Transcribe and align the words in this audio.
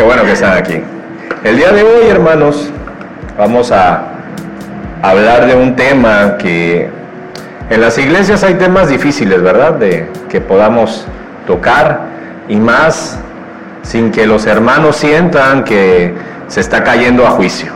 Qué 0.00 0.06
bueno 0.06 0.24
que 0.24 0.32
están 0.32 0.56
aquí. 0.56 0.80
El 1.44 1.58
día 1.58 1.72
de 1.72 1.82
hoy, 1.82 2.08
hermanos, 2.08 2.70
vamos 3.36 3.70
a 3.70 4.04
hablar 5.02 5.46
de 5.46 5.54
un 5.54 5.76
tema 5.76 6.38
que 6.38 6.88
en 7.68 7.80
las 7.82 7.98
iglesias 7.98 8.42
hay 8.42 8.54
temas 8.54 8.88
difíciles, 8.88 9.42
¿verdad? 9.42 9.74
De 9.74 10.08
que 10.30 10.40
podamos 10.40 11.04
tocar 11.46 12.00
y 12.48 12.56
más 12.56 13.18
sin 13.82 14.10
que 14.10 14.26
los 14.26 14.46
hermanos 14.46 14.96
sientan 14.96 15.64
que 15.64 16.14
se 16.48 16.60
está 16.60 16.82
cayendo 16.82 17.26
a 17.26 17.32
juicio, 17.32 17.70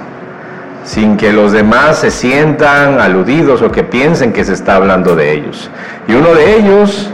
sin 0.82 1.18
que 1.18 1.30
los 1.30 1.52
demás 1.52 1.98
se 1.98 2.11
sientan 2.11 3.02
aludidos 3.02 3.61
o 3.61 3.70
que 3.70 3.84
piensen 3.84 4.32
que 4.32 4.46
se 4.46 4.54
está 4.54 4.77
hablando 4.77 5.14
de 5.14 5.30
ellos. 5.30 5.70
Y 6.09 6.14
uno 6.14 6.32
de 6.32 6.56
ellos, 6.56 7.11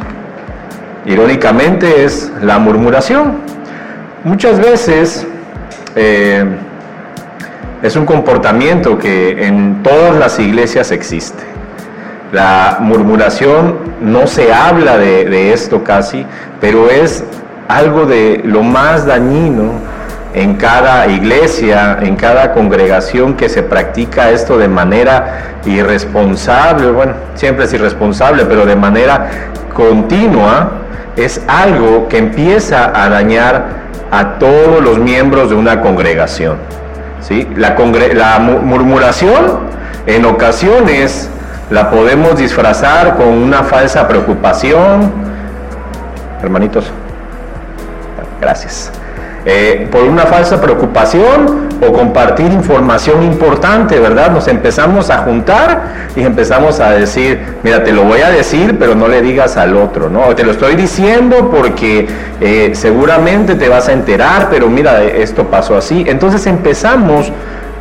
irónicamente, 1.04 2.04
es 2.04 2.30
la 2.42 2.60
murmuración. 2.60 3.49
Muchas 4.22 4.60
veces 4.60 5.26
eh, 5.96 6.44
es 7.82 7.96
un 7.96 8.04
comportamiento 8.04 8.98
que 8.98 9.46
en 9.46 9.82
todas 9.82 10.14
las 10.14 10.38
iglesias 10.38 10.90
existe. 10.90 11.42
La 12.30 12.76
murmuración 12.80 13.76
no 14.02 14.26
se 14.26 14.52
habla 14.52 14.98
de, 14.98 15.24
de 15.24 15.54
esto 15.54 15.82
casi, 15.84 16.26
pero 16.60 16.90
es 16.90 17.24
algo 17.68 18.04
de 18.04 18.42
lo 18.44 18.62
más 18.62 19.06
dañino 19.06 19.72
en 20.34 20.56
cada 20.56 21.06
iglesia, 21.06 21.98
en 22.02 22.14
cada 22.16 22.52
congregación 22.52 23.34
que 23.34 23.48
se 23.48 23.62
practica 23.62 24.30
esto 24.30 24.58
de 24.58 24.68
manera 24.68 25.54
irresponsable, 25.64 26.90
bueno, 26.90 27.14
siempre 27.34 27.64
es 27.64 27.72
irresponsable, 27.72 28.44
pero 28.44 28.66
de 28.66 28.76
manera 28.76 29.30
continua, 29.72 30.72
es 31.16 31.40
algo 31.48 32.06
que 32.08 32.18
empieza 32.18 32.92
a 32.94 33.08
dañar 33.08 33.80
a 34.10 34.38
todos 34.38 34.82
los 34.82 34.98
miembros 34.98 35.50
de 35.50 35.56
una 35.56 35.80
congregación. 35.80 36.56
¿sí? 37.20 37.48
La, 37.56 37.76
la 38.14 38.38
murmuración 38.38 39.60
en 40.06 40.24
ocasiones 40.24 41.30
la 41.70 41.90
podemos 41.90 42.36
disfrazar 42.36 43.16
con 43.16 43.28
una 43.28 43.62
falsa 43.62 44.08
preocupación. 44.08 45.12
Hermanitos, 46.42 46.90
gracias. 48.40 48.90
Eh, 49.46 49.88
por 49.90 50.02
una 50.02 50.26
falsa 50.26 50.60
preocupación 50.60 51.70
o 51.80 51.92
compartir 51.92 52.52
información 52.52 53.22
importante, 53.22 53.98
¿verdad? 53.98 54.30
Nos 54.30 54.46
empezamos 54.48 55.08
a 55.08 55.18
juntar 55.18 56.10
y 56.14 56.20
empezamos 56.22 56.78
a 56.78 56.90
decir, 56.90 57.40
mira, 57.62 57.82
te 57.82 57.92
lo 57.92 58.04
voy 58.04 58.20
a 58.20 58.28
decir, 58.28 58.76
pero 58.78 58.94
no 58.94 59.08
le 59.08 59.22
digas 59.22 59.56
al 59.56 59.76
otro, 59.76 60.10
¿no? 60.10 60.34
Te 60.34 60.44
lo 60.44 60.52
estoy 60.52 60.74
diciendo 60.74 61.50
porque 61.50 62.06
eh, 62.40 62.72
seguramente 62.74 63.54
te 63.54 63.70
vas 63.70 63.88
a 63.88 63.92
enterar, 63.92 64.48
pero 64.50 64.68
mira, 64.68 65.02
esto 65.02 65.46
pasó 65.46 65.76
así. 65.76 66.04
Entonces 66.06 66.46
empezamos 66.46 67.32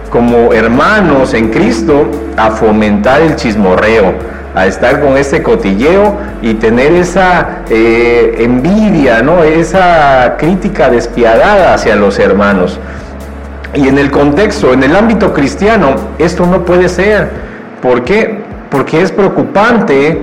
como 0.09 0.53
hermanos 0.53 1.33
en 1.33 1.49
Cristo 1.49 2.09
a 2.37 2.51
fomentar 2.51 3.21
el 3.21 3.35
chismorreo 3.35 4.39
a 4.55 4.65
estar 4.65 4.99
con 4.99 5.17
ese 5.17 5.43
cotilleo 5.43 6.17
y 6.41 6.55
tener 6.55 6.93
esa 6.93 7.59
eh, 7.69 8.35
envidia, 8.39 9.21
¿no? 9.21 9.43
esa 9.43 10.35
crítica 10.37 10.89
despiadada 10.89 11.73
hacia 11.73 11.95
los 11.95 12.19
hermanos. 12.19 12.79
Y 13.75 13.87
en 13.87 13.99
el 13.99 14.09
contexto, 14.09 14.73
en 14.73 14.83
el 14.83 14.95
ámbito 14.95 15.33
cristiano, 15.33 15.95
esto 16.17 16.45
no 16.45 16.65
puede 16.65 16.89
ser. 16.89 17.29
¿Por 17.81 18.03
qué? 18.03 18.39
Porque 18.71 19.01
es 19.01 19.11
preocupante 19.11 20.19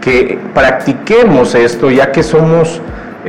que 0.00 0.38
practiquemos 0.52 1.54
esto 1.54 1.90
ya 1.90 2.10
que 2.10 2.22
somos 2.22 2.80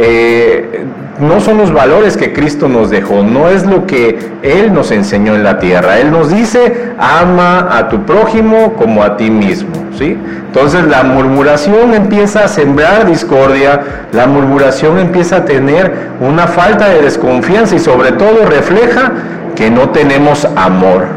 eh, 0.02 0.86
no 1.19 1.42
son 1.42 1.58
los 1.58 1.73
valores 1.73 2.16
que 2.16 2.31
Cristo 2.31 2.69
nos 2.69 2.89
dejó, 2.89 3.22
no 3.22 3.50
es 3.50 3.66
lo 3.66 3.86
que 3.86 4.17
Él 4.42 4.73
nos 4.73 4.92
enseñó 4.92 5.36
en 5.36 5.44
la 5.44 5.59
tierra. 5.59 6.00
Él 6.00 6.11
nos 6.11 6.30
dice, 6.30 6.94
ama 6.97 7.67
a 7.69 7.89
tu 7.89 8.05
prójimo 8.05 8.73
como 8.73 9.03
a 9.03 9.17
ti 9.17 9.30
mismo. 9.30 9.72
¿sí? 9.97 10.17
Entonces 10.48 10.86
la 10.86 11.04
murmuración 11.04 11.93
empieza 11.93 12.45
a 12.45 12.48
sembrar 12.48 13.05
discordia, 13.08 13.82
la 14.14 14.26
murmuración 14.27 14.98
empieza 14.99 15.38
a 15.38 15.45
tener 15.45 15.92
una 16.21 16.48
falta 16.48 16.88
de 16.88 17.02
desconfianza 17.02 17.76
y 17.76 17.80
sobre 17.80 18.14
todo 18.14 18.45
refleja 18.45 19.11
que 19.58 19.70
no 19.70 19.89
tenemos 19.89 20.48
amor. 20.55 21.08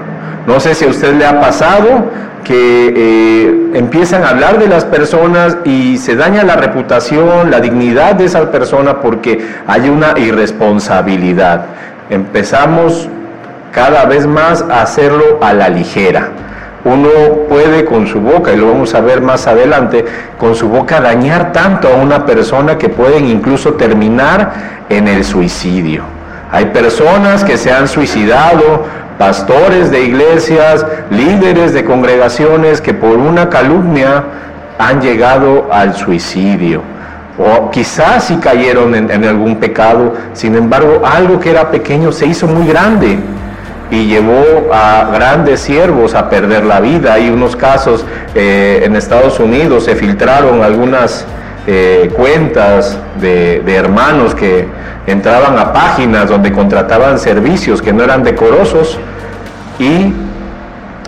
No 0.48 0.58
sé 0.58 0.74
si 0.74 0.84
a 0.84 0.88
usted 0.88 1.14
le 1.14 1.24
ha 1.24 1.40
pasado 1.40 2.10
que 2.44 2.92
eh, 2.96 3.70
empiezan 3.74 4.24
a 4.24 4.30
hablar 4.30 4.58
de 4.58 4.68
las 4.68 4.84
personas 4.84 5.56
y 5.64 5.98
se 5.98 6.16
daña 6.16 6.42
la 6.44 6.56
reputación, 6.56 7.50
la 7.50 7.60
dignidad 7.60 8.14
de 8.14 8.24
esa 8.24 8.50
persona 8.50 9.00
porque 9.00 9.44
hay 9.66 9.88
una 9.88 10.18
irresponsabilidad. 10.18 11.66
Empezamos 12.10 13.08
cada 13.72 14.04
vez 14.04 14.26
más 14.26 14.62
a 14.62 14.82
hacerlo 14.82 15.38
a 15.40 15.52
la 15.52 15.68
ligera. 15.68 16.30
Uno 16.84 17.08
puede 17.48 17.84
con 17.84 18.08
su 18.08 18.20
boca, 18.20 18.52
y 18.52 18.56
lo 18.56 18.68
vamos 18.68 18.92
a 18.94 19.00
ver 19.00 19.20
más 19.20 19.46
adelante, 19.46 20.04
con 20.36 20.56
su 20.56 20.68
boca 20.68 21.00
dañar 21.00 21.52
tanto 21.52 21.88
a 21.88 21.96
una 21.96 22.26
persona 22.26 22.76
que 22.76 22.88
pueden 22.88 23.26
incluso 23.26 23.74
terminar 23.74 24.52
en 24.88 25.06
el 25.06 25.24
suicidio. 25.24 26.02
Hay 26.50 26.66
personas 26.66 27.44
que 27.44 27.56
se 27.56 27.72
han 27.72 27.86
suicidado 27.86 28.84
pastores 29.22 29.92
de 29.92 30.02
iglesias, 30.02 30.84
líderes 31.08 31.72
de 31.72 31.84
congregaciones 31.84 32.80
que 32.80 32.92
por 32.92 33.18
una 33.18 33.48
calumnia 33.48 34.24
han 34.80 35.00
llegado 35.00 35.68
al 35.70 35.94
suicidio. 35.94 36.82
O 37.38 37.70
quizás 37.70 38.24
si 38.24 38.38
cayeron 38.38 38.96
en, 38.96 39.24
algún 39.24 39.60
pecado, 39.60 40.14
sin 40.32 40.56
embargo 40.56 41.02
algo 41.06 41.38
que 41.38 41.50
era 41.50 41.70
pequeño 41.70 42.10
se 42.10 42.26
hizo 42.26 42.48
muy 42.48 42.66
grande 42.66 43.16
y 43.92 44.06
llevó 44.06 44.74
a 44.74 45.08
grandes 45.14 45.60
siervos 45.60 46.16
a 46.16 46.28
perder 46.28 46.64
la 46.64 46.80
vida. 46.80 47.14
Hay 47.14 47.30
unos 47.30 47.54
casos 47.54 48.04
eh, 48.34 48.82
en 48.84 48.96
Estados 48.96 49.38
Unidos, 49.38 49.84
se 49.84 49.94
filtraron 49.94 50.64
algunas 50.64 51.26
eh, 51.66 52.10
cuentas 52.16 52.98
de, 53.20 53.62
hermanos 53.72 54.34
que 54.34 54.66
entraban 55.06 55.56
a 55.58 55.72
páginas 55.72 56.28
donde 56.28 56.50
contrataban 56.50 57.20
servicios 57.20 57.80
que 57.80 57.92
no 57.92 58.02
eran 58.02 58.24
decorosos 58.24 58.98
y 59.78 60.12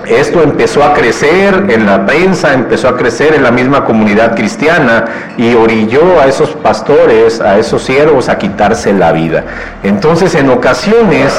esto 0.06 0.42
empezó 0.42 0.84
a 0.84 0.92
crecer 0.92 1.64
en 1.70 1.86
la 1.86 2.06
prensa, 2.06 2.52
empezó 2.52 2.88
a 2.88 2.96
crecer 2.96 3.34
en 3.34 3.42
la 3.42 3.50
misma 3.50 3.84
comunidad 3.84 4.36
cristiana 4.36 5.06
y 5.36 5.54
orilló 5.54 6.20
a 6.20 6.26
esos 6.26 6.50
pastores, 6.50 7.40
a 7.40 7.58
esos 7.58 7.82
siervos 7.82 8.28
a 8.28 8.38
quitarse 8.38 8.92
la 8.92 9.10
vida. 9.10 9.44
Entonces 9.82 10.36
en 10.36 10.50
ocasiones 10.50 11.34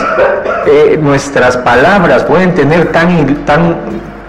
eh, 0.67 0.99
nuestras 1.01 1.55
palabras 1.55 2.23
pueden 2.23 2.53
tener 2.53 2.91
tan, 2.91 3.45
tan, 3.45 3.77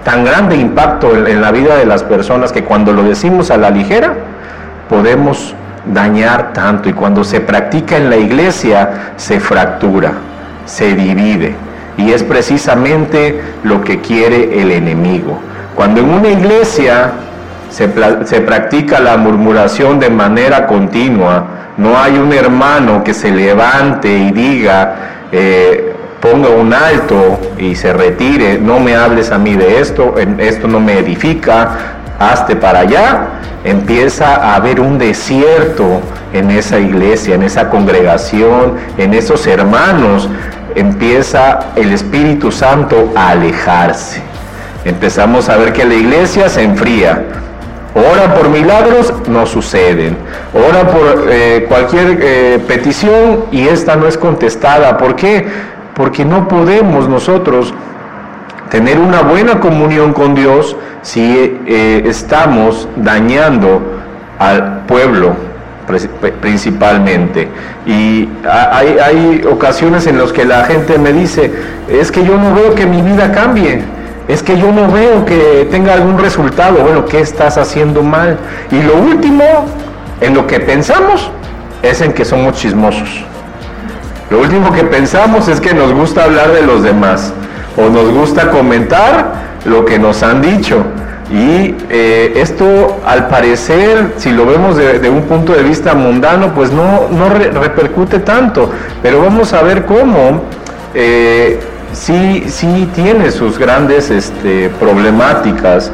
tan 0.04 0.24
grande 0.24 0.56
impacto 0.56 1.26
en 1.26 1.40
la 1.40 1.50
vida 1.50 1.76
de 1.76 1.86
las 1.86 2.04
personas 2.04 2.52
que 2.52 2.62
cuando 2.62 2.92
lo 2.92 3.02
decimos 3.02 3.50
a 3.50 3.56
la 3.56 3.70
ligera, 3.70 4.14
podemos 4.88 5.54
dañar 5.92 6.52
tanto 6.52 6.88
y 6.88 6.92
cuando 6.92 7.22
se 7.24 7.40
practica 7.40 7.96
en 7.96 8.10
la 8.10 8.16
iglesia 8.16 9.12
se 9.16 9.40
fractura, 9.40 10.12
se 10.64 10.94
divide 10.94 11.54
y 11.96 12.12
es 12.12 12.22
precisamente 12.22 13.40
lo 13.62 13.82
que 13.82 14.00
quiere 14.00 14.60
el 14.60 14.70
enemigo. 14.70 15.38
Cuando 15.74 16.00
en 16.00 16.10
una 16.10 16.28
iglesia 16.28 17.12
se, 17.70 17.88
practica 17.88 19.00
la 19.00 19.16
murmuración 19.16 19.98
de 19.98 20.10
manera 20.10 20.66
continua, 20.66 21.46
no 21.76 21.98
hay 21.98 22.16
un 22.16 22.32
hermano 22.32 23.04
que 23.04 23.12
se 23.12 23.30
levante 23.30 24.08
y 24.08 24.30
diga, 24.30 24.94
eh, 25.32 25.94
ponga 26.20 26.48
un 26.48 26.72
alto 26.72 27.38
y 27.58 27.74
se 27.74 27.92
retire, 27.92 28.58
no 28.58 28.80
me 28.80 28.96
hables 28.96 29.30
a 29.30 29.38
mí 29.38 29.54
de 29.54 29.80
esto, 29.80 30.14
esto 30.38 30.66
no 30.66 30.80
me 30.80 30.98
edifica, 30.98 31.95
hazte 32.18 32.56
para 32.56 32.80
allá, 32.80 33.28
empieza 33.64 34.36
a 34.36 34.56
haber 34.56 34.80
un 34.80 34.98
desierto 34.98 36.00
en 36.32 36.50
esa 36.50 36.78
iglesia, 36.78 37.34
en 37.34 37.42
esa 37.42 37.68
congregación, 37.70 38.74
en 38.98 39.14
esos 39.14 39.46
hermanos, 39.46 40.28
empieza 40.74 41.60
el 41.76 41.92
Espíritu 41.92 42.52
Santo 42.52 43.12
a 43.16 43.30
alejarse. 43.30 44.22
Empezamos 44.84 45.48
a 45.48 45.56
ver 45.56 45.72
que 45.72 45.84
la 45.84 45.94
iglesia 45.94 46.48
se 46.48 46.62
enfría. 46.62 47.24
Oran 47.94 48.34
por 48.34 48.50
milagros, 48.50 49.12
no 49.26 49.46
suceden. 49.46 50.16
Oran 50.54 50.86
por 50.86 51.26
eh, 51.30 51.64
cualquier 51.66 52.18
eh, 52.20 52.60
petición 52.68 53.46
y 53.50 53.66
esta 53.68 53.96
no 53.96 54.06
es 54.06 54.18
contestada. 54.18 54.98
¿Por 54.98 55.16
qué? 55.16 55.46
Porque 55.94 56.24
no 56.24 56.46
podemos 56.46 57.08
nosotros 57.08 57.72
tener 58.70 58.98
una 58.98 59.22
buena 59.22 59.60
comunión 59.60 60.12
con 60.12 60.34
Dios 60.34 60.76
si 61.02 61.58
eh, 61.66 62.02
estamos 62.06 62.88
dañando 62.96 63.80
al 64.38 64.82
pueblo 64.86 65.34
principalmente. 66.40 67.48
Y 67.86 68.28
hay, 68.48 68.98
hay 68.98 69.44
ocasiones 69.48 70.06
en 70.06 70.18
las 70.18 70.32
que 70.32 70.44
la 70.44 70.64
gente 70.64 70.98
me 70.98 71.12
dice, 71.12 71.52
es 71.88 72.10
que 72.10 72.24
yo 72.24 72.36
no 72.36 72.54
veo 72.54 72.74
que 72.74 72.86
mi 72.86 73.02
vida 73.02 73.30
cambie, 73.30 73.82
es 74.26 74.42
que 74.42 74.58
yo 74.58 74.72
no 74.72 74.90
veo 74.90 75.24
que 75.24 75.68
tenga 75.70 75.94
algún 75.94 76.18
resultado. 76.18 76.82
Bueno, 76.82 77.06
¿qué 77.06 77.20
estás 77.20 77.56
haciendo 77.56 78.02
mal? 78.02 78.36
Y 78.72 78.82
lo 78.82 78.96
último 78.96 79.44
en 80.20 80.34
lo 80.34 80.46
que 80.46 80.58
pensamos 80.58 81.30
es 81.82 82.00
en 82.00 82.12
que 82.12 82.24
somos 82.24 82.56
chismosos. 82.56 83.24
Lo 84.30 84.40
último 84.40 84.72
que 84.72 84.82
pensamos 84.82 85.46
es 85.46 85.60
que 85.60 85.72
nos 85.72 85.92
gusta 85.92 86.24
hablar 86.24 86.52
de 86.52 86.62
los 86.62 86.82
demás 86.82 87.32
o 87.76 87.88
nos 87.88 88.10
gusta 88.10 88.50
comentar 88.50 89.32
lo 89.64 89.84
que 89.84 89.98
nos 89.98 90.22
han 90.22 90.40
dicho. 90.42 90.84
Y 91.30 91.74
eh, 91.90 92.34
esto, 92.36 93.00
al 93.04 93.26
parecer, 93.26 94.14
si 94.16 94.30
lo 94.30 94.46
vemos 94.46 94.76
de, 94.76 95.10
un 95.10 95.22
punto 95.22 95.52
de 95.54 95.62
vista 95.62 95.94
mundano, 95.94 96.54
pues 96.54 96.70
no, 96.70 97.08
no 97.10 97.28
repercute 97.28 98.20
tanto. 98.20 98.70
Pero 99.02 99.20
vamos 99.22 99.52
a 99.52 99.62
ver 99.62 99.84
cómo 99.84 100.44
eh, 100.94 101.58
sí, 101.92 102.44
sí 102.46 102.88
tiene 102.94 103.30
sus 103.32 103.58
grandes 103.58 104.10
este, 104.10 104.70
problemáticas. 104.78 105.90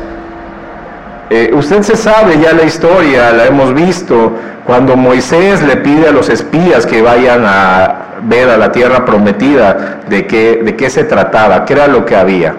Eh, 1.30 1.50
usted 1.54 1.80
se 1.82 1.96
sabe 1.96 2.38
ya 2.38 2.52
la 2.52 2.64
historia, 2.64 3.32
la 3.32 3.46
hemos 3.46 3.72
visto, 3.72 4.36
cuando 4.66 4.96
Moisés 4.96 5.62
le 5.62 5.78
pide 5.78 6.08
a 6.08 6.12
los 6.12 6.28
espías 6.28 6.84
que 6.84 7.00
vayan 7.00 7.44
a 7.46 8.01
ver 8.28 8.48
a 8.50 8.56
la 8.56 8.72
tierra 8.72 9.04
prometida 9.04 10.00
de 10.08 10.26
qué, 10.26 10.62
de 10.64 10.76
qué 10.76 10.90
se 10.90 11.04
trataba, 11.04 11.64
qué 11.64 11.72
era 11.74 11.88
lo 11.88 12.04
que 12.04 12.16
había. 12.16 12.54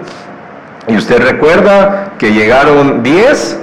Y 0.88 0.98
usted 0.98 1.22
recuerda 1.22 2.14
que 2.18 2.34
llegaron 2.34 3.04
10 3.04 3.60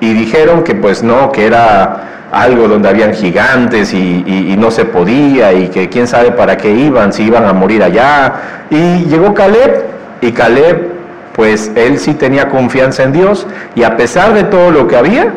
y 0.00 0.12
dijeron 0.14 0.64
que 0.64 0.74
pues 0.74 1.02
no, 1.02 1.32
que 1.32 1.46
era 1.46 2.28
algo 2.32 2.66
donde 2.66 2.88
habían 2.88 3.12
gigantes 3.12 3.92
y, 3.92 4.56
no 4.58 4.70
se 4.70 4.84
podía 4.84 5.52
y 5.52 5.68
que 5.68 5.88
quién 5.88 6.06
sabe 6.06 6.30
para 6.30 6.56
qué 6.56 6.70
iban, 6.70 7.12
si 7.12 7.24
iban 7.24 7.44
a 7.44 7.52
morir 7.52 7.82
allá. 7.82 8.34
Y 8.70 9.04
llegó 9.04 9.34
Caleb 9.34 9.84
y 10.20 10.32
Caleb 10.32 10.92
pues 11.34 11.72
él 11.74 11.98
sí 11.98 12.14
tenía 12.14 12.48
confianza 12.48 13.02
en 13.02 13.12
Dios 13.12 13.46
y 13.74 13.82
a 13.82 13.96
pesar 13.96 14.34
de 14.34 14.44
todo 14.44 14.70
lo 14.70 14.86
que 14.86 14.96
había, 14.96 15.32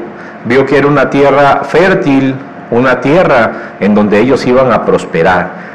vio 0.46 0.66
que 0.66 0.78
era 0.78 0.88
una 0.88 1.10
tierra 1.10 1.64
fértil, 1.64 2.36
una 2.72 3.00
tierra 3.02 3.76
en 3.80 3.96
donde 3.96 4.20
ellos 4.20 4.46
iban 4.46 4.72
a 4.72 4.86
prosperar. 4.86 5.75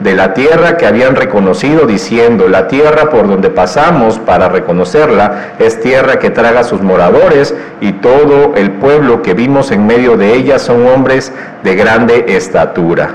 de 0.00 0.14
la 0.14 0.34
tierra 0.34 0.76
que 0.76 0.86
habían 0.86 1.16
reconocido, 1.16 1.86
diciendo, 1.86 2.48
la 2.48 2.68
tierra 2.68 3.08
por 3.08 3.26
donde 3.26 3.48
pasamos 3.48 4.18
para 4.18 4.48
reconocerla 4.48 5.54
es 5.58 5.80
tierra 5.80 6.18
que 6.18 6.30
traga 6.30 6.64
sus 6.64 6.82
moradores, 6.82 7.54
y 7.80 7.92
todo 7.92 8.54
el 8.56 8.72
pueblo 8.72 9.22
que 9.22 9.34
vimos 9.34 9.70
en 9.70 9.86
medio 9.86 10.16
de 10.16 10.34
ella 10.34 10.58
son 10.58 10.86
hombres 10.86 11.32
de 11.62 11.74
grande 11.74 12.26
estatura. 12.28 13.10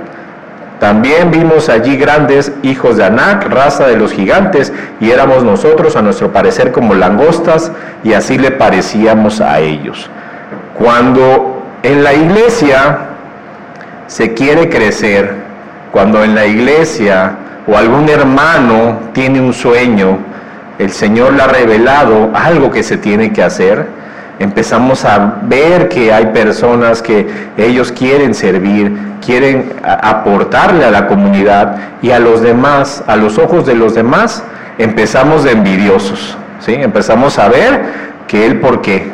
También 0.80 1.30
vimos 1.30 1.70
allí 1.70 1.96
grandes 1.96 2.52
hijos 2.64 2.98
de 2.98 3.04
Anac, 3.04 3.48
raza 3.48 3.86
de 3.86 3.98
los 3.98 4.12
gigantes, 4.12 4.74
y 5.00 5.12
éramos 5.12 5.44
nosotros 5.44 5.96
a 5.96 6.02
nuestro 6.02 6.34
parecer 6.34 6.72
como 6.72 6.96
langostas, 6.96 7.72
y 8.04 8.14
así 8.14 8.40
le 8.40 8.50
parecíamos 8.50 9.42
a 9.42 9.60
ellos. 9.60 10.10
Cuando 10.80 11.62
en 11.84 12.04
la 12.04 12.14
iglesia 12.16 12.98
se 14.08 14.34
quiere 14.34 14.70
crecer, 14.70 15.51
cuando 15.92 16.24
en 16.24 16.36
la 16.36 16.46
iglesia 16.46 17.36
o 17.68 17.78
algún 17.78 18.08
hermano 18.10 19.00
tiene 19.14 19.42
un 19.42 19.54
sueño, 19.54 20.18
el 20.80 20.92
Señor 20.92 21.34
le 21.34 21.44
ha 21.44 21.48
revelado 21.48 22.32
algo 22.34 22.72
que 22.72 22.82
se 22.82 22.98
tiene 22.98 23.32
que 23.34 23.44
hacer, 23.44 23.86
empezamos 24.40 25.06
a 25.06 25.40
ver 25.44 25.90
que 25.90 26.12
hay 26.12 26.28
personas 26.28 27.02
que 27.02 27.28
ellos 27.58 27.92
quieren 27.92 28.34
servir, 28.34 28.92
quieren 29.24 29.74
aportarle 29.84 30.86
a 30.86 30.92
la 30.92 31.08
comunidad 31.08 31.76
y 32.02 32.12
a 32.12 32.20
los 32.20 32.42
demás, 32.42 33.04
a 33.06 33.16
los 33.16 33.38
ojos 33.38 33.66
de 33.66 33.76
los 33.76 33.94
demás, 33.94 34.44
empezamos 34.80 35.44
de 35.44 35.52
envidiosos, 35.52 36.36
¿sí? 36.60 36.74
Empezamos 36.74 37.38
a 37.38 37.50
ver 37.50 37.84
que 38.28 38.46
él 38.46 38.60
por 38.60 38.82
qué, 38.82 39.12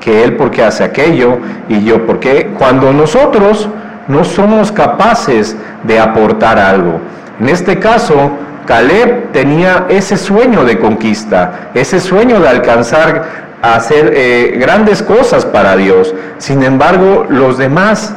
que 0.00 0.24
él 0.24 0.36
por 0.36 0.50
qué 0.50 0.64
hace 0.64 0.84
aquello 0.84 1.38
y 1.68 1.84
yo 1.84 2.06
por 2.06 2.20
qué, 2.20 2.50
cuando 2.58 2.92
nosotros 2.92 3.68
no 4.08 4.24
somos 4.24 4.72
capaces 4.72 5.56
de 5.84 5.98
aportar 5.98 6.58
algo. 6.58 7.00
En 7.38 7.48
este 7.48 7.78
caso, 7.78 8.32
Caleb 8.66 9.32
tenía 9.32 9.86
ese 9.88 10.16
sueño 10.16 10.64
de 10.64 10.78
conquista, 10.78 11.70
ese 11.74 12.00
sueño 12.00 12.40
de 12.40 12.48
alcanzar 12.48 13.50
a 13.62 13.74
hacer 13.74 14.12
eh, 14.14 14.56
grandes 14.60 15.02
cosas 15.02 15.44
para 15.44 15.76
Dios. 15.76 16.14
Sin 16.38 16.62
embargo, 16.62 17.26
los 17.28 17.58
demás 17.58 18.14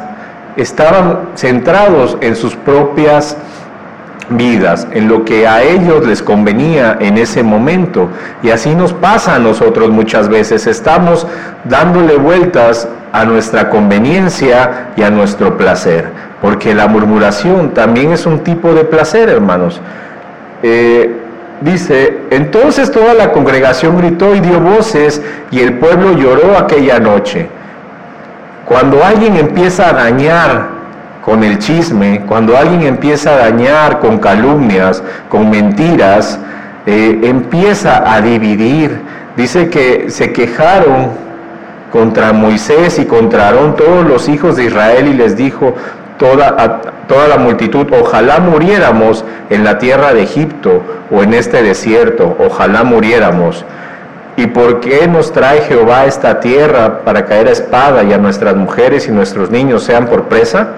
estaban 0.56 1.30
centrados 1.36 2.18
en 2.22 2.36
sus 2.36 2.56
propias 2.56 3.38
vidas, 4.30 4.88
en 4.92 5.08
lo 5.08 5.26
que 5.26 5.48
a 5.48 5.64
ellos 5.64 6.06
les 6.06 6.22
convenía 6.22 6.98
en 7.00 7.18
ese 7.18 7.44
momento. 7.44 8.10
Y 8.42 8.50
así 8.50 8.76
nos 8.76 8.94
pasa 8.94 9.36
a 9.36 9.40
nosotros 9.40 9.90
muchas 9.90 10.30
veces. 10.30 10.68
Estamos 10.68 11.28
dándole 11.66 12.16
vueltas 12.18 12.88
a 13.12 13.26
nuestra 13.26 13.70
conveniencia 13.70 14.88
y 14.96 15.04
a 15.04 15.10
nuestro 15.10 15.58
placer, 15.58 16.08
porque 16.42 16.74
la 16.74 16.88
murmuración 16.88 17.74
también 17.74 18.12
es 18.12 18.26
un 18.26 18.40
tipo 18.40 18.74
de 18.74 18.84
placer, 18.84 19.30
hermanos. 19.30 19.80
Eh, 20.64 21.16
dice, 21.62 22.22
entonces 22.32 22.92
toda 22.92 23.14
la 23.14 23.32
congregación 23.32 23.98
gritó 23.98 24.34
y 24.36 24.40
dio 24.40 24.60
voces 24.60 25.22
y 25.52 25.60
el 25.60 25.78
pueblo 25.78 26.14
lloró 26.14 26.58
aquella 26.58 27.00
noche. 27.00 27.48
Cuando 28.66 29.04
alguien 29.04 29.36
empieza 29.36 29.90
a 29.90 29.94
dañar 29.94 30.73
con 31.24 31.44
el 31.44 31.58
chisme, 31.58 32.24
cuando 32.28 32.58
alguien 32.58 32.84
empieza 32.84 33.34
a 33.34 33.50
dañar 33.50 34.00
con 34.00 34.20
calumnias, 34.20 35.02
con 35.30 35.50
mentiras, 35.50 36.38
eh, 36.86 37.22
empieza 37.24 38.14
a 38.14 38.22
dividir. 38.22 39.00
Dice 39.38 39.70
que 39.70 40.10
se 40.10 40.34
quejaron 40.34 41.12
contra 41.92 42.34
Moisés 42.34 43.00
y 43.00 43.06
contra 43.06 43.46
Aarón 43.46 43.76
todos 43.76 44.06
los 44.06 44.28
hijos 44.28 44.58
de 44.58 44.66
Israel 44.66 45.08
y 45.08 45.14
les 45.14 45.38
dijo 45.38 45.74
toda, 46.18 46.82
toda 47.08 47.28
la 47.30 47.38
multitud, 47.38 47.88
ojalá 48.00 48.40
muriéramos 48.40 49.24
en 49.50 49.64
la 49.64 49.78
tierra 49.78 50.14
de 50.14 50.24
Egipto 50.24 50.82
o 51.10 51.24
en 51.24 51.34
este 51.34 51.64
desierto, 51.64 52.36
ojalá 52.40 52.84
muriéramos. 52.84 53.64
¿Y 54.36 54.48
por 54.48 54.82
qué 54.82 55.08
nos 55.08 55.32
trae 55.32 55.62
Jehová 55.62 56.06
esta 56.06 56.40
tierra 56.40 57.02
para 57.06 57.26
caer 57.26 57.48
a 57.48 57.52
espada 57.52 58.04
y 58.04 58.12
a 58.12 58.18
nuestras 58.18 58.56
mujeres 58.56 59.08
y 59.08 59.12
nuestros 59.12 59.52
niños 59.52 59.84
sean 59.84 60.08
por 60.08 60.24
presa? 60.24 60.70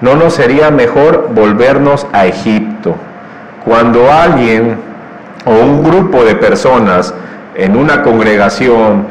¿No 0.00 0.14
nos 0.14 0.34
sería 0.34 0.70
mejor 0.70 1.30
volvernos 1.34 2.06
a 2.12 2.26
Egipto? 2.26 2.94
Cuando 3.64 4.12
alguien 4.12 4.76
o 5.44 5.50
un 5.50 5.82
grupo 5.82 6.24
de 6.24 6.36
personas 6.36 7.12
en 7.56 7.76
una 7.76 8.02
congregación 8.02 9.06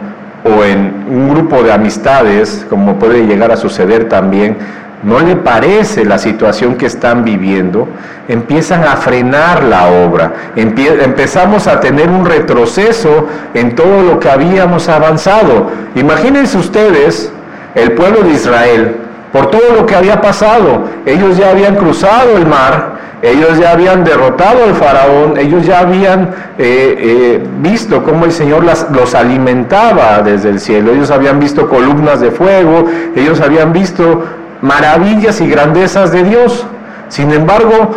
o 0.45 0.63
en 0.63 1.05
un 1.09 1.29
grupo 1.29 1.61
de 1.61 1.73
amistades, 1.73 2.65
como 2.69 2.97
puede 2.97 3.25
llegar 3.25 3.51
a 3.51 3.57
suceder 3.57 4.07
también, 4.07 4.55
no 5.03 5.19
le 5.19 5.35
parece 5.35 6.05
la 6.05 6.17
situación 6.17 6.75
que 6.75 6.85
están 6.85 7.25
viviendo, 7.25 7.87
empiezan 8.29 8.83
a 8.83 8.95
frenar 8.95 9.63
la 9.63 9.87
obra, 9.87 10.33
empezamos 10.55 11.67
a 11.67 11.81
tener 11.81 12.09
un 12.09 12.25
retroceso 12.25 13.27
en 13.53 13.75
todo 13.75 14.03
lo 14.03 14.19
que 14.19 14.29
habíamos 14.29 14.87
avanzado. 14.87 15.69
Imagínense 15.95 16.57
ustedes 16.57 17.31
el 17.75 17.91
pueblo 17.91 18.21
de 18.21 18.31
Israel, 18.31 18.95
por 19.37 19.51
todo 19.51 19.75
lo 19.75 19.85
que 19.85 19.95
había 19.95 20.19
pasado, 20.19 20.85
ellos 21.05 21.37
ya 21.37 21.51
habían 21.51 21.75
cruzado 21.75 22.37
el 22.37 22.47
mar, 22.47 22.97
ellos 23.21 23.59
ya 23.59 23.71
habían 23.71 24.03
derrotado 24.03 24.63
al 24.63 24.73
faraón, 24.73 25.37
ellos 25.37 25.63
ya 25.63 25.81
habían 25.81 26.31
eh, 26.57 26.95
eh, 26.97 27.47
visto 27.59 28.03
cómo 28.03 28.25
el 28.25 28.31
Señor 28.31 28.63
los 28.63 29.13
alimentaba 29.13 30.23
desde 30.23 30.49
el 30.49 30.59
cielo, 30.59 30.91
ellos 30.91 31.11
habían 31.11 31.39
visto 31.39 31.69
columnas 31.69 32.19
de 32.19 32.31
fuego, 32.31 32.85
ellos 33.15 33.39
habían 33.39 33.73
visto 33.73 34.23
maravillas 34.61 35.39
y 35.39 35.47
grandezas 35.47 36.11
de 36.11 36.23
Dios. 36.23 36.65
Sin 37.07 37.31
embargo, 37.31 37.91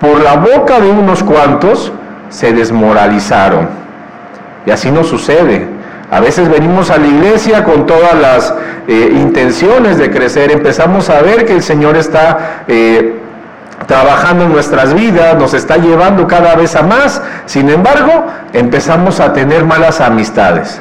por 0.00 0.20
la 0.20 0.36
boca 0.36 0.78
de 0.78 0.88
unos 0.88 1.24
cuantos 1.24 1.92
se 2.28 2.52
desmoralizaron. 2.52 3.68
Y 4.66 4.70
así 4.70 4.92
nos 4.92 5.08
sucede. 5.08 5.79
A 6.10 6.20
veces 6.20 6.48
venimos 6.48 6.90
a 6.90 6.98
la 6.98 7.06
iglesia 7.06 7.64
con 7.64 7.86
todas 7.86 8.14
las 8.14 8.54
eh, 8.88 9.10
intenciones 9.12 9.98
de 9.98 10.10
crecer, 10.10 10.50
empezamos 10.50 11.08
a 11.08 11.22
ver 11.22 11.44
que 11.44 11.52
el 11.54 11.62
Señor 11.62 11.96
está 11.96 12.64
trabajando 13.86 14.44
en 14.44 14.52
nuestras 14.52 14.94
vidas, 14.94 15.36
nos 15.36 15.54
está 15.54 15.76
llevando 15.76 16.26
cada 16.26 16.54
vez 16.54 16.76
a 16.76 16.82
más. 16.82 17.22
Sin 17.46 17.68
embargo, 17.70 18.26
empezamos 18.52 19.20
a 19.20 19.32
tener 19.32 19.64
malas 19.64 20.00
amistades. 20.00 20.80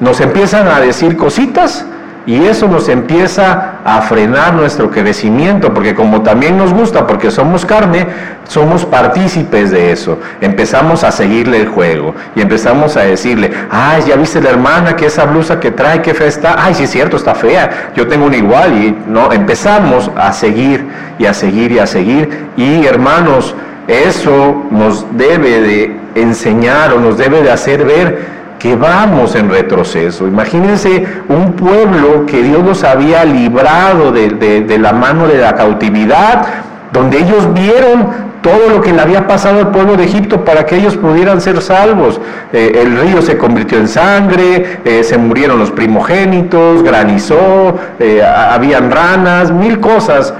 Nos 0.00 0.20
empiezan 0.20 0.68
a 0.68 0.80
decir 0.80 1.16
cositas 1.16 1.84
Y 2.30 2.46
eso 2.46 2.68
nos 2.68 2.88
empieza 2.88 3.80
a 3.84 4.02
frenar 4.02 4.54
nuestro 4.54 4.88
crecimiento, 4.88 5.74
porque 5.74 5.96
como 5.96 6.22
también 6.22 6.56
nos 6.56 6.72
gusta, 6.72 7.04
porque 7.04 7.28
somos 7.28 7.66
carne, 7.66 8.06
somos 8.46 8.84
partícipes 8.84 9.72
de 9.72 9.90
eso. 9.90 10.16
Empezamos 10.40 11.02
a 11.02 11.10
seguirle 11.10 11.56
el 11.56 11.66
juego 11.66 12.14
y 12.36 12.40
empezamos 12.40 12.96
a 12.96 13.00
decirle, 13.00 13.50
ay, 13.68 14.04
ya 14.06 14.14
viste 14.14 14.40
la 14.40 14.50
hermana 14.50 14.94
que 14.94 15.06
esa 15.06 15.24
blusa 15.24 15.58
que 15.58 15.72
trae, 15.72 16.02
qué 16.02 16.14
fea 16.14 16.28
está, 16.28 16.64
ay, 16.64 16.74
sí 16.74 16.84
es 16.84 16.90
cierto, 16.90 17.16
está 17.16 17.34
fea, 17.34 17.90
yo 17.96 18.06
tengo 18.06 18.26
una 18.26 18.36
igual 18.36 18.80
y 18.80 18.96
no, 19.08 19.32
empezamos 19.32 20.08
a 20.16 20.32
seguir 20.32 20.86
y 21.18 21.26
a 21.26 21.34
seguir 21.34 21.72
y 21.72 21.80
a 21.80 21.86
seguir. 21.88 22.46
Y 22.56 22.86
hermanos, 22.86 23.56
eso 23.88 24.66
nos 24.70 25.04
debe 25.16 25.62
de 25.62 25.96
enseñar 26.14 26.92
o 26.92 27.00
nos 27.00 27.18
debe 27.18 27.42
de 27.42 27.50
hacer 27.50 27.84
ver 27.84 28.39
que 28.60 28.76
vamos 28.76 29.34
en 29.34 29.48
retroceso. 29.48 30.28
Imagínense 30.28 31.04
un 31.28 31.54
pueblo 31.54 32.26
que 32.26 32.42
Dios 32.42 32.62
los 32.62 32.84
había 32.84 33.24
librado 33.24 34.12
de, 34.12 34.78
la 34.78 34.92
mano 34.92 35.26
de 35.26 35.38
la 35.38 35.56
cautividad, 35.56 36.46
donde 36.92 37.18
ellos 37.18 37.52
vieron 37.54 38.30
todo 38.42 38.68
lo 38.68 38.80
que 38.82 38.92
le 38.92 39.00
había 39.00 39.26
pasado 39.26 39.60
al 39.60 39.70
pueblo 39.70 39.96
de 39.96 40.04
Egipto 40.04 40.44
para 40.44 40.66
que 40.66 40.76
ellos 40.76 40.96
pudieran 40.98 41.40
ser 41.40 41.60
salvos. 41.62 42.20
Eh, 42.52 42.82
el 42.82 42.98
río 42.98 43.22
se 43.22 43.38
convirtió 43.38 43.78
en 43.78 43.88
sangre, 43.88 44.80
eh, 44.84 45.02
se 45.04 45.16
murieron 45.16 45.58
los 45.58 45.70
primogénitos, 45.70 46.82
granizó, 46.82 47.78
eh, 47.98 48.22
habían 48.22 48.90
ranas, 48.90 49.50
mil 49.50 49.80
cosas, 49.80 50.34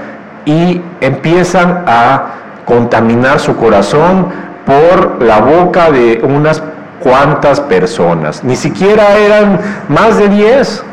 y 0.45 0.79
empiezan 1.01 1.83
a 1.87 2.23
contaminar 2.65 3.39
su 3.39 3.55
corazón 3.55 4.27
por 4.65 5.23
la 5.23 5.39
boca 5.39 5.89
de 5.89 6.21
unas 6.23 6.61
cuántas 7.03 7.59
personas. 7.59 8.43
Ni 8.43 8.55
siquiera 8.55 9.17
eran 9.17 9.59
más 9.89 10.17
de 10.17 10.29
10, 10.29 10.83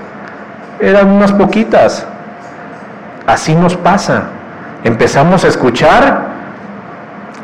eran 0.81 1.09
unas 1.09 1.33
poquitas. 1.33 2.07
Así 3.27 3.55
nos 3.55 3.77
pasa. 3.77 4.25
Empezamos 4.85 5.45
a 5.45 5.49
escuchar 5.49 6.29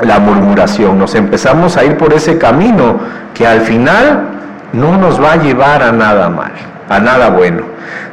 la 0.00 0.18
murmuración, 0.18 0.99
nos 0.99 1.14
empezamos 1.14 1.76
a 1.76 1.85
ir 1.85 1.97
por 1.97 2.12
ese 2.12 2.38
camino 2.38 2.99
que 3.33 3.47
al 3.47 3.61
final 3.61 4.28
no 4.73 4.97
nos 4.97 5.23
va 5.23 5.33
a 5.33 5.37
llevar 5.37 5.83
a 5.83 5.92
nada 5.92 6.28
mal, 6.28 6.52
a 6.88 6.99
nada 6.99 7.30
bueno. 7.30 7.62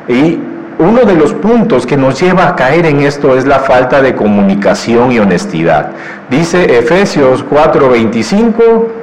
Y 0.07 0.39
uno 0.77 1.03
de 1.03 1.15
los 1.15 1.33
puntos 1.33 1.85
que 1.85 1.97
nos 1.97 2.19
lleva 2.19 2.47
a 2.47 2.55
caer 2.55 2.85
en 2.85 3.01
esto 3.01 3.35
es 3.35 3.45
la 3.45 3.59
falta 3.59 4.01
de 4.01 4.15
comunicación 4.15 5.11
y 5.11 5.19
honestidad. 5.19 5.91
Dice 6.29 6.77
Efesios 6.77 7.45
4:25, 7.45 9.00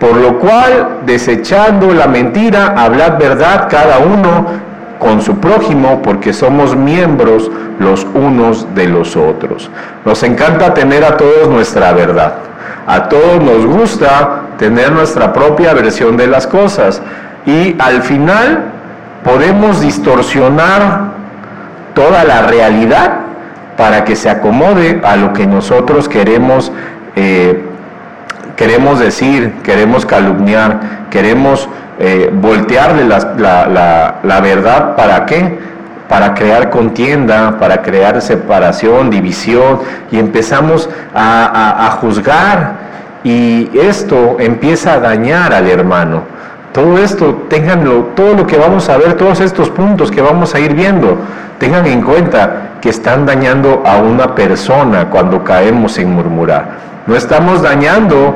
por 0.00 0.16
lo 0.16 0.38
cual, 0.38 1.00
desechando 1.06 1.92
la 1.94 2.06
mentira, 2.06 2.74
hablad 2.76 3.18
verdad 3.18 3.68
cada 3.70 3.98
uno 3.98 4.46
con 4.98 5.22
su 5.22 5.38
prójimo, 5.38 6.02
porque 6.02 6.32
somos 6.32 6.76
miembros 6.76 7.50
los 7.78 8.06
unos 8.14 8.74
de 8.74 8.88
los 8.88 9.16
otros. 9.16 9.70
Nos 10.04 10.22
encanta 10.22 10.74
tener 10.74 11.04
a 11.04 11.16
todos 11.16 11.48
nuestra 11.48 11.92
verdad. 11.92 12.34
A 12.86 13.08
todos 13.08 13.42
nos 13.42 13.66
gusta 13.66 14.42
tener 14.58 14.92
nuestra 14.92 15.32
propia 15.32 15.74
versión 15.74 16.16
de 16.16 16.26
las 16.26 16.46
cosas. 16.46 17.02
Y 17.44 17.76
al 17.78 18.02
final 18.02 18.64
podemos 19.24 19.80
distorsionar 19.80 21.16
toda 21.94 22.24
la 22.24 22.42
realidad 22.42 23.20
para 23.76 24.04
que 24.04 24.16
se 24.16 24.30
acomode 24.30 25.00
a 25.04 25.16
lo 25.16 25.32
que 25.32 25.46
nosotros 25.46 26.08
queremos 26.08 26.72
eh, 27.16 27.65
queremos 28.56 28.98
decir, 28.98 29.52
queremos 29.62 30.04
calumniar, 30.06 31.08
queremos 31.10 31.68
eh, 31.98 32.30
voltearle 32.32 33.04
la, 33.04 34.40
verdad, 34.42 34.96
¿para 34.96 35.26
qué? 35.26 35.58
Para 36.08 36.34
crear 36.34 36.70
contienda, 36.70 37.58
para 37.58 37.82
crear 37.82 38.20
separación, 38.22 39.10
división, 39.10 39.80
y 40.10 40.18
empezamos 40.18 40.88
a, 41.14 41.86
a 41.86 41.90
juzgar, 41.92 42.86
y 43.22 43.70
esto 43.78 44.36
empieza 44.38 44.94
a 44.94 45.00
dañar 45.00 45.52
al 45.52 45.68
hermano. 45.68 46.22
Todo 46.72 46.98
esto, 46.98 47.46
tenganlo, 47.48 48.10
todo 48.14 48.34
lo 48.34 48.46
que 48.46 48.56
vamos 48.56 48.88
a 48.88 48.98
ver, 48.98 49.14
todos 49.14 49.40
estos 49.40 49.70
puntos 49.70 50.10
que 50.10 50.20
vamos 50.20 50.54
a 50.54 50.60
ir 50.60 50.74
viendo, 50.74 51.18
tengan 51.58 51.86
en 51.86 52.02
cuenta 52.02 52.78
que 52.80 52.90
están 52.90 53.26
dañando 53.26 53.82
a 53.84 53.96
una 53.96 54.34
persona 54.34 55.06
cuando 55.10 55.42
caemos 55.42 55.98
en 55.98 56.12
murmurar. 56.12 56.85
No 57.06 57.14
estamos 57.14 57.62
dañando 57.62 58.34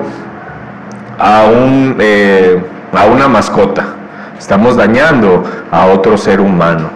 a, 1.18 1.44
un, 1.46 1.96
eh, 1.98 2.62
a 2.92 3.04
una 3.06 3.26
mascota, 3.26 3.94
estamos 4.38 4.76
dañando 4.76 5.42
a 5.72 5.86
otro 5.86 6.16
ser 6.16 6.40
humano. 6.40 6.90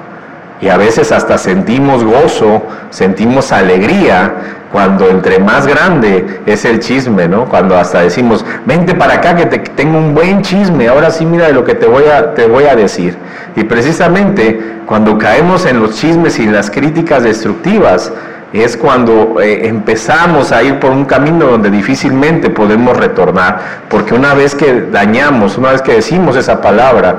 Y 0.61 0.69
a 0.69 0.77
veces 0.77 1.11
hasta 1.11 1.37
sentimos 1.37 2.05
gozo, 2.05 2.63
sentimos 2.91 3.51
alegría 3.51 4.35
cuando 4.71 5.09
entre 5.09 5.41
más 5.41 5.67
grande 5.67 6.41
es 6.47 6.65
el 6.65 6.79
chisme, 6.79 7.29
¿no? 7.29 7.47
Cuando 7.47 7.77
hasta 7.77 8.03
decimos, 8.03 8.45
vente 8.67 8.95
para 8.95 9.15
acá 9.15 9.35
que 9.35 9.47
te, 9.47 9.59
tengo 9.59 9.99
un 9.99 10.15
buen 10.15 10.43
chisme, 10.43 10.89
ahora 10.89 11.11
sí 11.11 11.27
mira 11.27 11.49
de 11.49 11.53
lo 11.53 11.65
que 11.65 11.75
te 11.75 11.87
voy, 11.87 12.05
a, 12.05 12.35
te 12.35 12.47
voy 12.47 12.65
a 12.65 12.77
decir. 12.77 13.17
Y 13.57 13.65
precisamente 13.65 14.79
cuando 14.87 15.19
caemos 15.19 15.67
en 15.67 15.81
los 15.81 15.97
chismes 15.97 16.39
y 16.39 16.47
las 16.47 16.71
críticas 16.71 17.25
destructivas, 17.25 18.13
es 18.63 18.77
cuando 18.77 19.41
eh, 19.41 19.67
empezamos 19.67 20.53
a 20.53 20.63
ir 20.63 20.79
por 20.79 20.93
un 20.93 21.05
camino 21.07 21.47
donde 21.47 21.71
difícilmente 21.71 22.51
podemos 22.51 22.97
retornar, 22.97 23.59
porque 23.91 24.15
una 24.15 24.33
vez 24.33 24.55
que 24.55 24.83
dañamos, 24.93 25.59
una 25.59 25.73
vez 25.73 25.83
que 25.83 25.95
decimos 25.95 26.37
esa 26.37 26.61
palabra, 26.61 27.17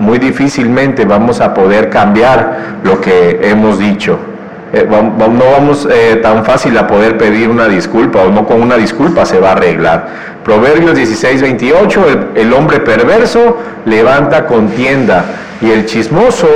muy 0.00 0.18
difícilmente 0.18 1.04
vamos 1.04 1.40
a 1.40 1.54
poder 1.54 1.88
cambiar 1.88 2.80
lo 2.82 3.00
que 3.00 3.38
hemos 3.42 3.78
dicho. 3.78 4.18
Eh, 4.72 4.88
no 4.90 5.44
vamos 5.52 5.86
eh, 5.88 6.18
tan 6.20 6.44
fácil 6.44 6.76
a 6.76 6.86
poder 6.88 7.16
pedir 7.16 7.48
una 7.48 7.68
disculpa 7.68 8.20
o 8.20 8.30
no 8.30 8.44
con 8.44 8.60
una 8.60 8.76
disculpa 8.76 9.24
se 9.24 9.38
va 9.38 9.50
a 9.50 9.52
arreglar. 9.52 10.08
Proverbios 10.42 10.96
16, 10.96 11.42
28, 11.42 12.06
el 12.34 12.52
hombre 12.52 12.80
perverso 12.80 13.58
levanta 13.84 14.46
contienda 14.46 15.24
y 15.60 15.70
el 15.70 15.86
chismoso 15.86 16.48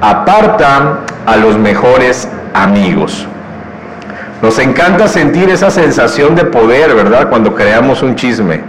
aparta 0.00 1.00
a 1.26 1.36
los 1.36 1.58
mejores 1.58 2.28
amigos. 2.62 3.26
Nos 4.42 4.58
encanta 4.58 5.08
sentir 5.08 5.48
esa 5.50 5.70
sensación 5.70 6.34
de 6.34 6.44
poder, 6.44 6.94
¿verdad? 6.94 7.28
Cuando 7.28 7.54
creamos 7.54 8.02
un 8.02 8.16
chisme. 8.16 8.60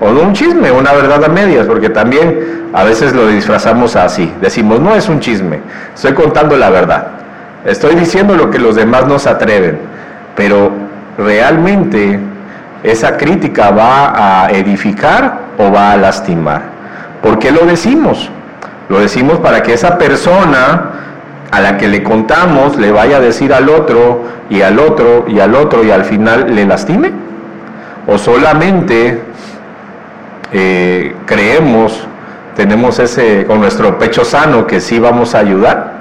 O 0.00 0.12
no 0.12 0.20
un 0.20 0.32
chisme, 0.32 0.70
una 0.70 0.92
verdad 0.92 1.24
a 1.24 1.28
medias, 1.28 1.66
porque 1.66 1.90
también 1.90 2.68
a 2.72 2.84
veces 2.84 3.14
lo 3.14 3.26
disfrazamos 3.26 3.96
así. 3.96 4.32
Decimos, 4.40 4.80
no 4.80 4.94
es 4.94 5.08
un 5.08 5.18
chisme, 5.18 5.60
estoy 5.94 6.14
contando 6.14 6.56
la 6.56 6.70
verdad. 6.70 7.08
Estoy 7.64 7.96
diciendo 7.96 8.36
lo 8.36 8.50
que 8.50 8.58
los 8.58 8.76
demás 8.76 9.06
no 9.08 9.18
se 9.18 9.28
atreven. 9.28 9.80
Pero 10.36 10.70
realmente 11.18 12.20
esa 12.84 13.16
crítica 13.16 13.70
va 13.70 14.44
a 14.44 14.50
edificar 14.50 15.40
o 15.58 15.72
va 15.72 15.92
a 15.92 15.96
lastimar. 15.96 16.62
¿Por 17.20 17.40
qué 17.40 17.50
lo 17.50 17.66
decimos? 17.66 18.30
Lo 18.88 19.00
decimos 19.00 19.40
para 19.40 19.62
que 19.62 19.72
esa 19.72 19.98
persona 19.98 20.97
a 21.50 21.60
la 21.60 21.78
que 21.78 21.88
le 21.88 22.02
contamos 22.02 22.76
le 22.76 22.92
vaya 22.92 23.16
a 23.16 23.20
decir 23.20 23.52
al 23.52 23.68
otro 23.68 24.24
y 24.50 24.60
al 24.62 24.78
otro 24.78 25.24
y 25.28 25.40
al 25.40 25.54
otro 25.54 25.84
y 25.84 25.90
al 25.90 26.04
final 26.04 26.54
le 26.54 26.64
lastime? 26.64 27.12
¿O 28.06 28.18
solamente 28.18 29.20
eh, 30.52 31.14
creemos, 31.26 32.06
tenemos 32.56 32.98
ese 32.98 33.44
con 33.46 33.60
nuestro 33.60 33.98
pecho 33.98 34.24
sano 34.24 34.66
que 34.66 34.80
sí 34.80 34.98
vamos 34.98 35.34
a 35.34 35.38
ayudar? 35.40 35.98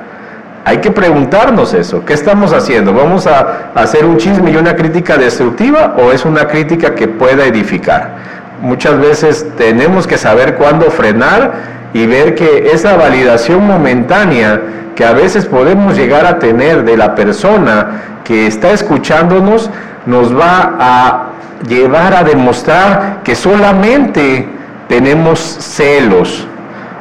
Hay 0.65 0.79
que 0.79 0.91
preguntarnos 0.91 1.73
eso, 1.73 2.03
¿qué 2.03 2.13
estamos 2.13 2.51
haciendo? 2.51 2.93
¿Vamos 2.93 3.25
a 3.25 3.71
hacer 3.73 4.05
un 4.05 4.17
chisme 4.17 4.51
y 4.51 4.57
una 4.57 4.75
crítica 4.75 5.15
destructiva 5.15 5.95
o 5.97 6.11
es 6.11 6.25
una 6.25 6.45
crítica 6.47 6.93
que 6.93 7.07
pueda 7.07 7.45
edificar? 7.45 8.15
Muchas 8.61 8.99
veces 8.99 9.47
tenemos 9.55 10.07
que 10.07 10.17
saber 10.17 10.55
cuándo 10.55 10.91
frenar 10.91 11.76
y 11.93 12.05
ver 12.05 12.35
que 12.35 12.69
esa 12.73 12.95
validación 12.95 13.65
momentánea 13.65 14.61
que 14.95 15.05
a 15.05 15.13
veces 15.13 15.45
podemos 15.45 15.95
llegar 15.95 16.25
a 16.25 16.39
tener 16.39 16.83
de 16.83 16.97
la 16.97 17.13
persona 17.15 18.21
que 18.23 18.47
está 18.47 18.71
escuchándonos, 18.71 19.69
nos 20.05 20.35
va 20.35 20.75
a 20.79 21.27
llevar 21.67 22.15
a 22.15 22.23
demostrar 22.23 23.21
que 23.23 23.35
solamente 23.35 24.47
tenemos 24.87 25.39
celos. 25.39 26.47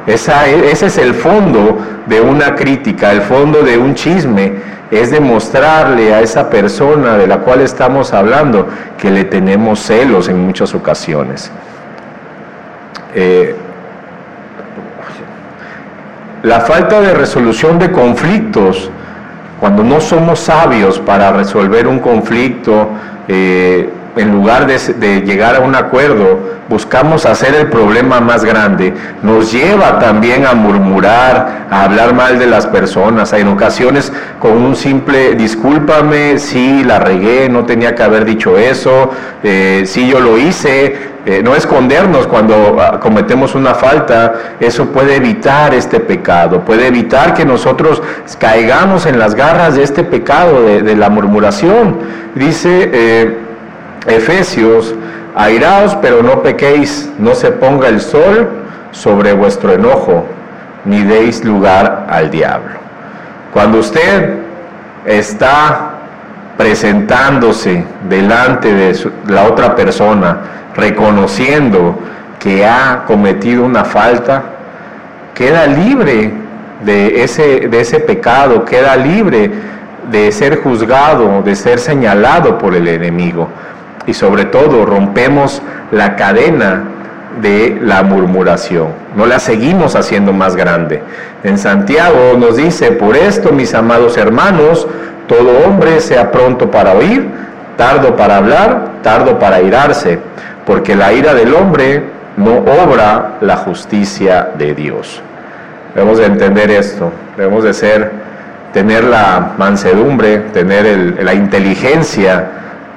ese 0.05 0.85
es 0.85 0.97
el 0.97 1.13
fondo 1.13 1.79
de 2.05 2.21
una 2.21 2.55
crítica, 2.55 3.11
el 3.11 3.21
fondo 3.21 3.63
de 3.63 3.77
un 3.77 3.95
chisme, 3.95 4.53
es 4.91 5.11
demostrarle 5.11 6.13
a 6.13 6.21
esa 6.21 6.49
persona 6.49 7.17
de 7.17 7.27
la 7.27 7.39
cual 7.39 7.61
estamos 7.61 8.13
hablando 8.13 8.67
que 8.97 9.11
le 9.11 9.25
tenemos 9.25 9.79
celos 9.79 10.29
en 10.29 10.39
muchas 10.39 10.73
ocasiones. 10.73 11.51
Eh, 13.13 13.55
la 16.43 16.61
falta 16.61 17.01
de 17.01 17.13
resolución 17.13 17.79
de 17.79 17.91
conflictos, 17.91 18.89
cuando 19.59 19.83
no 19.83 19.99
somos 19.99 20.39
sabios 20.39 20.99
para 20.99 21.31
resolver 21.31 21.87
un 21.87 21.99
conflicto, 21.99 22.89
eh, 23.27 23.89
en 24.17 24.31
lugar 24.31 24.67
de, 24.67 25.21
llegar 25.21 25.55
a 25.55 25.59
un 25.59 25.75
acuerdo, 25.75 26.39
buscamos 26.69 27.25
hacer 27.25 27.55
el 27.55 27.67
problema 27.69 28.19
más 28.19 28.43
grande, 28.43 28.93
nos 29.23 29.51
lleva 29.51 29.99
también 29.99 30.45
a 30.45 30.53
murmurar, 30.53 31.67
a 31.69 31.83
hablar 31.83 32.13
mal 32.13 32.39
de 32.39 32.47
las 32.47 32.67
personas, 32.67 33.31
en 33.33 33.47
ocasiones 33.47 34.11
con 34.39 34.51
un 34.51 34.75
simple 34.75 35.35
discúlpame, 35.35 36.39
sí, 36.39 36.83
la 36.83 36.99
regué, 36.99 37.49
no 37.49 37.65
tenía 37.65 37.95
que 37.95 38.03
haber 38.03 38.25
dicho 38.25 38.57
eso, 38.57 39.11
eh, 39.43 39.83
sí, 39.85 40.07
yo 40.07 40.19
lo 40.19 40.37
hice, 40.37 41.17
eh, 41.27 41.41
no 41.43 41.55
escondernos 41.55 42.25
cuando 42.25 42.77
ah, 42.79 43.01
cometemos 43.01 43.53
una 43.53 43.75
falta, 43.75 44.55
eso 44.61 44.85
puede 44.93 45.17
evitar 45.17 45.73
este 45.73 45.99
pecado, 45.99 46.61
puede 46.61 46.87
evitar 46.87 47.33
que 47.33 47.43
nosotros 47.43 48.01
caigamos 48.39 49.05
en 49.05 49.19
las 49.19 49.35
garras 49.35 49.75
de 49.75 49.83
este 49.83 50.05
pecado, 50.05 50.63
de, 50.63 50.95
la 50.95 51.09
murmuración. 51.09 51.97
Dice 52.33 52.89
eh, 52.93 53.37
Efesios, 54.07 54.95
airaos 55.35 55.95
pero 56.01 56.23
no 56.23 56.41
pequéis, 56.41 57.11
no 57.19 57.35
se 57.35 57.51
ponga 57.51 57.87
el 57.89 58.01
sol 58.01 58.49
sobre 58.91 59.33
vuestro 59.33 59.73
enojo, 59.73 60.25
ni 60.85 61.03
deis 61.03 61.43
lugar 61.43 62.07
al 62.09 62.31
diablo. 62.31 62.79
Cuando 63.53 63.79
usted 63.79 64.35
está 65.05 65.91
presentándose 66.57 67.83
delante 68.09 68.73
de 68.73 69.11
la 69.27 69.43
otra 69.43 69.75
persona, 69.75 70.37
reconociendo 70.75 71.99
que 72.39 72.65
ha 72.65 73.03
cometido 73.05 73.63
una 73.63 73.83
falta, 73.83 74.43
queda 75.33 75.67
libre 75.67 76.31
de 76.83 77.23
ese, 77.23 77.67
de 77.67 77.79
ese 77.79 77.99
pecado, 77.99 78.65
queda 78.65 78.95
libre 78.95 79.51
de 80.09 80.31
ser 80.31 80.61
juzgado, 80.61 81.41
de 81.43 81.55
ser 81.55 81.79
señalado 81.79 82.57
por 82.57 82.75
el 82.75 82.87
enemigo. 82.87 83.47
Y 84.07 84.13
sobre 84.13 84.45
todo 84.45 84.85
rompemos 84.85 85.61
la 85.91 86.15
cadena 86.15 86.83
de 87.41 87.77
la 87.81 88.03
murmuración. 88.03 88.87
No 89.15 89.25
la 89.25 89.39
seguimos 89.39 89.95
haciendo 89.95 90.33
más 90.33 90.55
grande. 90.55 91.03
En 91.43 91.57
Santiago 91.57 92.35
nos 92.37 92.57
dice, 92.57 92.91
por 92.91 93.15
esto, 93.15 93.51
mis 93.51 93.73
amados 93.73 94.17
hermanos, 94.17 94.87
todo 95.27 95.65
hombre 95.65 95.99
sea 96.01 96.31
pronto 96.31 96.71
para 96.71 96.93
oír, 96.93 97.27
tardo 97.75 98.15
para 98.15 98.37
hablar, 98.37 98.93
tardo 99.03 99.37
para 99.37 99.61
irarse, 99.61 100.19
porque 100.65 100.95
la 100.95 101.13
ira 101.13 101.33
del 101.33 101.53
hombre 101.53 102.03
no 102.37 102.57
obra 102.57 103.37
la 103.41 103.57
justicia 103.57 104.49
de 104.57 104.73
Dios. 104.73 105.21
Debemos 105.93 106.17
de 106.17 106.25
entender 106.25 106.71
esto, 106.71 107.11
debemos 107.35 107.63
de 107.63 107.73
ser, 107.73 108.11
tener 108.73 109.03
la 109.03 109.53
mansedumbre, 109.57 110.37
tener 110.53 111.17
la 111.23 111.33
inteligencia 111.33 112.47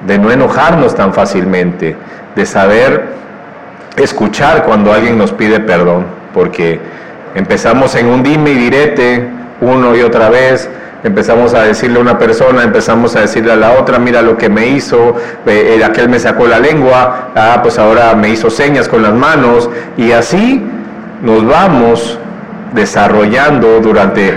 de 0.05 0.17
no 0.17 0.31
enojarnos 0.31 0.95
tan 0.95 1.13
fácilmente, 1.13 1.95
de 2.35 2.45
saber 2.45 3.09
escuchar 3.95 4.63
cuando 4.63 4.93
alguien 4.93 5.17
nos 5.17 5.31
pide 5.31 5.59
perdón, 5.59 6.05
porque 6.33 6.79
empezamos 7.35 7.95
en 7.95 8.07
un 8.07 8.23
dime 8.23 8.51
y 8.51 8.55
direte 8.55 9.27
uno 9.59 9.95
y 9.95 10.01
otra 10.01 10.29
vez, 10.29 10.69
empezamos 11.03 11.53
a 11.53 11.63
decirle 11.63 11.99
a 11.99 12.01
una 12.01 12.17
persona, 12.17 12.63
empezamos 12.63 13.15
a 13.15 13.21
decirle 13.21 13.51
a 13.51 13.55
la 13.55 13.71
otra, 13.73 13.99
mira 13.99 14.21
lo 14.21 14.37
que 14.37 14.49
me 14.49 14.67
hizo, 14.67 15.15
eh, 15.45 15.81
aquel 15.83 16.09
me 16.09 16.19
sacó 16.19 16.47
la 16.47 16.59
lengua, 16.59 17.29
ah, 17.35 17.59
pues 17.61 17.77
ahora 17.79 18.13
me 18.15 18.29
hizo 18.29 18.49
señas 18.49 18.87
con 18.87 19.01
las 19.03 19.13
manos, 19.13 19.69
y 19.97 20.11
así 20.11 20.63
nos 21.21 21.45
vamos 21.45 22.19
desarrollando 22.73 23.79
durante 23.79 24.33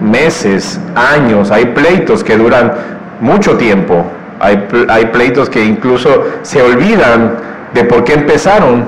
meses, 0.00 0.80
años, 0.94 1.50
hay 1.50 1.66
pleitos 1.66 2.22
que 2.22 2.36
duran 2.36 2.72
mucho 3.20 3.56
tiempo, 3.56 4.04
hay, 4.40 5.06
pleitos 5.12 5.48
que 5.48 5.64
incluso 5.64 6.24
se 6.42 6.62
olvidan 6.62 7.36
de 7.74 7.84
por 7.84 8.04
qué 8.04 8.14
empezaron. 8.14 8.84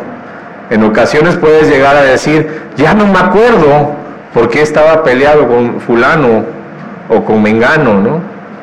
En 0.71 0.85
ocasiones 0.85 1.37
puedes 1.37 1.69
llegar 1.69 1.97
a 1.97 2.03
decir, 2.03 2.63
ya 2.77 2.95
no 2.95 3.07
me 3.07 3.19
acuerdo 3.19 3.93
por 4.35 4.49
qué 4.49 4.63
estaba 4.63 5.03
peleado 5.03 5.49
con 5.49 5.81
fulano 5.81 6.45
o 7.09 7.25
con 7.25 7.43
Mengano, 7.43 7.95
¿no? 7.95 8.21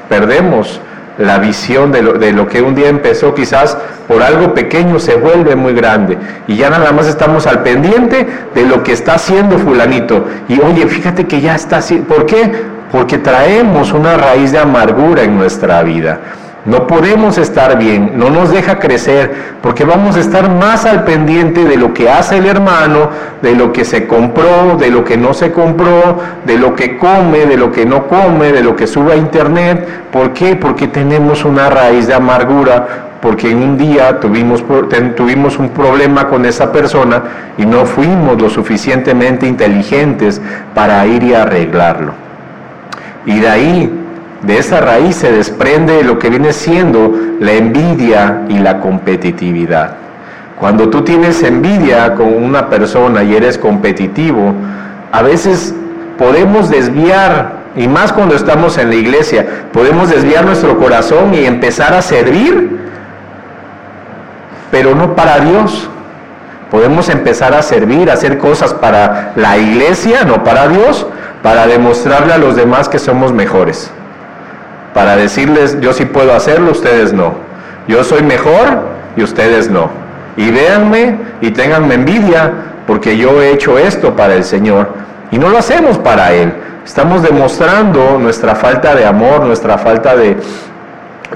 Perdemos 0.08 0.80
la 1.18 1.40
visión 1.40 1.92
de 1.92 2.02
lo, 2.02 2.14
de 2.14 2.32
lo, 2.34 2.46
que 2.48 2.62
un 2.62 2.76
día 2.76 2.90
empezó 2.90 3.34
quizás 3.34 3.78
por 4.08 4.22
algo 4.22 4.54
pequeño 4.54 5.00
se 5.00 5.16
vuelve 5.16 5.56
muy 5.56 5.74
grande 5.74 6.18
y 6.46 6.58
ya 6.58 6.70
nada 6.70 6.92
más 6.92 7.08
estamos 7.08 7.48
al 7.48 7.64
pendiente 7.64 8.28
de 8.54 8.66
lo 8.66 8.84
que 8.84 8.92
está 8.92 9.14
haciendo 9.14 9.58
fulanito 9.58 10.26
y 10.50 10.60
oye 10.60 10.86
fíjate 10.88 11.26
que 11.26 11.40
ya 11.40 11.56
está 11.56 11.78
así, 11.78 12.00
¿por 12.00 12.26
qué? 12.26 12.52
Porque 12.92 13.18
traemos 13.18 13.94
una 13.94 14.18
raíz 14.18 14.52
de 14.52 14.60
amargura 14.60 15.24
en 15.24 15.38
nuestra 15.38 15.82
vida 15.84 16.20
no 16.66 16.88
podemos 16.88 17.38
estar 17.38 17.78
bien, 17.78 18.14
no 18.16 18.32
nos 18.32 18.50
deja 18.50 18.80
crecer, 18.80 19.32
porque 19.62 19.86
vamos 19.86 20.16
a 20.16 20.20
estar 20.20 20.50
más 20.50 20.86
al 20.86 21.04
pendiente 21.04 21.64
de 21.64 21.78
lo 21.78 21.94
que 21.94 22.10
hace 22.10 22.38
el 22.38 22.48
hermano, 22.48 23.10
de 23.44 23.56
lo 23.56 23.72
que 23.72 23.86
se 23.86 24.08
compró, 24.08 24.76
de 24.80 24.90
lo 24.90 25.04
que 25.04 25.16
no 25.16 25.36
se 25.36 25.52
compró, 25.52 26.20
de 26.44 26.58
lo 26.58 26.74
que 26.74 26.98
come, 26.98 27.46
de 27.46 27.58
lo 27.58 27.72
que 27.72 27.86
no 27.86 28.08
come, 28.08 28.52
de 28.52 28.64
lo 28.64 28.76
que 28.76 28.88
sube 28.88 29.14
a 29.14 29.16
internet. 29.16 29.88
¿Por 30.12 30.34
qué? 30.34 30.56
Porque 30.56 30.88
tenemos 30.88 31.46
una 31.46 31.70
raíz 31.70 32.08
de 32.08 32.16
amargura, 32.16 32.88
porque 33.22 33.52
en 33.52 33.62
un 33.62 33.78
día 33.78 34.20
tuvimos, 34.20 34.64
tuvimos 35.16 35.60
un 35.60 35.70
problema 35.70 36.28
con 36.28 36.46
esa 36.46 36.72
persona 36.72 37.24
y 37.60 37.66
no 37.68 37.86
fuimos 37.86 38.42
lo 38.42 38.50
suficientemente 38.50 39.46
inteligentes 39.46 40.42
para 40.74 41.06
ir 41.06 41.22
y 41.22 41.36
arreglarlo. 41.36 42.14
Y 43.28 43.40
de 43.40 43.48
ahí 43.48 44.05
de 44.46 44.60
esa 44.60 44.80
raíz 44.80 45.16
se 45.16 45.32
desprende 45.32 46.04
lo 46.04 46.20
que 46.20 46.30
viene 46.30 46.54
siendo 46.54 47.14
la 47.40 47.54
envidia 47.54 48.44
y 48.48 48.60
la 48.60 48.80
competitividad. 48.80 49.96
Cuando 50.60 50.90
tú 50.90 51.04
tienes 51.04 51.42
envidia 51.44 52.14
con 52.14 52.32
una 52.32 52.70
persona 52.70 53.24
y 53.24 53.36
eres 53.36 53.58
competitivo, 53.58 54.54
a 55.12 55.22
veces 55.22 55.74
podemos 56.18 56.70
desviar, 56.70 57.66
y 57.76 57.88
más 57.88 58.14
cuando 58.14 58.36
estamos 58.36 58.78
en 58.78 58.90
la 58.90 58.96
iglesia, 58.96 59.68
podemos 59.74 60.10
desviar 60.10 60.46
nuestro 60.46 60.78
corazón 60.78 61.34
y 61.34 61.46
empezar 61.46 61.94
a 61.94 62.02
servir, 62.02 62.80
pero 64.72 64.96
no 64.96 65.16
para 65.16 65.40
Dios. 65.40 65.90
Podemos 66.70 67.10
empezar 67.10 67.54
a 67.54 67.62
servir, 67.62 68.10
a 68.10 68.14
hacer 68.14 68.38
cosas 68.38 68.74
para 68.74 69.34
la 69.36 69.58
iglesia, 69.58 70.24
no 70.24 70.44
para 70.44 70.68
Dios, 70.68 71.08
para 71.42 71.68
demostrarle 71.68 72.34
a 72.34 72.38
los 72.38 72.56
demás 72.56 72.90
que 72.90 73.00
somos 73.00 73.34
mejores 73.34 73.92
para 74.96 75.18
decirles, 75.18 75.78
yo 75.82 75.92
sí 75.92 76.06
puedo 76.06 76.34
hacerlo, 76.34 76.72
ustedes 76.72 77.12
no. 77.12 77.34
Yo 77.86 78.06
soy 78.06 78.24
mejor 78.24 78.80
y 79.18 79.24
ustedes 79.24 79.70
no. 79.70 79.90
Y 80.38 80.50
véanme 80.52 81.18
y 81.42 81.52
tenganme 81.52 81.96
envidia 81.96 82.54
porque 82.88 83.18
yo 83.18 83.42
he 83.42 83.52
hecho 83.52 83.78
esto 83.78 84.16
para 84.16 84.36
el 84.36 84.46
Señor 84.46 84.88
y 85.32 85.38
no 85.38 85.50
lo 85.50 85.58
hacemos 85.58 85.98
para 85.98 86.32
Él. 86.32 86.54
Estamos 86.86 87.24
demostrando 87.24 88.18
nuestra 88.18 88.56
falta 88.56 88.96
de 88.96 89.06
amor, 89.06 89.42
nuestra 89.42 89.78
falta 89.78 90.16
de, 90.16 90.38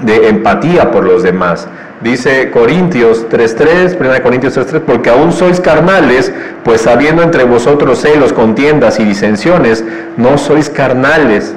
de 0.00 0.28
empatía 0.30 0.90
por 0.90 1.04
los 1.04 1.22
demás. 1.22 1.68
Dice 2.00 2.50
Corintios 2.50 3.28
3.3, 3.28 3.98
1 4.00 4.22
Corintios 4.22 4.56
3.3, 4.56 4.80
porque 4.80 5.10
aún 5.10 5.32
sois 5.32 5.60
carnales, 5.60 6.32
pues 6.64 6.86
habiendo 6.86 7.22
entre 7.22 7.44
vosotros 7.44 8.00
celos, 8.00 8.32
contiendas 8.32 8.98
y 8.98 9.04
disensiones, 9.04 9.84
no 10.16 10.38
sois 10.38 10.70
carnales 10.70 11.54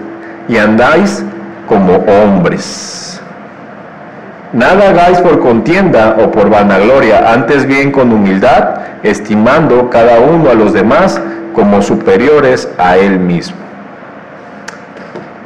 y 0.50 0.58
andáis 0.58 1.24
como 1.68 1.96
hombres. 1.96 3.22
Nada 4.54 4.90
hagáis 4.90 5.20
por 5.20 5.40
contienda 5.40 6.18
o 6.24 6.30
por 6.30 6.50
vanagloria, 6.50 7.34
antes 7.34 7.66
bien 7.66 7.92
con 7.92 8.12
humildad, 8.12 8.76
estimando 9.02 9.90
cada 9.90 10.20
uno 10.20 10.52
a 10.52 10.54
los 10.54 10.74
demás 10.74 11.20
como 11.54 11.82
superiores 11.82 12.70
a 12.78 12.98
él 12.98 13.20
mismo. 13.20 13.58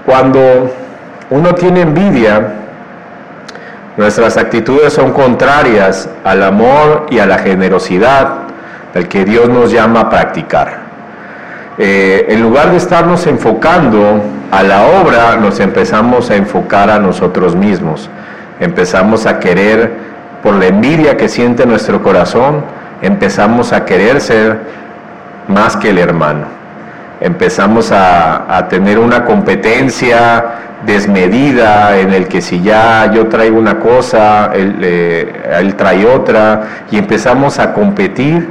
Cuando 0.06 0.72
uno 1.30 1.56
tiene 1.56 1.82
envidia, 1.82 2.54
nuestras 3.96 4.38
actitudes 4.38 4.94
son 4.94 5.12
contrarias 5.12 6.10
al 6.24 6.44
amor 6.44 7.08
y 7.10 7.20
a 7.20 7.26
la 7.26 7.40
generosidad 7.40 8.40
del 8.94 9.08
que 9.08 9.26
Dios 9.26 9.50
nos 9.50 9.72
llama 9.72 10.02
a 10.02 10.10
practicar. 10.10 10.87
Eh, 11.80 12.26
en 12.30 12.42
lugar 12.42 12.72
de 12.72 12.78
estarnos 12.78 13.28
enfocando 13.28 14.20
a 14.50 14.64
la 14.64 14.88
obra, 14.88 15.36
nos 15.36 15.60
empezamos 15.60 16.32
a 16.32 16.36
enfocar 16.36 16.90
a 16.90 16.98
nosotros 16.98 17.56
mismos. 17.56 18.10
Empezamos 18.60 19.28
a 19.28 19.40
querer, 19.40 19.92
por 20.42 20.56
la 20.56 20.68
envidia 20.68 21.18
que 21.18 21.30
siente 21.30 21.68
nuestro 21.68 22.02
corazón, 22.02 22.64
empezamos 23.04 23.74
a 23.74 23.86
querer 23.86 24.22
ser 24.22 24.60
más 25.48 25.78
que 25.78 25.92
el 25.92 26.00
hermano. 26.00 26.48
Empezamos 27.22 27.92
a, 27.92 28.66
tener 28.70 28.98
una 28.98 29.24
competencia 29.26 30.46
desmedida 30.84 32.00
en 32.00 32.12
el 32.12 32.28
que 32.28 32.42
si 32.42 32.62
ya 32.62 33.12
yo 33.12 33.28
traigo 33.28 33.58
una 33.58 33.80
cosa, 33.80 34.52
él, 34.54 34.78
eh, 34.82 35.58
él 35.60 35.76
trae 35.76 36.06
otra, 36.08 36.62
y 36.90 36.98
empezamos 36.98 37.60
a 37.60 37.74
competir 37.74 38.48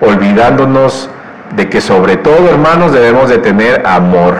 olvidándonos 0.00 1.10
de 1.54 1.68
que 1.68 1.80
sobre 1.80 2.16
todo, 2.16 2.48
hermanos, 2.48 2.92
debemos 2.92 3.28
de 3.28 3.38
tener 3.38 3.86
amor. 3.86 4.34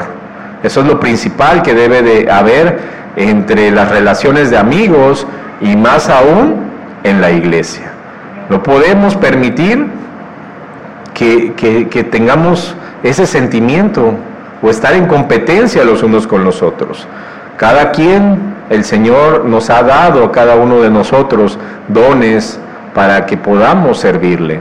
Eso 0.62 0.80
es 0.80 0.86
lo 0.86 0.98
principal 0.98 1.62
que 1.62 1.74
debe 1.74 2.02
de 2.02 2.30
haber 2.30 2.78
entre 3.16 3.70
las 3.70 3.90
relaciones 3.90 4.50
de 4.50 4.58
amigos 4.58 5.26
y 5.60 5.76
más 5.76 6.08
aún 6.08 6.66
en 7.04 7.20
la 7.20 7.30
iglesia. 7.30 7.92
No 8.48 8.62
podemos 8.62 9.16
permitir 9.16 9.86
que, 11.14 11.54
que 11.54 12.04
tengamos 12.04 12.74
ese 13.02 13.26
sentimiento 13.26 14.14
o 14.62 14.70
estar 14.70 14.94
en 14.94 15.06
competencia 15.06 15.84
los 15.84 16.02
unos 16.02 16.26
con 16.26 16.44
los 16.44 16.62
otros. 16.62 17.06
Cada 17.56 17.92
quien, 17.92 18.54
el 18.68 18.84
Señor 18.84 19.44
nos 19.44 19.70
ha 19.70 19.82
dado 19.82 20.24
a 20.24 20.32
cada 20.32 20.56
uno 20.56 20.80
de 20.80 20.90
nosotros 20.90 21.58
dones 21.88 22.60
para 22.94 23.26
que 23.26 23.36
podamos 23.36 23.98
servirle. 23.98 24.60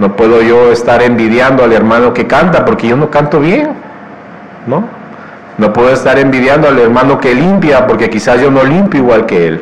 No 0.00 0.16
puedo 0.16 0.40
yo 0.40 0.72
estar 0.72 1.02
envidiando 1.02 1.62
al 1.62 1.74
hermano 1.74 2.14
que 2.14 2.26
canta 2.26 2.64
porque 2.64 2.88
yo 2.88 2.96
no 2.96 3.10
canto 3.10 3.38
bien, 3.38 3.68
¿no? 4.66 4.82
No 5.58 5.74
puedo 5.74 5.90
estar 5.90 6.18
envidiando 6.18 6.68
al 6.68 6.78
hermano 6.78 7.18
que 7.20 7.34
limpia 7.34 7.86
porque 7.86 8.08
quizás 8.08 8.40
yo 8.40 8.50
no 8.50 8.64
limpio 8.64 9.02
igual 9.02 9.26
que 9.26 9.46
él. 9.46 9.60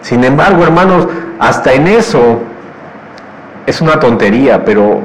Sin 0.00 0.24
embargo, 0.24 0.64
hermanos, 0.64 1.06
hasta 1.38 1.72
en 1.72 1.86
eso 1.86 2.40
es 3.64 3.80
una 3.80 4.00
tontería, 4.00 4.64
pero 4.64 5.02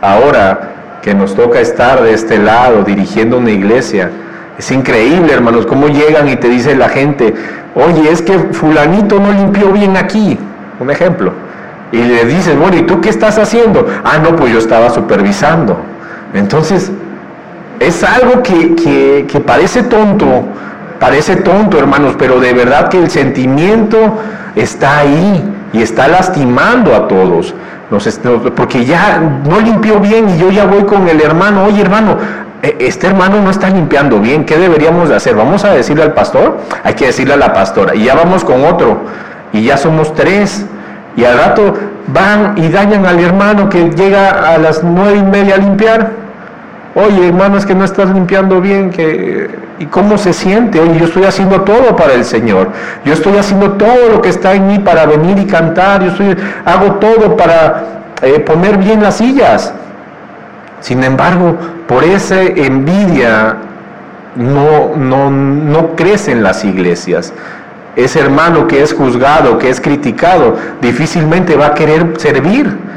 ahora 0.00 0.70
que 1.02 1.12
nos 1.12 1.34
toca 1.34 1.60
estar 1.60 2.02
de 2.02 2.14
este 2.14 2.38
lado 2.38 2.82
dirigiendo 2.84 3.36
una 3.36 3.50
iglesia. 3.50 4.10
Es 4.58 4.70
increíble, 4.70 5.30
hermanos, 5.30 5.66
cómo 5.66 5.88
llegan 5.88 6.26
y 6.26 6.36
te 6.36 6.48
dice 6.48 6.74
la 6.74 6.88
gente, 6.88 7.34
oye, 7.74 8.10
es 8.10 8.22
que 8.22 8.38
fulanito 8.54 9.20
no 9.20 9.30
limpió 9.30 9.70
bien 9.72 9.98
aquí, 9.98 10.38
un 10.78 10.90
ejemplo. 10.90 11.49
Y 11.92 11.98
le 11.98 12.24
dices, 12.24 12.58
bueno, 12.58 12.76
¿y 12.76 12.82
tú 12.82 13.00
qué 13.00 13.08
estás 13.08 13.38
haciendo? 13.38 13.86
Ah, 14.04 14.18
no, 14.18 14.36
pues 14.36 14.52
yo 14.52 14.58
estaba 14.58 14.90
supervisando. 14.90 15.76
Entonces, 16.34 16.92
es 17.80 18.04
algo 18.04 18.42
que, 18.42 19.26
que 19.26 19.40
parece 19.40 19.82
tonto, 19.82 20.44
parece 20.98 21.36
tonto, 21.36 21.78
hermanos, 21.78 22.14
pero 22.18 22.38
de 22.38 22.52
verdad 22.52 22.88
que 22.88 22.98
el 22.98 23.10
sentimiento 23.10 24.18
está 24.54 24.98
ahí 24.98 25.42
y 25.72 25.82
está 25.82 26.08
lastimando 26.08 26.94
a 26.94 27.08
todos 27.08 27.54
porque 28.54 28.84
ya 28.84 29.18
no 29.18 29.60
limpió 29.60 29.98
bien 29.98 30.28
y 30.28 30.38
yo 30.38 30.50
ya 30.50 30.64
voy 30.64 30.84
con 30.84 31.08
el 31.08 31.20
hermano, 31.20 31.64
oye 31.64 31.82
hermano, 31.82 32.18
e, 32.62 32.76
este 32.78 33.08
hermano 33.08 33.42
no 33.42 33.50
está 33.50 33.68
limpiando 33.68 34.20
bien, 34.20 34.44
¿qué 34.44 34.58
deberíamos 34.58 35.08
de 35.08 35.16
hacer? 35.16 35.34
¿Vamos 35.34 35.64
a 35.64 35.70
decirle 35.70 36.04
al 36.04 36.14
pastor? 36.14 36.58
Hay 36.84 36.94
que 36.94 37.06
decirle 37.06 37.34
a 37.34 37.36
la 37.36 37.52
pastora. 37.52 37.96
Y 37.96 38.04
ya 38.04 38.14
vamos 38.14 38.44
con 38.44 38.64
otro, 38.64 39.00
y 39.52 39.64
ya 39.64 39.76
somos 39.76 40.14
tres. 40.14 40.66
Y 41.16 41.24
al 41.24 41.38
rato 41.38 41.74
van 42.08 42.54
y 42.56 42.68
dañan 42.68 43.06
al 43.06 43.18
hermano 43.20 43.68
que 43.68 43.90
llega 43.90 44.54
a 44.54 44.58
las 44.58 44.82
nueve 44.82 45.18
y 45.18 45.22
media 45.22 45.54
a 45.54 45.58
limpiar. 45.58 46.10
Oye, 46.94 47.28
hermano, 47.28 47.56
es 47.56 47.66
que 47.66 47.74
no 47.74 47.84
estás 47.84 48.10
limpiando 48.10 48.60
bien, 48.60 48.90
que 48.90 49.48
¿y 49.78 49.86
cómo 49.86 50.18
se 50.18 50.32
siente? 50.32 50.80
Oye, 50.80 50.98
yo 50.98 51.06
estoy 51.06 51.24
haciendo 51.24 51.62
todo 51.62 51.96
para 51.96 52.14
el 52.14 52.24
Señor. 52.24 52.70
Yo 53.04 53.12
estoy 53.12 53.36
haciendo 53.38 53.72
todo 53.72 54.10
lo 54.12 54.22
que 54.22 54.28
está 54.28 54.54
en 54.54 54.66
mí 54.66 54.78
para 54.78 55.06
venir 55.06 55.38
y 55.38 55.46
cantar. 55.46 56.02
Yo 56.02 56.10
estoy, 56.10 56.36
hago 56.64 56.94
todo 56.94 57.36
para 57.36 57.84
eh, 58.22 58.40
poner 58.40 58.76
bien 58.76 59.02
las 59.02 59.16
sillas. 59.16 59.72
Sin 60.80 61.02
embargo, 61.02 61.56
por 61.86 62.04
esa 62.04 62.42
envidia 62.42 63.56
no, 64.36 64.96
no, 64.96 65.30
no 65.30 65.96
crecen 65.96 66.42
las 66.42 66.64
iglesias. 66.64 67.32
Ese 68.04 68.20
hermano 68.20 68.66
que 68.66 68.82
es 68.82 68.92
juzgado, 68.92 69.58
que 69.58 69.68
es 69.68 69.80
criticado, 69.80 70.56
difícilmente 70.80 71.56
va 71.56 71.66
a 71.66 71.74
querer 71.74 72.14
servir 72.18 72.90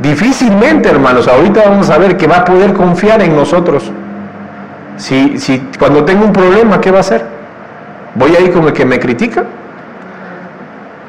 Difícilmente, 0.00 0.90
hermanos, 0.90 1.26
ahorita 1.26 1.68
vamos 1.68 1.88
a 1.88 1.96
ver 1.96 2.16
que 2.16 2.26
va 2.26 2.38
a 2.38 2.44
poder 2.44 2.74
confiar 2.74 3.22
en 3.22 3.34
nosotros. 3.34 3.90
Si, 4.98 5.38
si 5.38 5.58
cuando 5.78 6.04
tengo 6.04 6.24
un 6.24 6.32
problema, 6.32 6.80
¿qué 6.80 6.90
va 6.90 6.98
a 6.98 7.00
hacer? 7.00 7.24
¿Voy 8.14 8.34
a 8.36 8.40
ir 8.40 8.52
con 8.52 8.64
el 8.64 8.72
que 8.72 8.84
me 8.84 8.98
critica? 8.98 9.44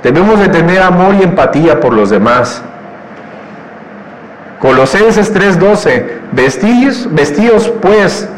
Debemos 0.04 0.40
de 0.40 0.48
tener 0.48 0.82
amor 0.82 1.16
y 1.16 1.24
empatía 1.24 1.80
por 1.80 1.94
los 1.94 2.10
demás. 2.10 2.62
Colosenses 4.60 5.34
3:12, 5.34 6.06
vestidos, 6.32 7.10
vestidos 7.12 7.70
pues 7.82 8.30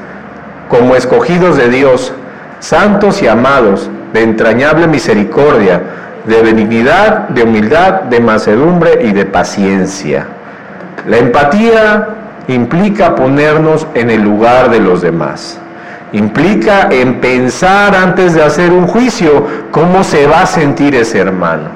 como 0.68 0.96
escogidos 0.96 1.58
de 1.58 1.70
Dios, 1.70 2.12
santos 2.60 3.22
y 3.22 3.28
amados, 3.28 3.90
de 4.14 4.24
entrañable 4.24 4.88
misericordia, 4.88 5.82
de 6.26 6.42
benignidad, 6.42 7.30
de 7.30 7.44
humildad, 7.44 8.02
de 8.04 8.20
mansedumbre 8.20 9.00
y 9.04 9.12
de 9.14 9.26
paciencia 9.26 10.28
la 11.08 11.18
empatía 11.18 12.08
implica 12.48 13.16
ponernos 13.16 13.88
en 13.94 14.10
el 14.10 14.22
lugar 14.22 14.70
de 14.70 14.80
los 14.80 15.02
demás. 15.02 15.60
Implica 16.12 16.90
en 16.92 17.22
pensar 17.22 17.96
antes 17.96 18.34
de 18.34 18.44
hacer 18.44 18.72
un 18.72 18.88
juicio 18.88 19.46
cómo 19.72 20.04
se 20.04 20.26
va 20.26 20.42
a 20.42 20.46
sentir 20.46 20.96
ese 20.96 21.20
hermano. 21.20 21.70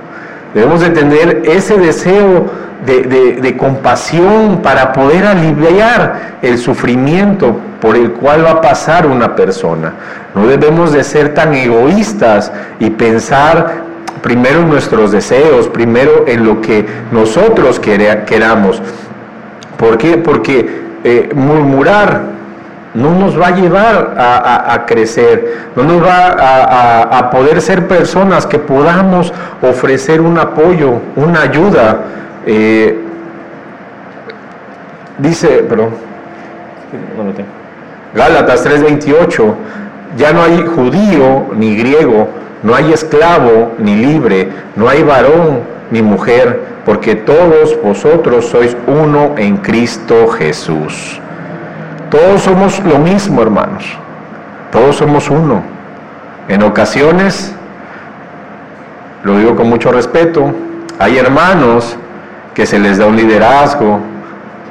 Debemos 0.53 0.81
de 0.81 0.89
tener 0.89 1.43
ese 1.45 1.77
deseo 1.77 2.49
de, 2.85 3.55
compasión 3.57 4.61
para 4.61 4.91
poder 4.91 5.25
aliviar 5.25 6.37
el 6.41 6.57
sufrimiento 6.57 7.59
por 7.83 7.97
el 7.97 8.13
cual 8.13 8.45
va 8.45 8.51
a 8.51 8.61
pasar 8.61 9.05
una 9.05 9.35
persona. 9.35 9.91
No 10.33 10.47
debemos 10.47 10.93
de 10.93 11.03
ser 11.03 11.33
tan 11.33 11.53
egoístas 11.53 12.49
y 12.79 12.89
pensar 12.91 13.83
primero 14.21 14.61
en 14.61 14.69
nuestros 14.69 15.11
deseos, 15.11 15.67
primero 15.67 16.23
en 16.25 16.45
lo 16.45 16.61
que 16.61 16.85
nosotros 17.11 17.81
queramos. 17.81 18.81
¿Por 19.75 19.97
qué? 19.97 20.17
Porque 20.17 20.81
eh, 21.03 21.29
murmurar 21.35 22.21
no 22.93 23.15
nos 23.19 23.37
va 23.37 23.47
a 23.47 23.51
llevar 23.51 24.15
a, 24.17 24.85
crecer, 24.85 25.65
no 25.75 25.83
nos 25.83 26.01
va 26.01 27.17
a, 27.17 27.29
poder 27.31 27.59
ser 27.59 27.85
personas 27.89 28.45
que 28.45 28.59
podamos 28.59 29.33
ofrecer 29.61 30.21
un 30.21 30.37
apoyo, 30.37 31.01
una 31.17 31.41
ayuda. 31.41 31.97
Eh, 32.45 32.97
dice, 35.17 35.65
perdón, 35.67 35.89
Gálatas 38.15 38.63
3:28, 38.63 39.55
ya 40.17 40.33
no 40.33 40.43
hay 40.43 40.65
judío 40.65 41.47
ni 41.55 41.75
griego, 41.75 42.29
no 42.61 42.75
hay 42.75 42.93
esclavo 42.93 43.73
ni 43.79 43.95
libre, 43.95 44.49
no 44.75 44.87
hay 44.87 45.03
varón 45.03 45.61
ni 45.91 46.01
mujer 46.01 46.73
porque 46.85 47.15
todos 47.15 47.79
vosotros 47.81 48.45
sois 48.45 48.75
uno 48.87 49.35
en 49.37 49.57
Cristo 49.57 50.27
Jesús. 50.27 51.19
Todos 52.09 52.41
somos 52.41 52.79
lo 52.83 52.99
mismo, 52.99 53.41
hermanos. 53.41 53.85
Todos 54.71 54.97
somos 54.97 55.29
uno. 55.29 55.63
En 56.47 56.61
ocasiones, 56.63 57.55
lo 59.23 59.37
digo 59.37 59.55
con 59.55 59.69
mucho 59.69 59.91
respeto, 59.91 60.53
hay 60.99 61.17
hermanos 61.17 61.97
que 62.53 62.65
se 62.65 62.77
les 62.77 62.97
da 62.97 63.05
un 63.05 63.15
liderazgo, 63.15 63.99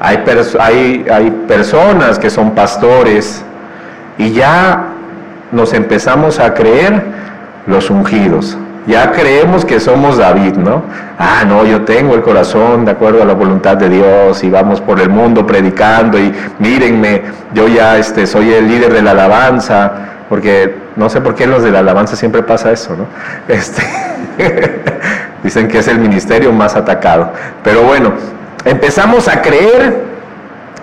hay, 0.02 0.24
hay, 0.58 1.06
hay 1.10 1.30
personas 1.46 2.18
que 2.18 2.28
son 2.28 2.50
pastores 2.56 3.44
y 4.18 4.32
ya 4.32 4.88
nos 5.52 5.72
empezamos 5.72 6.40
a 6.40 6.54
creer 6.54 7.02
los 7.66 7.88
ungidos. 7.88 8.58
Ya 8.86 9.12
creemos 9.12 9.64
que 9.64 9.78
somos 9.78 10.16
David, 10.18 10.54
¿no? 10.54 10.82
Ah, 11.16 11.44
no, 11.46 11.64
yo 11.64 11.82
tengo 11.82 12.16
el 12.16 12.22
corazón 12.22 12.84
de 12.84 12.90
acuerdo 12.90 13.22
a 13.22 13.24
la 13.24 13.34
voluntad 13.34 13.76
de 13.76 13.88
Dios 13.88 14.42
y 14.42 14.50
vamos 14.50 14.80
por 14.80 14.98
el 14.98 15.08
mundo 15.08 15.46
predicando 15.46 16.18
y 16.18 16.32
mírenme, 16.58 17.22
yo 17.54 17.68
ya 17.68 17.96
este, 17.96 18.26
soy 18.26 18.52
el 18.52 18.66
líder 18.66 18.92
de 18.92 19.02
la 19.02 19.12
alabanza, 19.12 19.92
porque 20.28 20.74
no 20.96 21.08
sé 21.08 21.20
por 21.20 21.36
qué 21.36 21.44
en 21.44 21.52
los 21.52 21.62
de 21.62 21.70
la 21.70 21.78
alabanza 21.78 22.16
siempre 22.16 22.42
pasa 22.42 22.72
eso, 22.72 22.96
¿no? 22.96 23.06
Este, 23.54 23.82
dicen 25.44 25.68
que 25.68 25.78
es 25.78 25.86
el 25.86 26.00
ministerio 26.00 26.52
más 26.52 26.74
atacado. 26.74 27.32
Pero 27.62 27.82
bueno, 27.82 28.14
empezamos 28.64 29.28
a 29.28 29.42
creer 29.42 30.12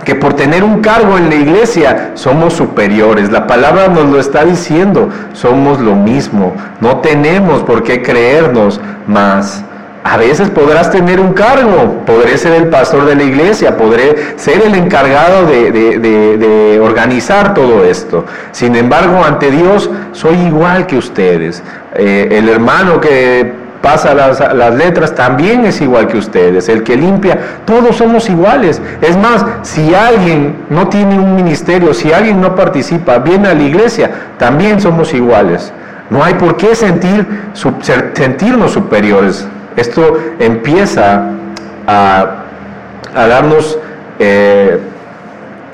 que 0.05 0.15
por 0.15 0.33
tener 0.33 0.63
un 0.63 0.81
cargo 0.81 1.17
en 1.17 1.29
la 1.29 1.35
iglesia 1.35 2.11
somos 2.15 2.53
superiores. 2.53 3.31
La 3.31 3.47
palabra 3.47 3.87
nos 3.89 4.05
lo 4.05 4.19
está 4.19 4.45
diciendo, 4.45 5.09
somos 5.33 5.79
lo 5.79 5.95
mismo, 5.95 6.53
no 6.79 6.97
tenemos 6.97 7.63
por 7.63 7.83
qué 7.83 8.01
creernos 8.01 8.79
más. 9.07 9.63
A 10.01 10.15
veces 10.15 10.49
podrás 10.49 10.89
tener 10.89 11.19
un 11.19 11.33
cargo, 11.33 12.03
podré 12.05 12.37
ser 12.37 12.53
el 12.53 12.69
pastor 12.69 13.05
de 13.05 13.15
la 13.15 13.23
iglesia, 13.23 13.75
podré 13.75 14.33
ser 14.37 14.61
el 14.65 14.73
encargado 14.73 15.45
de, 15.45 16.79
organizar 16.81 17.53
todo 17.53 17.83
esto. 17.83 18.25
Sin 18.51 18.75
embargo, 18.75 19.21
ante 19.23 19.51
Dios 19.51 19.89
soy 20.13 20.37
igual 20.37 20.87
que 20.87 20.97
ustedes. 20.97 21.61
Eh, 21.93 22.29
el 22.31 22.47
hermano 22.47 23.01
que 23.01 23.59
pasa 23.81 24.13
las, 24.13 24.39
las, 24.53 24.75
letras, 24.75 25.15
también 25.15 25.65
es 25.65 25.81
igual 25.81 26.07
que 26.07 26.17
ustedes. 26.17 26.69
El 26.69 26.83
que 26.83 26.95
limpia, 26.95 27.37
todos 27.65 27.97
somos 27.97 28.29
iguales. 28.29 28.81
Es 29.01 29.17
más, 29.17 29.45
si 29.63 29.93
alguien 29.93 30.65
no 30.69 30.87
tiene 30.89 31.17
un 31.17 31.35
ministerio, 31.35 31.93
si 31.93 32.11
alguien 32.11 32.41
no 32.41 32.55
participa, 32.55 33.19
viene 33.19 33.47
a 33.47 33.53
la 33.53 33.63
iglesia, 33.63 34.11
también 34.37 34.81
somos 34.81 35.13
iguales. 35.13 35.71
No 36.09 36.23
hay 36.23 36.33
por 36.33 36.57
qué 36.57 36.75
sentir, 36.75 37.25
sentirnos 38.13 38.71
superiores. 38.71 39.47
Esto 39.75 40.17
empieza 40.39 41.23
a, 41.87 42.27
darnos 43.13 43.77
eh, 44.17 44.79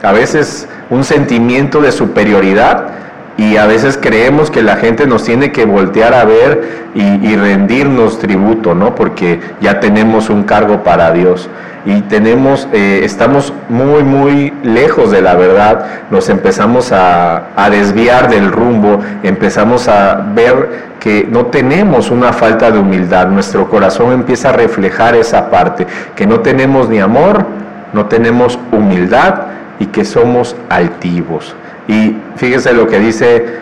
a 0.03 0.11
veces 0.11 0.67
un 0.89 1.03
sentimiento 1.03 1.81
de 1.81 1.91
superioridad 1.91 3.04
y 3.38 3.58
a 3.58 3.65
veces 3.65 4.00
creemos 4.02 4.50
que 4.50 4.62
la 4.62 4.78
gente 4.78 5.08
nos 5.08 5.24
tiene 5.24 5.52
que 5.52 5.65
voltear 5.65 6.13
a 6.13 6.24
ver 6.24 6.86
y, 6.95 7.36
rendirnos 7.36 8.19
tributo, 8.19 8.74
¿no? 8.74 8.95
Porque 8.95 9.41
ya 9.60 9.82
tenemos 9.82 10.30
un 10.30 10.43
cargo 10.43 10.84
para 10.84 11.12
Dios 11.12 11.50
y 11.86 12.02
tenemos, 12.04 12.69
eh, 12.71 13.02
estamos 13.04 13.54
muy, 13.67 14.04
muy 14.04 14.54
lejos 14.63 15.12
de 15.12 15.21
la 15.21 15.36
verdad, 15.36 15.86
nos 16.10 16.30
empezamos 16.30 16.93
a, 16.93 17.50
a, 17.58 17.69
desviar 17.69 18.30
del 18.30 18.52
rumbo, 18.52 19.02
empezamos 19.24 19.89
a 19.89 20.15
ver 20.34 20.95
que 21.00 21.28
no 21.30 21.48
tenemos 21.48 22.10
una 22.12 22.32
falta 22.32 22.71
de 22.71 22.80
humildad, 22.80 23.28
nuestro 23.28 23.69
corazón 23.69 24.13
empieza 24.13 24.50
a 24.50 24.54
reflejar 24.54 25.15
esa 25.15 25.52
parte, 25.52 25.86
que 26.15 26.26
no 26.26 26.39
tenemos 26.39 26.88
ni 26.88 27.00
amor, 27.00 27.45
no 27.91 28.06
tenemos 28.06 28.58
humildad 28.71 29.41
y 29.80 29.88
que 29.88 30.06
somos 30.06 30.56
altivos. 30.69 31.54
Y 31.88 32.17
fíjese 32.36 32.74
lo 32.74 32.88
que 32.88 33.00
dice 33.00 33.60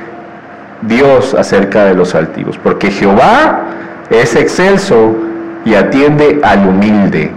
Dios 0.81 1.33
acerca 1.33 1.85
de 1.85 1.93
los 1.93 2.15
altivos, 2.15 2.57
porque 2.57 2.91
Jehová 2.91 3.61
es 4.09 4.35
excelso 4.35 5.15
y 5.65 5.75
atiende 5.75 6.39
al 6.43 6.67
humilde, 6.67 7.31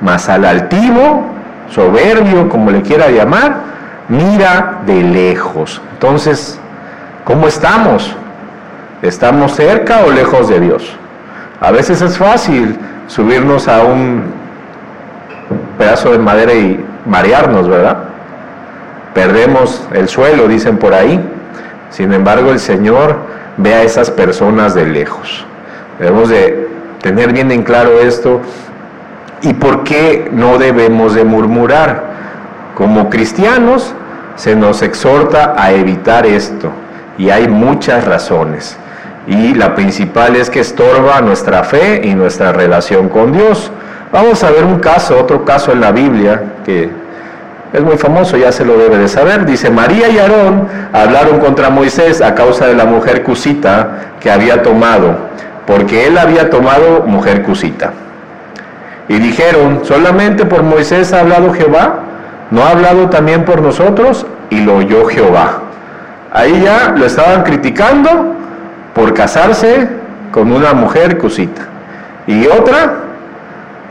mas 0.00 0.28
al 0.28 0.44
altivo, 0.44 1.26
soberbio, 1.70 2.48
como 2.48 2.70
le 2.70 2.82
quiera 2.82 3.10
llamar, 3.10 3.56
mira 4.08 4.78
de 4.86 5.02
lejos. 5.02 5.80
Entonces, 5.92 6.58
¿cómo 7.24 7.48
estamos? 7.48 8.14
¿Estamos 9.02 9.54
cerca 9.54 10.00
o 10.06 10.10
lejos 10.10 10.48
de 10.48 10.60
Dios? 10.60 10.96
A 11.60 11.70
veces 11.70 12.00
es 12.02 12.16
fácil 12.16 12.78
subirnos 13.06 13.68
a 13.68 13.82
un 13.82 14.24
pedazo 15.78 16.12
de 16.12 16.18
madera 16.18 16.52
y 16.54 16.84
marearnos, 17.06 17.68
¿verdad? 17.68 17.98
Perdemos 19.16 19.88
el 19.94 20.10
suelo, 20.10 20.46
dicen 20.46 20.76
por 20.76 20.92
ahí. 20.92 21.18
Sin 21.88 22.12
embargo, 22.12 22.50
el 22.50 22.60
Señor 22.60 23.16
ve 23.56 23.72
a 23.72 23.82
esas 23.82 24.10
personas 24.10 24.74
de 24.74 24.84
lejos. 24.84 25.46
Debemos 25.98 26.28
de 26.28 26.68
tener 27.00 27.32
bien 27.32 27.50
en 27.50 27.62
claro 27.62 27.98
esto 27.98 28.42
y 29.40 29.54
por 29.54 29.84
qué 29.84 30.28
no 30.30 30.58
debemos 30.58 31.14
de 31.14 31.24
murmurar. 31.24 32.04
Como 32.74 33.08
cristianos 33.08 33.94
se 34.34 34.54
nos 34.54 34.82
exhorta 34.82 35.54
a 35.56 35.72
evitar 35.72 36.26
esto 36.26 36.70
y 37.16 37.30
hay 37.30 37.48
muchas 37.48 38.04
razones. 38.04 38.76
Y 39.26 39.54
la 39.54 39.74
principal 39.74 40.36
es 40.36 40.50
que 40.50 40.60
estorba 40.60 41.22
nuestra 41.22 41.64
fe 41.64 42.02
y 42.04 42.14
nuestra 42.14 42.52
relación 42.52 43.08
con 43.08 43.32
Dios. 43.32 43.72
Vamos 44.12 44.44
a 44.44 44.50
ver 44.50 44.66
un 44.66 44.78
caso, 44.78 45.18
otro 45.18 45.42
caso 45.42 45.72
en 45.72 45.80
la 45.80 45.90
Biblia 45.90 46.42
que 46.66 47.05
es 47.72 47.82
muy 47.82 47.96
famoso, 47.96 48.36
ya 48.36 48.52
se 48.52 48.64
lo 48.64 48.76
debe 48.78 48.98
de 48.98 49.08
saber. 49.08 49.44
Dice, 49.44 49.70
María 49.70 50.08
y 50.08 50.18
Aarón 50.18 50.68
hablaron 50.92 51.40
contra 51.40 51.70
Moisés 51.70 52.22
a 52.22 52.34
causa 52.34 52.66
de 52.66 52.74
la 52.74 52.84
mujer 52.84 53.22
cusita 53.22 54.12
que 54.20 54.30
había 54.30 54.62
tomado, 54.62 55.16
porque 55.66 56.06
él 56.06 56.16
había 56.16 56.48
tomado 56.48 57.02
mujer 57.06 57.42
cusita. 57.42 57.92
Y 59.08 59.18
dijeron, 59.18 59.80
solamente 59.84 60.44
por 60.44 60.62
Moisés 60.62 61.12
ha 61.12 61.20
hablado 61.20 61.52
Jehová, 61.52 62.00
¿no 62.50 62.62
ha 62.62 62.70
hablado 62.70 63.08
también 63.08 63.44
por 63.44 63.60
nosotros? 63.60 64.26
Y 64.50 64.60
lo 64.60 64.76
oyó 64.76 65.06
Jehová. 65.06 65.62
Ahí 66.32 66.60
ya 66.62 66.94
lo 66.96 67.04
estaban 67.04 67.42
criticando 67.42 68.34
por 68.94 69.14
casarse 69.14 69.88
con 70.32 70.52
una 70.52 70.72
mujer 70.72 71.18
cusita. 71.18 71.62
Y 72.26 72.46
otra, 72.46 72.94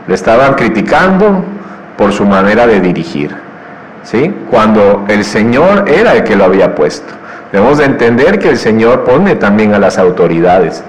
le 0.06 0.14
estaban 0.14 0.54
criticando 0.54 1.44
por 1.96 2.12
su 2.12 2.24
manera 2.24 2.66
de 2.66 2.80
dirigir. 2.80 3.45
¿Sí? 4.06 4.32
cuando 4.50 5.04
el 5.08 5.24
Señor 5.24 5.84
era 5.88 6.14
el 6.14 6.24
que 6.24 6.36
lo 6.36 6.44
había 6.44 6.74
puesto. 6.74 7.12
Debemos 7.52 7.78
de 7.78 7.84
entender 7.84 8.38
que 8.38 8.48
el 8.48 8.58
Señor 8.58 9.04
pone 9.04 9.34
también 9.34 9.74
a 9.74 9.78
las 9.78 9.98
autoridades 9.98 10.82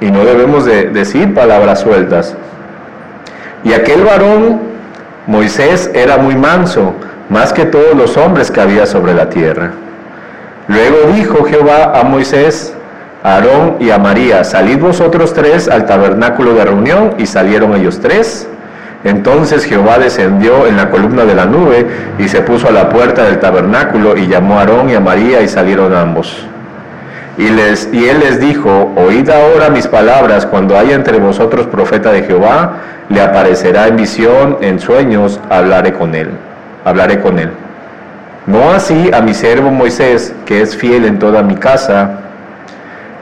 y 0.00 0.10
no 0.10 0.24
debemos 0.24 0.64
de 0.64 0.90
decir 0.90 1.34
palabras 1.34 1.80
sueltas. 1.80 2.34
Y 3.62 3.72
aquel 3.72 4.02
varón, 4.04 4.60
Moisés, 5.26 5.90
era 5.94 6.18
muy 6.18 6.36
manso, 6.36 6.94
más 7.30 7.52
que 7.52 7.64
todos 7.64 7.94
los 7.96 8.16
hombres 8.16 8.50
que 8.50 8.60
había 8.60 8.86
sobre 8.86 9.14
la 9.14 9.28
tierra. 9.28 9.72
Luego 10.68 11.12
dijo 11.14 11.44
Jehová 11.44 11.98
a 11.98 12.04
Moisés, 12.04 12.74
a 13.22 13.36
Aarón 13.36 13.76
y 13.80 13.90
a 13.90 13.98
María, 13.98 14.44
salid 14.44 14.78
vosotros 14.78 15.32
tres 15.32 15.68
al 15.68 15.86
tabernáculo 15.86 16.54
de 16.54 16.64
reunión, 16.64 17.14
y 17.18 17.26
salieron 17.26 17.74
ellos 17.74 18.00
tres. 18.00 18.46
Entonces 19.04 19.66
Jehová 19.66 19.98
descendió 19.98 20.66
en 20.66 20.78
la 20.78 20.88
columna 20.88 21.26
de 21.26 21.34
la 21.34 21.44
nube 21.44 21.86
y 22.18 22.26
se 22.28 22.40
puso 22.40 22.68
a 22.68 22.72
la 22.72 22.88
puerta 22.88 23.24
del 23.24 23.38
tabernáculo 23.38 24.16
y 24.16 24.26
llamó 24.26 24.56
a 24.56 24.60
Aarón 24.60 24.88
y 24.88 24.94
a 24.94 25.00
María 25.00 25.42
y 25.42 25.48
salieron 25.48 25.94
ambos. 25.94 26.46
Y, 27.36 27.44
y 27.44 28.08
él 28.08 28.20
les 28.20 28.40
dijo, 28.40 28.92
oíd 28.96 29.28
ahora 29.28 29.68
mis 29.68 29.86
palabras, 29.86 30.46
cuando 30.46 30.78
haya 30.78 30.94
entre 30.94 31.18
vosotros 31.18 31.66
profeta 31.66 32.12
de 32.12 32.22
Jehová, 32.22 32.76
le 33.10 33.20
aparecerá 33.20 33.88
en 33.88 33.96
visión, 33.96 34.58
en 34.62 34.80
sueños, 34.80 35.38
hablaré 35.50 35.92
con 35.92 36.14
él, 36.14 36.30
hablaré 36.84 37.20
con 37.20 37.38
él. 37.38 37.50
No 38.46 38.70
así 38.70 39.10
a 39.12 39.20
mi 39.20 39.34
siervo 39.34 39.70
Moisés, 39.70 40.34
que 40.46 40.62
es 40.62 40.76
fiel 40.76 41.04
en 41.04 41.18
toda 41.18 41.42
mi 41.42 41.56
casa, 41.56 42.20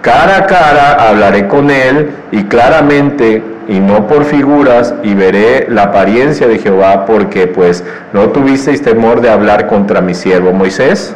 cara 0.00 0.36
a 0.38 0.46
cara 0.46 1.08
hablaré 1.08 1.48
con 1.48 1.70
él 1.70 2.10
y 2.30 2.44
claramente 2.44 3.42
y 3.68 3.80
no 3.80 4.06
por 4.06 4.24
figuras, 4.24 4.94
y 5.02 5.14
veré 5.14 5.66
la 5.68 5.84
apariencia 5.84 6.48
de 6.48 6.58
Jehová, 6.58 7.06
porque 7.06 7.46
pues 7.46 7.84
no 8.12 8.28
tuvisteis 8.30 8.82
temor 8.82 9.20
de 9.20 9.30
hablar 9.30 9.66
contra 9.66 10.00
mi 10.00 10.14
siervo 10.14 10.52
Moisés. 10.52 11.14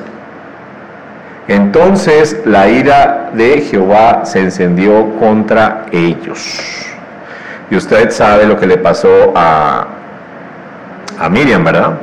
Entonces 1.49 2.41
la 2.45 2.69
ira 2.69 3.31
de 3.33 3.61
Jehová 3.61 4.25
se 4.25 4.41
encendió 4.41 5.17
contra 5.19 5.87
ellos. 5.93 6.87
Y 7.71 7.77
usted 7.77 8.11
sabe 8.11 8.47
lo 8.47 8.59
que 8.59 8.67
le 8.67 8.79
pasó 8.79 9.33
a, 9.35 9.87
a 11.19 11.29
Miriam, 11.29 11.65
¿verdad? 11.65 11.95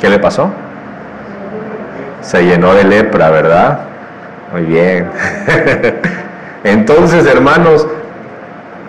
¿Qué 0.00 0.08
le 0.08 0.18
pasó? 0.18 0.50
Se 2.20 2.42
llenó 2.42 2.74
de 2.74 2.84
lepra, 2.84 3.30
¿verdad? 3.30 3.80
Muy 4.52 4.62
bien. 4.62 5.10
Entonces, 6.64 7.26
hermanos, 7.26 7.86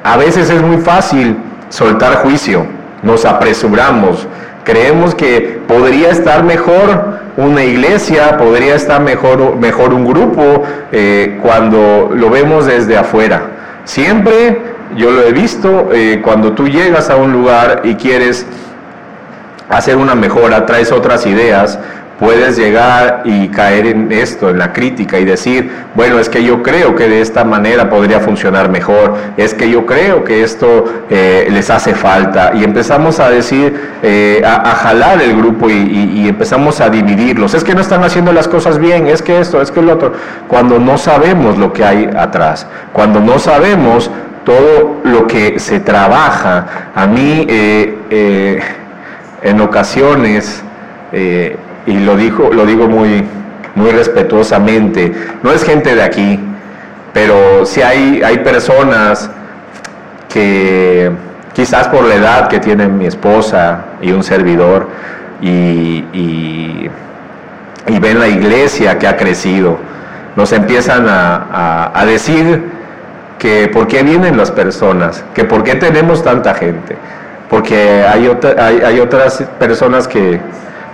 a 0.03 0.17
veces 0.17 0.49
es 0.49 0.61
muy 0.61 0.77
fácil 0.77 1.37
soltar 1.69 2.17
juicio, 2.17 2.65
nos 3.03 3.25
apresuramos, 3.25 4.27
creemos 4.63 5.15
que 5.15 5.59
podría 5.67 6.09
estar 6.09 6.43
mejor 6.43 7.19
una 7.37 7.63
iglesia, 7.63 8.37
podría 8.37 8.75
estar 8.75 9.01
mejor, 9.01 9.55
mejor 9.55 9.93
un 9.93 10.05
grupo 10.05 10.63
eh, 10.91 11.39
cuando 11.41 12.11
lo 12.13 12.29
vemos 12.29 12.65
desde 12.65 12.97
afuera. 12.97 13.41
Siempre, 13.85 14.61
yo 14.97 15.11
lo 15.11 15.23
he 15.23 15.31
visto, 15.31 15.89
eh, 15.93 16.21
cuando 16.23 16.51
tú 16.53 16.67
llegas 16.67 17.09
a 17.09 17.15
un 17.15 17.31
lugar 17.31 17.81
y 17.83 17.95
quieres 17.95 18.45
hacer 19.69 19.95
una 19.95 20.15
mejora, 20.15 20.65
traes 20.65 20.91
otras 20.91 21.25
ideas, 21.25 21.79
puedes 22.19 22.57
llegar 22.57 23.21
y 23.23 23.47
caer 23.47 23.87
en 23.87 24.11
esto, 24.11 24.49
en 24.49 24.59
la 24.59 24.73
crítica 24.73 25.17
y 25.19 25.25
decir, 25.25 25.71
bueno, 25.95 26.19
es 26.19 26.27
que 26.27 26.43
yo 26.43 26.61
creo 26.61 26.93
que 26.93 27.07
de 27.07 27.21
esta 27.21 27.45
manera 27.45 27.89
podría 27.89 28.19
funcionar 28.19 28.69
mejor, 28.69 29.15
es 29.37 29.53
que 29.53 29.69
yo 29.69 29.85
creo 29.85 30.25
que 30.25 30.43
esto 30.43 30.83
eh, 31.09 31.47
les 31.49 31.69
hace 31.69 31.95
falta 31.95 32.51
y 32.53 32.63
empezamos 32.63 33.19
a 33.21 33.29
decir, 33.29 33.79
eh, 34.03 34.41
a, 34.45 34.59
jalar 34.75 35.21
el 35.21 35.35
grupo 35.35 35.69
y, 35.69 36.27
empezamos 36.27 36.79
a 36.81 36.89
dividirlos, 36.89 37.53
es 37.53 37.63
que 37.63 37.73
no 37.73 37.81
están 37.81 38.03
haciendo 38.03 38.31
las 38.33 38.47
cosas 38.47 38.77
bien, 38.77 39.07
es 39.07 39.21
que 39.21 39.39
esto, 39.39 39.61
es 39.61 39.71
que 39.71 39.81
lo 39.81 39.93
otro, 39.93 40.13
cuando 40.47 40.77
no 40.77 40.97
sabemos 40.97 41.57
lo 41.57 41.73
que 41.73 41.83
hay 41.85 42.09
atrás, 42.17 42.67
cuando 42.93 43.19
no 43.19 43.39
sabemos 43.39 44.11
todo 44.45 45.01
lo 45.03 45.25
que 45.25 45.59
se 45.59 45.79
trabaja, 45.79 46.91
a 46.93 47.07
mí 47.07 47.45
eh, 47.49 48.59
en 49.41 49.61
ocasiones, 49.61 50.63
y 51.89 51.99
lo, 51.99 52.15
dijo, 52.15 52.51
lo 52.53 52.65
digo 52.65 52.87
muy, 52.87 53.23
muy 53.73 53.89
respetuosamente, 53.89 55.11
no 55.41 55.51
es 55.51 55.63
gente 55.63 55.95
de 55.95 56.03
aquí, 56.03 56.39
pero 57.13 57.65
si 57.65 57.81
hay, 57.81 58.21
hay 58.23 58.37
personas 58.39 59.29
que 60.31 61.11
quizás 61.53 61.87
por 61.87 62.05
la 62.05 62.15
edad 62.15 62.47
que 62.47 62.59
tiene 62.59 62.87
mi 62.87 63.07
esposa 63.07 63.85
y 64.01 64.11
un 64.11 64.23
servidor 64.23 64.87
y, 65.41 66.05
y, 66.13 66.89
ven 67.99 68.19
la 68.19 68.27
iglesia 68.27 68.97
que 68.97 69.07
ha 69.07 69.17
crecido, 69.17 69.77
nos 70.35 70.53
empiezan 70.53 71.07
a, 71.09 71.91
a, 71.93 72.05
decir 72.05 72.63
que 73.39 73.67
por 73.67 73.87
qué 73.87 74.03
vienen 74.03 74.37
las 74.37 74.51
personas, 74.51 75.25
que 75.33 75.43
por 75.43 75.63
qué 75.63 75.75
tenemos 75.75 76.23
tanta 76.23 76.53
gente, 76.53 76.95
porque 77.49 78.05
hay, 78.07 78.31
hay, 78.57 78.81
hay 78.81 78.99
otras 78.99 79.43
personas 79.59 80.07
que 80.07 80.39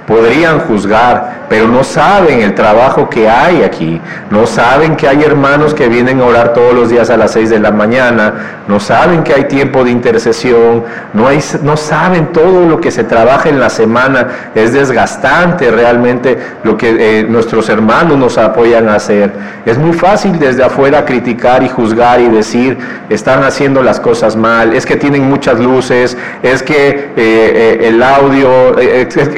podrían 0.08 0.60
juzgar, 0.60 1.46
pero 1.50 1.68
no 1.68 1.84
saben 1.84 2.42
el 2.42 2.54
trabajo 2.54 3.10
que 3.10 3.30
hay 3.30 3.64
aquí, 3.64 4.00
no 4.30 4.46
saben 4.46 4.96
que 4.96 5.08
hay 5.08 5.24
hermanos 5.24 5.74
que 5.74 5.88
vienen 5.90 6.22
a 6.22 6.26
orar 6.26 6.54
todos 6.54 6.74
los 6.74 6.90
días 6.90 7.10
a 7.10 7.18
las 7.18 7.32
6 7.32 7.50
de 7.50 7.60
la 7.60 7.72
mañana, 7.72 8.34
no 8.68 8.80
saben 8.80 9.24
que 9.24 9.34
hay 9.34 9.46
tiempo 9.46 9.84
de 9.84 9.92
intercesión, 9.92 10.84
no, 11.14 11.78
saben 11.78 12.28
todo 12.28 12.68
lo 12.68 12.80
que 12.80 12.92
se 12.92 13.04
trabaja 13.04 13.50
en 13.50 13.60
la 13.60 13.70
semana, 13.70 14.28
es 14.54 14.74
desgastante 14.74 15.72
realmente 15.72 16.38
lo 16.64 16.78
que 16.78 17.20
eh, 17.20 17.24
nuestros 17.28 17.70
hermanos 17.70 18.18
nos 18.18 18.38
apoyan 18.38 18.90
a 18.90 18.96
hacer. 18.96 19.32
Es 19.66 19.78
muy 19.78 19.94
fácil 19.94 20.38
desde 20.38 20.64
afuera 20.64 21.06
criticar 21.06 21.64
y 21.64 21.70
juzgar 21.70 22.20
y 22.22 22.30
decir, 22.30 22.78
están 23.10 23.44
haciendo 23.44 23.82
las 23.82 24.00
cosas 24.00 24.36
mal, 24.36 24.74
es 24.74 24.86
que 24.86 24.96
tienen 24.96 25.28
muchas 25.28 25.60
luces, 25.60 26.18
es 26.44 26.62
que 26.62 26.90
eh, 26.90 27.12
eh, 27.18 27.88
el 27.88 28.02
audio, 28.02 28.76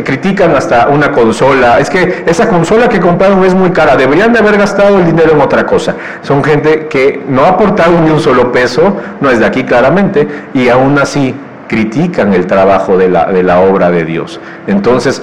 critican 0.03 0.56
hasta 0.57 0.87
una 0.87 1.11
consola, 1.11 1.79
es 1.79 1.89
que 1.89 2.23
esa 2.25 2.49
consola 2.49 2.89
que 2.89 2.99
compraron 2.99 3.43
es 3.43 3.53
muy 3.53 3.71
cara, 3.71 3.95
deberían 3.95 4.33
de 4.33 4.39
haber 4.39 4.57
gastado 4.57 4.97
el 4.97 5.05
dinero 5.05 5.31
en 5.33 5.41
otra 5.41 5.65
cosa. 5.65 5.95
Son 6.21 6.43
gente 6.43 6.87
que 6.87 7.23
no 7.27 7.43
ha 7.43 7.49
aportado 7.49 7.99
ni 8.01 8.09
un 8.09 8.19
solo 8.19 8.51
peso, 8.51 8.97
no 9.21 9.29
es 9.29 9.39
de 9.39 9.45
aquí 9.45 9.63
claramente, 9.63 10.27
y 10.53 10.69
aún 10.69 10.97
así 10.99 11.35
critican 11.67 12.33
el 12.33 12.47
trabajo 12.47 12.97
de 12.97 13.09
la, 13.09 13.25
de 13.25 13.43
la 13.43 13.59
obra 13.59 13.91
de 13.91 14.03
Dios. 14.03 14.39
Entonces, 14.67 15.21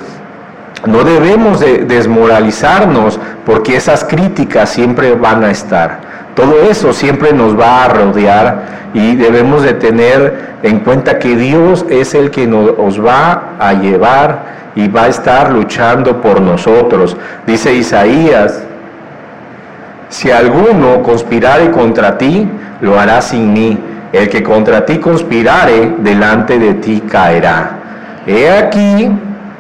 no 0.87 1.03
debemos 1.03 1.61
de 1.61 1.85
desmoralizarnos 1.85 3.19
porque 3.47 3.77
esas 3.77 4.05
críticas 4.05 4.71
siempre 4.71 5.15
van 5.15 5.45
a 5.45 5.51
estar. 5.51 6.01
Todo 6.35 6.63
eso 6.69 6.93
siempre 6.93 7.33
nos 7.33 7.59
va 7.59 7.85
a 7.85 7.89
rodear 7.89 8.91
y 8.93 9.17
debemos 9.17 9.63
de 9.63 9.75
tener 9.75 10.55
en 10.63 10.81
cuenta 10.81 11.19
que 11.19 11.37
Dios 11.37 11.85
es 11.89 12.15
el 12.15 12.31
que 12.31 12.47
nos 12.47 13.05
va 13.05 13.55
a 13.59 13.73
llevar 13.75 14.55
y 14.75 14.89
va 14.89 15.05
a 15.05 15.09
estar 15.09 15.53
luchando 15.53 16.21
por 16.21 16.41
nosotros. 16.41 17.17
Dice 17.47 17.75
Isaías, 17.75 18.63
si 20.09 20.31
alguno 20.31 21.03
conspirare 21.03 21.71
contra 21.71 22.19
ti, 22.19 22.49
lo 22.81 22.99
hará 22.99 23.21
sin 23.21 23.53
mí. 23.53 23.79
El 24.13 24.29
que 24.29 24.43
contra 24.43 24.87
ti 24.87 24.99
conspirare, 24.99 25.97
delante 25.99 26.59
de 26.59 26.75
ti 26.75 27.03
caerá. 27.11 27.79
He 28.27 28.49
aquí 28.49 29.11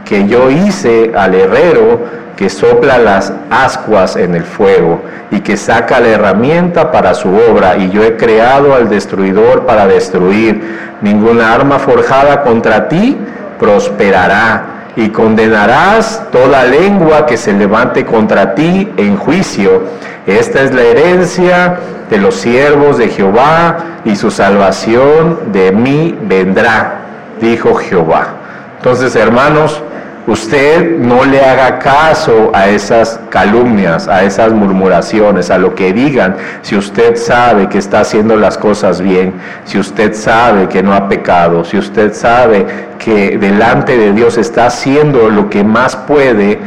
que 0.04 0.28
yo 0.28 0.50
hice 0.50 1.12
al 1.16 1.34
herrero 1.34 2.23
que 2.36 2.50
sopla 2.50 2.98
las 2.98 3.32
ascuas 3.50 4.16
en 4.16 4.34
el 4.34 4.44
fuego 4.44 5.02
y 5.30 5.40
que 5.40 5.56
saca 5.56 6.00
la 6.00 6.08
herramienta 6.08 6.90
para 6.90 7.14
su 7.14 7.28
obra, 7.28 7.76
y 7.76 7.90
yo 7.90 8.02
he 8.02 8.16
creado 8.16 8.74
al 8.74 8.88
destruidor 8.88 9.66
para 9.66 9.86
destruir. 9.86 10.62
Ninguna 11.00 11.54
arma 11.54 11.78
forjada 11.78 12.42
contra 12.42 12.88
ti 12.88 13.18
prosperará 13.58 14.74
y 14.96 15.08
condenarás 15.08 16.22
toda 16.30 16.64
lengua 16.64 17.26
que 17.26 17.36
se 17.36 17.52
levante 17.52 18.04
contra 18.04 18.54
ti 18.54 18.90
en 18.96 19.16
juicio. 19.16 19.82
Esta 20.26 20.62
es 20.62 20.72
la 20.72 20.82
herencia 20.82 21.78
de 22.10 22.18
los 22.18 22.36
siervos 22.36 22.98
de 22.98 23.08
Jehová 23.08 23.76
y 24.04 24.16
su 24.16 24.30
salvación 24.30 25.52
de 25.52 25.72
mí 25.72 26.16
vendrá, 26.22 27.00
dijo 27.40 27.74
Jehová. 27.74 28.28
Entonces, 28.76 29.16
hermanos, 29.16 29.82
usted 30.26 30.98
no 30.98 31.24
le 31.24 31.40
haga 31.40 31.78
caso 31.78 32.50
a 32.54 32.68
esas 32.68 33.20
calumnias, 33.28 34.08
a 34.08 34.24
esas 34.24 34.52
murmuraciones, 34.52 35.50
a 35.50 35.58
lo 35.58 35.74
que 35.74 35.92
digan, 35.92 36.36
si 36.62 36.76
usted 36.76 37.16
sabe 37.16 37.68
que 37.68 37.78
está 37.78 38.00
haciendo 38.00 38.36
las 38.36 38.56
cosas 38.56 39.00
bien, 39.00 39.34
si 39.64 39.78
usted 39.78 40.14
sabe 40.14 40.68
que 40.68 40.82
no 40.82 40.94
ha 40.94 41.08
pecado, 41.08 41.64
si 41.64 41.76
usted 41.76 42.14
sabe 42.14 42.66
que 42.98 43.36
delante 43.38 43.98
de 43.98 44.12
Dios 44.12 44.38
está 44.38 44.66
haciendo 44.66 45.28
lo 45.28 45.50
que 45.50 45.62
más 45.62 45.96
puede, 45.96 46.58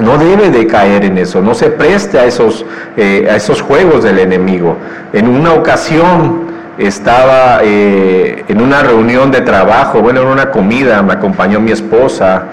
no 0.00 0.18
debe 0.18 0.50
de 0.50 0.66
caer 0.66 1.04
en 1.04 1.18
eso, 1.18 1.40
no 1.40 1.54
se 1.54 1.70
preste 1.70 2.18
a 2.18 2.24
esos, 2.24 2.66
eh, 2.96 3.28
a 3.30 3.36
esos 3.36 3.60
juegos 3.60 4.02
del 4.02 4.18
enemigo. 4.18 4.76
En 5.12 5.28
una 5.28 5.52
ocasión 5.52 6.43
estaba 6.78 7.60
eh, 7.62 8.44
en 8.48 8.60
una 8.60 8.82
reunión 8.82 9.30
de 9.30 9.40
trabajo, 9.40 10.00
bueno, 10.00 10.22
en 10.22 10.28
una 10.28 10.50
comida, 10.50 11.02
me 11.02 11.12
acompañó 11.12 11.60
mi 11.60 11.72
esposa 11.72 12.44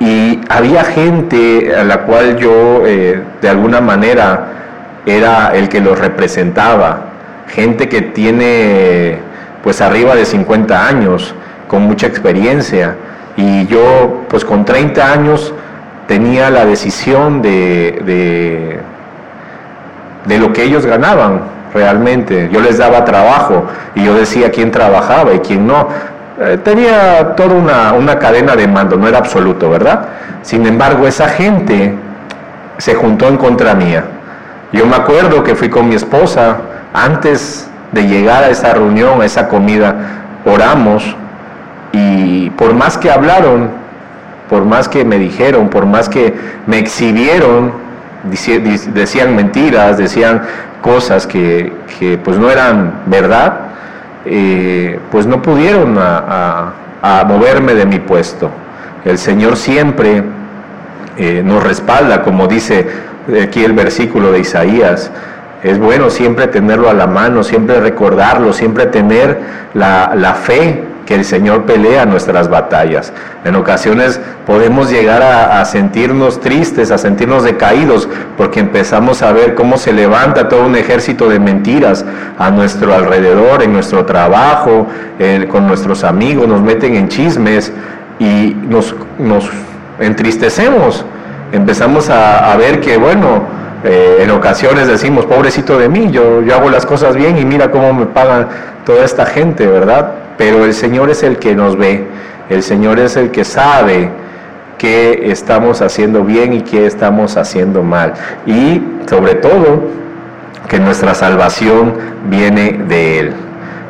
y 0.00 0.40
había 0.48 0.84
gente 0.84 1.74
a 1.76 1.84
la 1.84 2.02
cual 2.02 2.36
yo 2.36 2.82
eh, 2.86 3.22
de 3.40 3.48
alguna 3.48 3.80
manera 3.80 4.48
era 5.06 5.54
el 5.54 5.68
que 5.68 5.80
los 5.80 5.98
representaba, 5.98 7.04
gente 7.48 7.88
que 7.88 8.02
tiene 8.02 9.18
pues 9.62 9.80
arriba 9.80 10.14
de 10.16 10.24
50 10.24 10.86
años, 10.86 11.34
con 11.68 11.82
mucha 11.82 12.06
experiencia. 12.06 12.96
Y 13.36 13.66
yo 13.66 14.24
pues 14.28 14.44
con 14.44 14.64
30 14.64 15.12
años 15.12 15.54
tenía 16.08 16.50
la 16.50 16.66
decisión 16.66 17.40
de, 17.40 18.02
de, 18.04 18.78
de 20.26 20.38
lo 20.38 20.52
que 20.52 20.64
ellos 20.64 20.84
ganaban 20.84 21.61
realmente. 21.74 22.48
Yo 22.52 22.60
les 22.60 22.78
daba 22.78 23.04
trabajo 23.04 23.66
y 23.94 24.04
yo 24.04 24.14
decía 24.14 24.50
quién 24.50 24.70
trabajaba 24.70 25.34
y 25.34 25.40
quién 25.40 25.66
no. 25.66 25.88
Eh, 26.40 26.58
tenía 26.62 27.34
toda 27.36 27.54
una, 27.54 27.92
una 27.92 28.18
cadena 28.18 28.56
de 28.56 28.66
mando, 28.66 28.96
no 28.96 29.06
era 29.06 29.18
absoluto, 29.18 29.70
¿verdad? 29.70 30.06
Sin 30.42 30.66
embargo, 30.66 31.06
esa 31.06 31.28
gente 31.28 31.94
se 32.78 32.94
juntó 32.94 33.28
en 33.28 33.36
contra 33.36 33.74
mía. 33.74 34.04
Yo 34.72 34.86
me 34.86 34.96
acuerdo 34.96 35.44
que 35.44 35.54
fui 35.54 35.68
con 35.68 35.88
mi 35.88 35.94
esposa, 35.94 36.56
antes 36.94 37.68
de 37.92 38.06
llegar 38.06 38.42
a 38.44 38.48
esa 38.48 38.72
reunión, 38.72 39.20
a 39.20 39.24
esa 39.24 39.48
comida, 39.48 39.94
oramos 40.44 41.16
y 41.92 42.50
por 42.50 42.74
más 42.74 42.98
que 42.98 43.10
hablaron, 43.10 43.70
por 44.48 44.64
más 44.64 44.88
que 44.88 45.04
me 45.04 45.18
dijeron, 45.18 45.68
por 45.68 45.86
más 45.86 46.08
que 46.08 46.34
me 46.66 46.78
exhibieron, 46.78 47.72
decían 48.94 49.36
mentiras, 49.36 49.98
decían 49.98 50.42
cosas 50.82 51.26
que, 51.26 51.72
pues 52.22 52.38
no 52.38 52.50
eran 52.50 53.02
verdad, 53.06 53.60
eh, 54.26 54.98
pues 55.10 55.26
no 55.26 55.40
pudieron 55.40 55.96
a, 55.98 56.74
moverme 57.26 57.74
de 57.74 57.86
mi 57.86 57.98
puesto. 57.98 58.50
El 59.04 59.18
Señor 59.18 59.56
siempre 59.56 60.22
eh, 61.16 61.42
nos 61.44 61.62
respalda, 61.62 62.22
como 62.22 62.46
dice 62.46 62.86
aquí 63.42 63.64
el 63.64 63.72
versículo 63.72 64.30
de 64.30 64.40
Isaías. 64.40 65.10
Es 65.62 65.78
bueno 65.78 66.10
siempre 66.10 66.48
tenerlo 66.48 66.90
a 66.90 66.92
la 66.92 67.06
mano, 67.06 67.42
siempre 67.42 67.80
recordarlo, 67.80 68.52
siempre 68.52 68.86
tener 68.86 69.40
la, 69.74 70.12
la 70.14 70.34
fe 70.34 70.84
que 71.06 71.14
el 71.14 71.24
Señor 71.24 71.64
pelea 71.64 72.06
nuestras 72.06 72.48
batallas. 72.48 73.12
En 73.44 73.56
ocasiones 73.56 74.20
podemos 74.46 74.90
llegar 74.90 75.22
a, 75.22 75.64
sentirnos 75.64 76.40
tristes, 76.40 76.90
a 76.90 76.98
sentirnos 76.98 77.42
decaídos, 77.44 78.08
porque 78.36 78.60
empezamos 78.60 79.22
a 79.22 79.32
ver 79.32 79.54
cómo 79.54 79.78
se 79.78 79.92
levanta 79.92 80.48
todo 80.48 80.66
un 80.66 80.76
ejército 80.76 81.28
de 81.28 81.38
mentiras 81.38 82.04
a 82.38 82.50
nuestro 82.50 82.94
alrededor, 82.94 83.62
en 83.62 83.72
nuestro 83.72 84.04
trabajo, 84.04 84.86
con 85.50 85.66
nuestros 85.66 86.04
amigos, 86.04 86.48
nos 86.48 86.60
meten 86.60 86.94
en 86.94 87.08
chismes 87.08 87.72
y 88.18 88.56
nos, 88.68 88.94
nos 89.18 89.48
entristecemos. 89.98 91.04
Empezamos 91.52 92.08
a, 92.10 92.54
ver 92.56 92.80
que, 92.80 92.96
bueno, 92.96 93.42
eh, 93.84 94.18
en 94.20 94.30
ocasiones 94.30 94.88
decimos, 94.88 95.26
pobrecito 95.26 95.78
de 95.78 95.88
mí, 95.88 96.10
yo, 96.10 96.42
yo 96.42 96.54
hago 96.54 96.70
las 96.70 96.86
cosas 96.86 97.14
bien 97.14 97.38
y 97.38 97.44
mira 97.44 97.70
cómo 97.70 97.92
me 97.92 98.06
pagan 98.06 98.48
toda 98.86 99.04
esta 99.04 99.26
gente, 99.26 99.66
¿verdad? 99.66 100.21
Pero 100.36 100.64
el 100.64 100.74
Señor 100.74 101.10
es 101.10 101.22
el 101.22 101.38
que 101.38 101.54
nos 101.54 101.76
ve, 101.76 102.06
el 102.48 102.62
Señor 102.62 102.98
es 102.98 103.16
el 103.16 103.30
que 103.30 103.44
sabe 103.44 104.10
qué 104.78 105.30
estamos 105.30 105.80
haciendo 105.80 106.24
bien 106.24 106.52
y 106.52 106.62
qué 106.62 106.86
estamos 106.86 107.36
haciendo 107.36 107.82
mal. 107.82 108.14
Y 108.46 108.82
sobre 109.08 109.36
todo, 109.36 109.84
que 110.68 110.80
nuestra 110.80 111.14
salvación 111.14 111.94
viene 112.28 112.80
de 112.88 113.20
Él. 113.20 113.32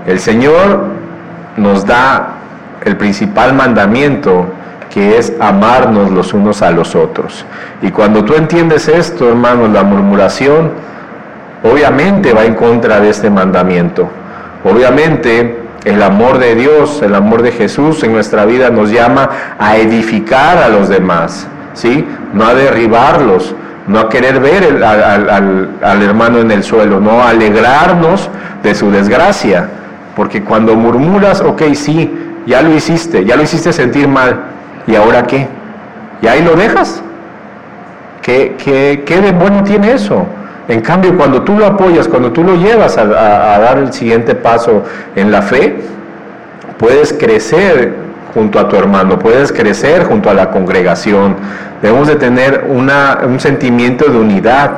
El 0.07 0.19
Señor 0.19 0.87
nos 1.57 1.87
da 1.87 2.35
el 2.85 2.97
principal 2.97 3.55
mandamiento 3.55 4.47
que 4.93 5.17
es 5.17 5.33
amarnos 5.41 6.11
los 6.11 6.35
unos 6.35 6.61
a 6.61 6.71
los 6.71 6.95
otros. 6.95 7.47
Y 7.81 7.91
cuando 7.91 8.25
tú 8.25 8.35
entiendes 8.35 8.89
esto, 8.89 9.29
hermanos, 9.29 9.71
la 9.71 9.85
murmuración 9.85 10.73
obviamente 11.63 12.33
va 12.35 12.45
en 12.45 12.55
contra 12.55 13.01
de 13.01 13.09
este 13.09 13.31
mandamiento. 13.31 14.09
Obviamente 14.65 15.62
el 15.85 16.03
amor 16.03 16.39
de 16.39 16.55
Dios, 16.55 17.03
el 17.03 17.15
amor 17.15 17.43
de 17.43 17.53
Jesús 17.53 18.03
en 18.03 18.13
nuestra 18.13 18.45
vida 18.45 18.71
nos 18.71 18.91
llama 18.91 19.29
a 19.59 19.77
edificar 19.77 20.59
a 20.59 20.69
los 20.69 20.89
demás, 20.89 21.47
¿sí? 21.75 22.07
No 22.33 22.45
a 22.45 22.55
derribarlos, 22.55 23.55
no 23.89 23.99
a 23.99 24.09
querer 24.09 24.41
ver 24.41 24.83
al, 24.85 26.03
hermano 26.03 26.39
en 26.39 26.51
el 26.51 26.63
suelo, 26.63 27.01
no 27.01 27.23
a 27.23 27.31
alegrarnos 27.31 28.31
de 28.63 28.75
su 28.75 28.91
desgracia, 28.91 29.69
porque 30.15 30.43
cuando 30.45 30.77
murmuras, 30.77 31.41
ok, 31.41 31.63
sí, 31.75 32.13
ya 32.47 32.63
lo 32.63 32.73
hiciste, 32.75 33.25
ya 33.25 33.37
lo 33.37 33.43
hiciste 33.43 33.73
sentir 33.73 34.07
mal, 34.07 34.41
¿y 34.87 34.95
ahora 34.95 35.25
qué? 35.25 35.49
¿Y 36.21 36.29
ahí 36.29 36.43
lo 36.43 36.55
dejas? 36.55 37.03
¿Qué, 38.21 38.55
qué, 38.63 39.03
qué 39.05 39.21
de 39.21 39.33
bueno 39.33 39.65
tiene 39.65 39.93
eso? 39.93 40.27
En 40.69 40.81
cambio, 40.81 41.17
cuando 41.17 41.43
tú 41.43 41.59
lo 41.59 41.67
apoyas, 41.67 42.07
cuando 42.07 42.31
tú 42.33 42.45
lo 42.45 42.55
llevas 42.55 42.97
a, 42.97 43.05
dar 43.07 43.79
el 43.79 43.93
siguiente 43.93 44.35
paso 44.35 44.85
en 45.17 45.33
la 45.33 45.43
fe, 45.43 45.77
puedes 46.79 47.13
crecer 47.13 47.95
junto 48.33 48.59
a 48.59 48.69
tu 48.69 48.77
hermano, 48.77 49.19
puedes 49.19 49.53
crecer 49.53 50.05
junto 50.05 50.31
a 50.31 50.35
la 50.35 50.51
congregación. 50.51 51.37
Debemos 51.83 52.09
de 52.09 52.17
tener 52.17 52.67
un 52.69 53.41
sentimiento 53.41 54.11
de 54.11 54.19
unidad, 54.19 54.71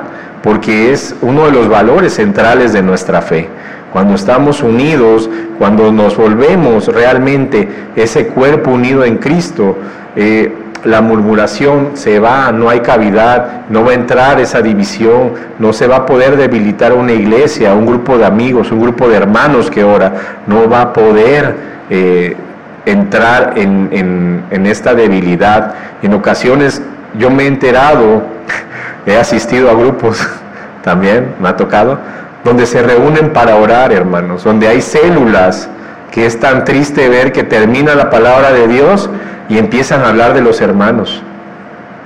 porque 0.42 0.92
es 0.92 1.14
uno 1.22 1.46
de 1.46 1.52
los 1.52 1.68
valores 1.68 2.14
centrales 2.14 2.72
de 2.72 2.82
nuestra 2.82 3.22
fe. 3.22 3.48
Cuando 3.92 4.14
estamos 4.14 4.62
unidos, 4.62 5.30
cuando 5.58 5.92
nos 5.92 6.16
volvemos 6.16 6.88
realmente 6.88 7.68
ese 7.94 8.26
cuerpo 8.26 8.72
unido 8.72 9.04
en 9.04 9.18
Cristo, 9.18 9.78
eh, 10.16 10.52
la 10.84 11.00
murmuración 11.00 11.92
se 11.94 12.18
va, 12.18 12.52
no 12.52 12.68
hay 12.68 12.80
cavidad, 12.80 13.62
no 13.70 13.84
va 13.84 13.92
a 13.92 13.94
entrar 13.94 14.40
esa 14.40 14.60
división, 14.60 15.32
no 15.58 15.72
se 15.72 15.86
va 15.86 15.96
a 15.96 16.06
poder 16.06 16.36
debilitar 16.36 16.92
una 16.92 17.12
iglesia, 17.12 17.74
un 17.74 17.86
grupo 17.86 18.18
de 18.18 18.26
amigos, 18.26 18.70
un 18.70 18.80
grupo 18.80 19.08
de 19.08 19.16
hermanos 19.16 19.70
que 19.70 19.82
ora, 19.82 20.12
no 20.46 20.68
va 20.68 20.82
a 20.82 20.92
poder 20.92 21.56
eh, 21.90 22.36
entrar 22.84 23.54
en, 23.56 24.44
en 24.50 24.66
esta 24.66 24.94
debilidad. 24.94 25.74
En 26.02 26.12
ocasiones 26.12 26.82
yo 27.18 27.30
me 27.30 27.44
he 27.44 27.46
enterado, 27.46 28.22
he 29.06 29.16
asistido 29.16 29.70
a 29.70 29.74
grupos 29.74 30.26
también, 30.82 31.34
me 31.40 31.48
ha 31.48 31.56
tocado, 31.56 31.98
donde 32.44 32.66
se 32.66 32.82
reúnen 32.82 33.32
para 33.32 33.56
orar, 33.56 33.92
hermanos, 33.92 34.44
donde 34.44 34.68
hay 34.68 34.82
células, 34.82 35.68
que 36.10 36.26
es 36.26 36.38
tan 36.38 36.64
triste 36.64 37.08
ver 37.08 37.32
que 37.32 37.42
termina 37.42 37.94
la 37.94 38.10
palabra 38.10 38.52
de 38.52 38.68
Dios 38.68 39.10
y 39.48 39.58
empiezan 39.58 40.02
a 40.02 40.08
hablar 40.08 40.34
de 40.34 40.40
los 40.40 40.60
hermanos. 40.60 41.22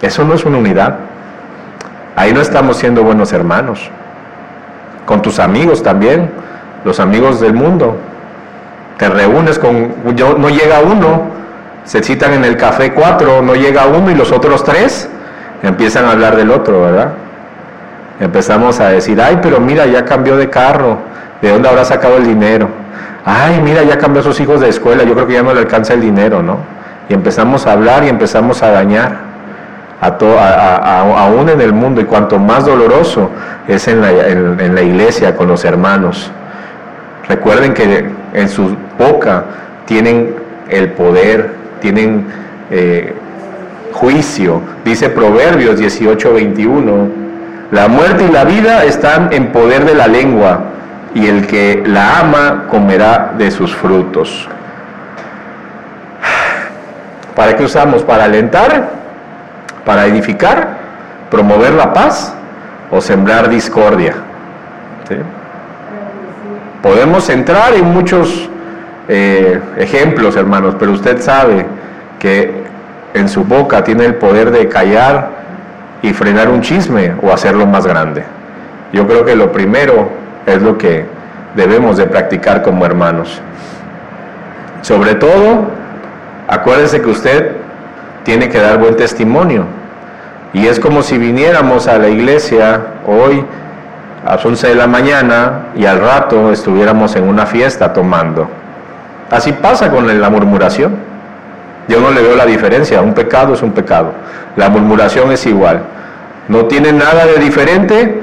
Eso 0.02 0.24
no 0.24 0.34
es 0.34 0.44
una 0.44 0.58
unidad. 0.58 0.96
Ahí 2.16 2.32
no 2.32 2.40
estamos 2.40 2.76
siendo 2.76 3.02
buenos 3.02 3.32
hermanos. 3.32 3.90
Con 5.06 5.22
tus 5.22 5.38
amigos 5.38 5.82
también, 5.82 6.30
los 6.84 7.00
amigos 7.00 7.40
del 7.40 7.54
mundo. 7.54 7.96
Te 8.96 9.08
reúnes 9.08 9.58
con, 9.58 9.94
no 10.04 10.48
llega 10.48 10.80
uno, 10.80 11.22
se 11.84 12.02
citan 12.02 12.32
en 12.32 12.44
el 12.44 12.56
café 12.56 12.92
cuatro, 12.92 13.40
no 13.40 13.54
llega 13.54 13.86
uno 13.86 14.10
y 14.10 14.14
los 14.14 14.32
otros 14.32 14.64
tres 14.64 15.08
empiezan 15.62 16.04
a 16.04 16.10
hablar 16.12 16.36
del 16.36 16.50
otro, 16.50 16.82
¿verdad? 16.82 17.12
Empezamos 18.20 18.80
a 18.80 18.88
decir, 18.88 19.20
ay, 19.20 19.38
pero 19.40 19.60
mira, 19.60 19.86
ya 19.86 20.04
cambió 20.04 20.36
de 20.36 20.50
carro, 20.50 20.98
¿de 21.40 21.50
dónde 21.50 21.68
habrá 21.68 21.84
sacado 21.84 22.16
el 22.16 22.26
dinero? 22.26 22.68
Ay, 23.24 23.60
mira, 23.62 23.82
ya 23.84 23.98
cambió 23.98 24.20
a 24.20 24.24
sus 24.24 24.40
hijos 24.40 24.60
de 24.60 24.68
escuela, 24.68 25.04
yo 25.04 25.14
creo 25.14 25.26
que 25.26 25.34
ya 25.34 25.42
no 25.42 25.54
le 25.54 25.60
alcanza 25.60 25.94
el 25.94 26.00
dinero, 26.00 26.42
¿no? 26.42 26.58
Y 27.08 27.14
empezamos 27.14 27.66
a 27.66 27.72
hablar 27.72 28.04
y 28.04 28.08
empezamos 28.08 28.62
a 28.62 28.70
dañar 28.70 29.28
a 30.00 31.24
aún 31.24 31.48
en 31.48 31.60
el 31.60 31.72
mundo 31.72 32.00
y 32.00 32.04
cuanto 32.04 32.38
más 32.38 32.64
doloroso 32.64 33.30
es 33.66 33.88
en 33.88 34.00
la, 34.00 34.82
iglesia 34.82 35.34
con 35.34 35.48
los 35.48 35.64
hermanos. 35.64 36.30
Recuerden 37.28 37.74
que 37.74 38.08
en 38.32 38.48
su 38.48 38.76
boca 38.96 39.44
tienen 39.86 40.36
el 40.68 40.92
poder, 40.92 41.50
tienen 41.80 42.26
eh, 42.70 43.12
juicio. 43.92 44.62
Dice 44.84 45.10
Proverbios 45.10 45.78
18, 45.78 46.32
21, 46.32 47.08
la 47.72 47.88
muerte 47.88 48.24
y 48.28 48.32
la 48.32 48.44
vida 48.44 48.84
están 48.84 49.32
en 49.32 49.48
poder 49.48 49.84
de 49.84 49.94
la 49.94 50.06
lengua 50.06 50.60
y 51.14 51.26
el 51.26 51.46
que 51.46 51.82
la 51.86 52.20
ama 52.20 52.66
comerá 52.70 53.34
de 53.36 53.50
sus 53.50 53.74
frutos. 53.74 54.48
¿Para 57.38 57.56
qué 57.56 57.62
usamos? 57.62 58.02
¿Para 58.02 58.24
alentar? 58.24 58.88
¿Para 59.84 60.06
edificar? 60.06 60.70
¿Promover 61.30 61.72
la 61.72 61.92
paz? 61.92 62.34
¿O 62.90 63.00
sembrar 63.00 63.48
discordia? 63.48 64.14
Podemos 66.82 67.28
entrar 67.30 67.74
en 67.74 67.84
muchos 67.92 68.50
eh, 69.06 69.60
ejemplos, 69.76 70.34
hermanos, 70.34 70.74
pero 70.80 70.90
usted 70.90 71.20
sabe 71.20 71.64
que 72.18 72.64
en 73.14 73.28
su 73.28 73.44
boca 73.44 73.84
tiene 73.84 74.06
el 74.06 74.16
poder 74.16 74.50
de 74.50 74.68
callar 74.68 75.30
y 76.02 76.12
frenar 76.12 76.48
un 76.48 76.60
chisme 76.60 77.14
o 77.22 77.32
hacerlo 77.32 77.66
más 77.66 77.86
grande. 77.86 78.24
Yo 78.92 79.06
creo 79.06 79.24
que 79.24 79.36
lo 79.36 79.52
primero 79.52 80.08
es 80.44 80.60
lo 80.60 80.76
que 80.76 81.06
debemos 81.54 81.98
de 81.98 82.06
practicar 82.06 82.62
como 82.62 82.84
hermanos. 82.84 83.40
Sobre 84.82 85.14
todo, 85.14 85.77
Acuérdese 86.48 87.02
que 87.02 87.10
usted 87.10 87.52
tiene 88.24 88.48
que 88.48 88.58
dar 88.58 88.78
buen 88.78 88.96
testimonio. 88.96 89.64
Y 90.54 90.66
es 90.66 90.80
como 90.80 91.02
si 91.02 91.18
viniéramos 91.18 91.86
a 91.86 91.98
la 91.98 92.08
iglesia 92.08 92.80
hoy 93.06 93.44
a 94.26 94.36
las 94.36 94.44
11 94.44 94.68
de 94.68 94.74
la 94.74 94.86
mañana 94.86 95.66
y 95.76 95.84
al 95.84 96.00
rato 96.00 96.50
estuviéramos 96.50 97.14
en 97.16 97.28
una 97.28 97.44
fiesta 97.44 97.92
tomando. 97.92 98.48
Así 99.30 99.52
pasa 99.52 99.90
con 99.90 100.20
la 100.20 100.30
murmuración. 100.30 100.96
Yo 101.86 102.00
no 102.00 102.10
le 102.10 102.22
veo 102.22 102.34
la 102.34 102.46
diferencia, 102.46 103.02
un 103.02 103.12
pecado 103.12 103.52
es 103.52 103.62
un 103.62 103.72
pecado. 103.72 104.12
La 104.56 104.70
murmuración 104.70 105.30
es 105.32 105.44
igual. 105.46 105.82
No 106.48 106.64
tiene 106.64 106.92
nada 106.92 107.26
de 107.26 107.36
diferente 107.36 108.22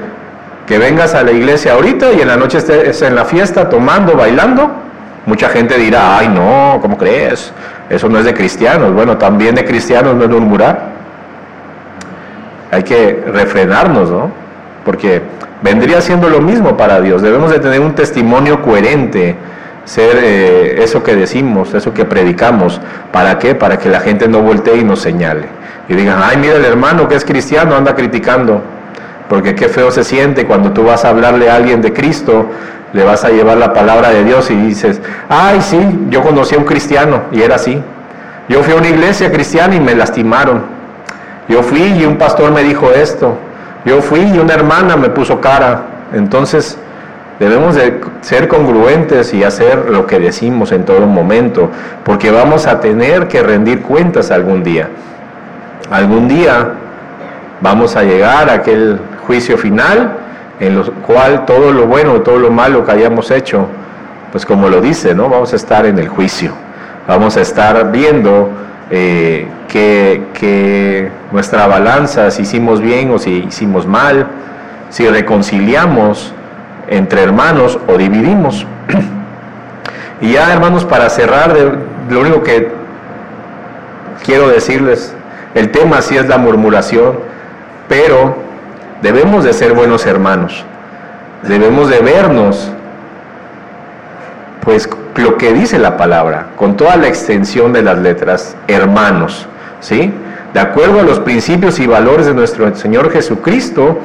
que 0.66 0.78
vengas 0.78 1.14
a 1.14 1.22
la 1.22 1.30
iglesia 1.30 1.74
ahorita 1.74 2.12
y 2.12 2.20
en 2.22 2.28
la 2.28 2.36
noche 2.36 2.58
estés 2.58 3.02
en 3.02 3.14
la 3.14 3.24
fiesta 3.24 3.68
tomando, 3.68 4.16
bailando. 4.16 4.85
Mucha 5.26 5.48
gente 5.48 5.76
dirá, 5.76 6.18
ay 6.18 6.28
no, 6.28 6.78
¿cómo 6.80 6.96
crees? 6.96 7.52
Eso 7.90 8.08
no 8.08 8.18
es 8.18 8.24
de 8.24 8.32
cristianos. 8.32 8.94
Bueno, 8.94 9.18
también 9.18 9.56
de 9.56 9.64
cristianos 9.64 10.14
no 10.14 10.24
es 10.24 10.30
murmurar. 10.30 10.90
Hay 12.70 12.84
que 12.84 13.24
refrenarnos, 13.32 14.10
¿no? 14.10 14.30
Porque 14.84 15.22
vendría 15.62 16.00
siendo 16.00 16.28
lo 16.28 16.40
mismo 16.40 16.76
para 16.76 17.00
Dios. 17.00 17.22
Debemos 17.22 17.50
de 17.50 17.58
tener 17.58 17.80
un 17.80 17.94
testimonio 17.94 18.62
coherente, 18.62 19.36
ser 19.84 20.18
eh, 20.22 20.82
eso 20.82 21.02
que 21.02 21.16
decimos, 21.16 21.74
eso 21.74 21.92
que 21.92 22.04
predicamos. 22.04 22.80
¿Para 23.12 23.38
qué? 23.38 23.56
Para 23.56 23.78
que 23.78 23.88
la 23.88 24.00
gente 24.00 24.28
no 24.28 24.42
voltee 24.42 24.78
y 24.78 24.84
nos 24.84 25.00
señale. 25.00 25.48
Y 25.88 25.94
digan, 25.94 26.20
ay, 26.22 26.36
mira 26.36 26.54
el 26.54 26.64
hermano 26.64 27.08
que 27.08 27.16
es 27.16 27.24
cristiano 27.24 27.74
anda 27.74 27.94
criticando. 27.94 28.62
Porque 29.28 29.56
qué 29.56 29.68
feo 29.68 29.90
se 29.90 30.04
siente 30.04 30.46
cuando 30.46 30.72
tú 30.72 30.84
vas 30.84 31.04
a 31.04 31.08
hablarle 31.08 31.50
a 31.50 31.56
alguien 31.56 31.82
de 31.82 31.92
Cristo 31.92 32.48
le 32.92 33.04
vas 33.04 33.24
a 33.24 33.30
llevar 33.30 33.56
la 33.58 33.72
palabra 33.72 34.10
de 34.10 34.24
Dios 34.24 34.50
y 34.50 34.56
dices, 34.56 35.00
ay, 35.28 35.60
sí, 35.60 35.78
yo 36.08 36.22
conocí 36.22 36.54
a 36.54 36.58
un 36.58 36.64
cristiano 36.64 37.22
y 37.32 37.42
era 37.42 37.56
así. 37.56 37.82
Yo 38.48 38.62
fui 38.62 38.74
a 38.74 38.76
una 38.76 38.88
iglesia 38.88 39.30
cristiana 39.30 39.74
y 39.74 39.80
me 39.80 39.94
lastimaron. 39.94 40.62
Yo 41.48 41.62
fui 41.62 41.82
y 41.82 42.04
un 42.04 42.16
pastor 42.16 42.52
me 42.52 42.62
dijo 42.62 42.92
esto. 42.92 43.36
Yo 43.84 44.00
fui 44.00 44.20
y 44.20 44.38
una 44.38 44.54
hermana 44.54 44.96
me 44.96 45.08
puso 45.08 45.40
cara. 45.40 45.82
Entonces, 46.12 46.78
debemos 47.38 47.74
de 47.74 48.00
ser 48.20 48.48
congruentes 48.48 49.34
y 49.34 49.44
hacer 49.44 49.90
lo 49.90 50.06
que 50.06 50.18
decimos 50.18 50.72
en 50.72 50.84
todo 50.84 51.06
momento, 51.06 51.70
porque 52.04 52.30
vamos 52.30 52.66
a 52.66 52.80
tener 52.80 53.28
que 53.28 53.42
rendir 53.42 53.82
cuentas 53.82 54.30
algún 54.30 54.62
día. 54.62 54.88
Algún 55.90 56.28
día 56.28 56.72
vamos 57.60 57.96
a 57.96 58.02
llegar 58.02 58.48
a 58.48 58.54
aquel 58.54 58.98
juicio 59.26 59.58
final 59.58 60.25
en 60.60 60.76
lo 60.76 60.92
cual 61.02 61.44
todo 61.44 61.72
lo 61.72 61.86
bueno, 61.86 62.20
todo 62.22 62.38
lo 62.38 62.50
malo 62.50 62.84
que 62.84 62.92
hayamos 62.92 63.30
hecho, 63.30 63.66
pues 64.32 64.46
como 64.46 64.68
lo 64.68 64.80
dice, 64.80 65.14
¿no? 65.14 65.28
Vamos 65.28 65.52
a 65.52 65.56
estar 65.56 65.86
en 65.86 65.98
el 65.98 66.08
juicio, 66.08 66.52
vamos 67.06 67.36
a 67.36 67.40
estar 67.42 67.90
viendo 67.90 68.50
eh, 68.90 69.48
que, 69.68 71.10
nuestra 71.32 71.66
balanza, 71.66 72.30
si 72.30 72.42
hicimos 72.42 72.80
bien 72.80 73.10
o 73.10 73.18
si 73.18 73.44
hicimos 73.48 73.86
mal, 73.86 74.26
si 74.88 75.06
reconciliamos 75.06 76.32
entre 76.88 77.22
hermanos 77.22 77.78
o 77.86 77.98
dividimos. 77.98 78.66
y 80.20 80.32
ya 80.32 80.52
hermanos, 80.52 80.84
para 80.84 81.10
cerrar, 81.10 81.54
lo 82.08 82.20
único 82.20 82.42
que 82.42 82.70
quiero 84.24 84.48
decirles, 84.48 85.14
el 85.54 85.70
tema 85.70 86.00
sí 86.00 86.16
es 86.16 86.26
la 86.28 86.38
murmuración, 86.38 87.18
pero 87.88 88.45
Debemos 89.02 89.44
de 89.44 89.52
ser 89.52 89.72
buenos 89.72 90.06
hermanos. 90.06 90.64
Debemos 91.42 91.90
de 91.90 92.00
vernos, 92.00 92.72
pues 94.62 94.88
lo 95.16 95.36
que 95.36 95.52
dice 95.52 95.78
la 95.78 95.96
palabra, 95.96 96.48
con 96.56 96.76
toda 96.76 96.96
la 96.96 97.08
extensión 97.08 97.72
de 97.72 97.82
las 97.82 97.98
letras, 97.98 98.56
hermanos, 98.68 99.46
¿sí? 99.80 100.12
De 100.52 100.60
acuerdo 100.60 101.00
a 101.00 101.02
los 101.02 101.20
principios 101.20 101.78
y 101.78 101.86
valores 101.86 102.26
de 102.26 102.34
nuestro 102.34 102.74
Señor 102.74 103.10
Jesucristo, 103.10 103.98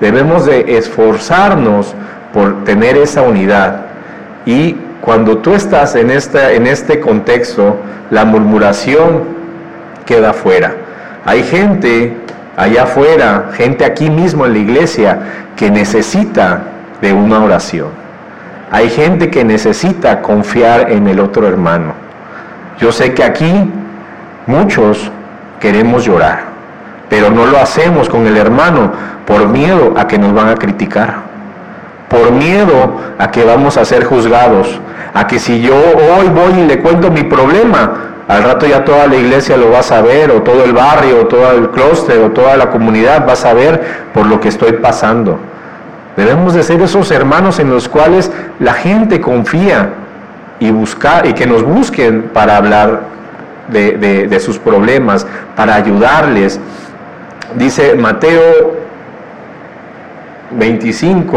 debemos 0.00 0.46
de 0.46 0.76
esforzarnos 0.78 1.94
por 2.32 2.64
tener 2.64 2.96
esa 2.96 3.22
unidad. 3.22 3.86
Y 4.44 4.76
cuando 5.00 5.38
tú 5.38 5.54
estás 5.54 5.96
en, 5.96 6.10
esta, 6.10 6.52
en 6.52 6.66
este 6.66 7.00
contexto, 7.00 7.76
la 8.10 8.24
murmuración 8.24 9.24
queda 10.04 10.32
fuera. 10.32 10.74
Hay 11.24 11.42
gente 11.42 12.16
allá 12.56 12.84
afuera, 12.84 13.50
gente 13.52 13.84
aquí 13.84 14.10
mismo 14.10 14.46
en 14.46 14.52
la 14.54 14.58
iglesia 14.58 15.18
que 15.56 15.70
necesita 15.70 16.62
de 17.00 17.12
una 17.12 17.42
oración. 17.42 17.88
Hay 18.70 18.88
gente 18.88 19.30
que 19.30 19.44
necesita 19.44 20.22
confiar 20.22 20.90
en 20.90 21.06
el 21.06 21.20
otro 21.20 21.46
hermano. 21.46 21.92
Yo 22.78 22.90
sé 22.90 23.14
que 23.14 23.22
aquí 23.22 23.70
muchos 24.46 25.10
queremos 25.60 26.04
llorar, 26.04 26.44
pero 27.08 27.30
no 27.30 27.46
lo 27.46 27.58
hacemos 27.58 28.08
con 28.08 28.26
el 28.26 28.36
hermano 28.36 28.92
por 29.26 29.48
miedo 29.48 29.94
a 29.96 30.06
que 30.06 30.18
nos 30.18 30.32
van 30.32 30.48
a 30.48 30.54
criticar, 30.54 31.16
por 32.08 32.32
miedo 32.32 33.00
a 33.18 33.30
que 33.30 33.44
vamos 33.44 33.76
a 33.76 33.84
ser 33.84 34.04
juzgados, 34.04 34.80
a 35.14 35.26
que 35.26 35.38
si 35.38 35.60
yo 35.60 35.74
hoy 35.74 36.28
voy 36.28 36.60
y 36.60 36.66
le 36.66 36.80
cuento 36.80 37.10
mi 37.10 37.22
problema, 37.22 38.15
Al 38.28 38.42
rato 38.42 38.66
ya 38.66 38.84
toda 38.84 39.06
la 39.06 39.16
iglesia 39.16 39.56
lo 39.56 39.70
va 39.70 39.78
a 39.80 39.82
saber, 39.84 40.32
o 40.32 40.42
todo 40.42 40.64
el 40.64 40.72
barrio, 40.72 41.22
o 41.22 41.26
todo 41.26 41.52
el 41.52 41.70
clúster, 41.70 42.18
o 42.18 42.30
toda 42.30 42.56
la 42.56 42.70
comunidad 42.70 43.26
va 43.26 43.34
a 43.34 43.36
saber 43.36 43.80
por 44.12 44.26
lo 44.26 44.40
que 44.40 44.48
estoy 44.48 44.72
pasando. 44.72 45.38
Debemos 46.16 46.54
de 46.54 46.62
ser 46.62 46.80
esos 46.82 47.10
hermanos 47.10 47.58
en 47.60 47.70
los 47.70 47.88
cuales 47.88 48.32
la 48.58 48.72
gente 48.72 49.20
confía 49.20 49.90
y 50.58 50.68
y 50.68 51.32
que 51.34 51.46
nos 51.46 51.62
busquen 51.62 52.30
para 52.32 52.56
hablar 52.56 53.02
de 53.68 54.40
sus 54.40 54.58
problemas, 54.58 55.26
para 55.54 55.74
ayudarles. 55.74 56.58
Dice 57.54 57.94
Mateo 57.94 58.74
25, 60.52 61.36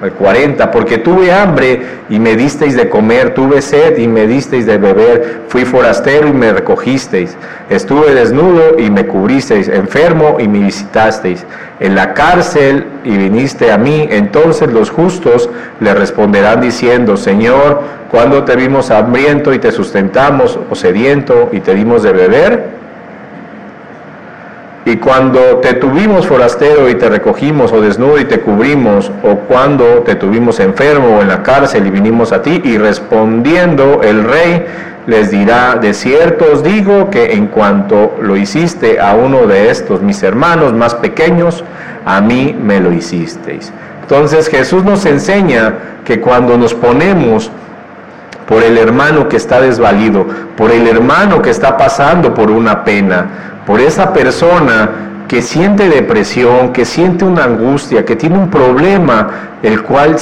40, 0.00 0.70
porque 0.70 0.98
tuve 0.98 1.32
hambre 1.32 1.82
y 2.08 2.18
me 2.18 2.36
disteis 2.36 2.76
de 2.76 2.88
comer, 2.88 3.34
tuve 3.34 3.60
sed 3.60 3.98
y 3.98 4.06
me 4.06 4.26
disteis 4.26 4.64
de 4.64 4.78
beber, 4.78 5.42
fui 5.48 5.64
forastero 5.64 6.28
y 6.28 6.32
me 6.32 6.52
recogisteis, 6.52 7.36
estuve 7.68 8.14
desnudo 8.14 8.78
y 8.78 8.90
me 8.90 9.06
cubristeis, 9.06 9.68
enfermo 9.68 10.36
y 10.38 10.46
me 10.46 10.60
visitasteis, 10.60 11.44
en 11.80 11.94
la 11.94 12.14
cárcel 12.14 12.86
y 13.04 13.16
viniste 13.16 13.72
a 13.72 13.78
mí, 13.78 14.08
entonces 14.10 14.72
los 14.72 14.90
justos 14.90 15.50
le 15.80 15.94
responderán 15.94 16.60
diciendo, 16.60 17.16
Señor, 17.16 17.82
cuando 18.10 18.44
te 18.44 18.56
vimos 18.56 18.90
hambriento 18.90 19.52
y 19.52 19.58
te 19.58 19.72
sustentamos, 19.72 20.58
o 20.70 20.74
sediento 20.74 21.50
y 21.52 21.60
te 21.60 21.74
dimos 21.74 22.02
de 22.02 22.12
beber? 22.12 22.77
Y 24.88 24.96
cuando 24.96 25.58
te 25.58 25.74
tuvimos 25.74 26.26
forastero 26.26 26.88
y 26.88 26.94
te 26.94 27.10
recogimos, 27.10 27.72
o 27.72 27.82
desnudo 27.82 28.18
y 28.18 28.24
te 28.24 28.40
cubrimos, 28.40 29.12
o 29.22 29.34
cuando 29.40 29.84
te 30.02 30.14
tuvimos 30.14 30.60
enfermo 30.60 31.18
o 31.18 31.20
en 31.20 31.28
la 31.28 31.42
cárcel 31.42 31.86
y 31.86 31.90
vinimos 31.90 32.32
a 32.32 32.40
ti, 32.40 32.62
y 32.64 32.78
respondiendo 32.78 34.00
el 34.02 34.24
rey 34.24 34.64
les 35.06 35.30
dirá, 35.30 35.74
de 35.74 35.92
cierto 35.92 36.46
os 36.54 36.62
digo 36.62 37.10
que 37.10 37.34
en 37.34 37.48
cuanto 37.48 38.16
lo 38.22 38.34
hiciste 38.38 38.98
a 38.98 39.14
uno 39.14 39.46
de 39.46 39.68
estos 39.68 40.00
mis 40.00 40.22
hermanos 40.22 40.72
más 40.72 40.94
pequeños, 40.94 41.64
a 42.06 42.22
mí 42.22 42.56
me 42.58 42.80
lo 42.80 42.90
hicisteis. 42.90 43.70
Entonces 44.00 44.48
Jesús 44.48 44.84
nos 44.84 45.04
enseña 45.04 45.74
que 46.06 46.18
cuando 46.18 46.56
nos 46.56 46.72
ponemos 46.72 47.50
por 48.46 48.62
el 48.62 48.78
hermano 48.78 49.28
que 49.28 49.36
está 49.36 49.60
desvalido, 49.60 50.26
por 50.56 50.70
el 50.70 50.88
hermano 50.88 51.42
que 51.42 51.50
está 51.50 51.76
pasando 51.76 52.32
por 52.32 52.50
una 52.50 52.82
pena, 52.82 53.47
por 53.68 53.80
esa 53.80 54.14
persona 54.14 54.88
que 55.28 55.42
siente 55.42 55.90
depresión, 55.90 56.72
que 56.72 56.86
siente 56.86 57.26
una 57.26 57.44
angustia, 57.44 58.02
que 58.02 58.16
tiene 58.16 58.38
un 58.38 58.48
problema, 58.48 59.28
el 59.62 59.82
cual 59.82 60.16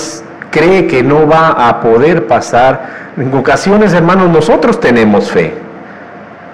cree 0.51 0.89
que 0.89 1.05
no 1.05 1.29
va 1.29 1.51
a 1.51 1.81
poder 1.81 2.27
pasar. 2.27 3.13
En 3.17 3.33
ocasiones, 3.33 3.93
hermanos, 3.93 4.31
nosotros 4.31 4.81
tenemos 4.81 5.31
fe. 5.31 5.55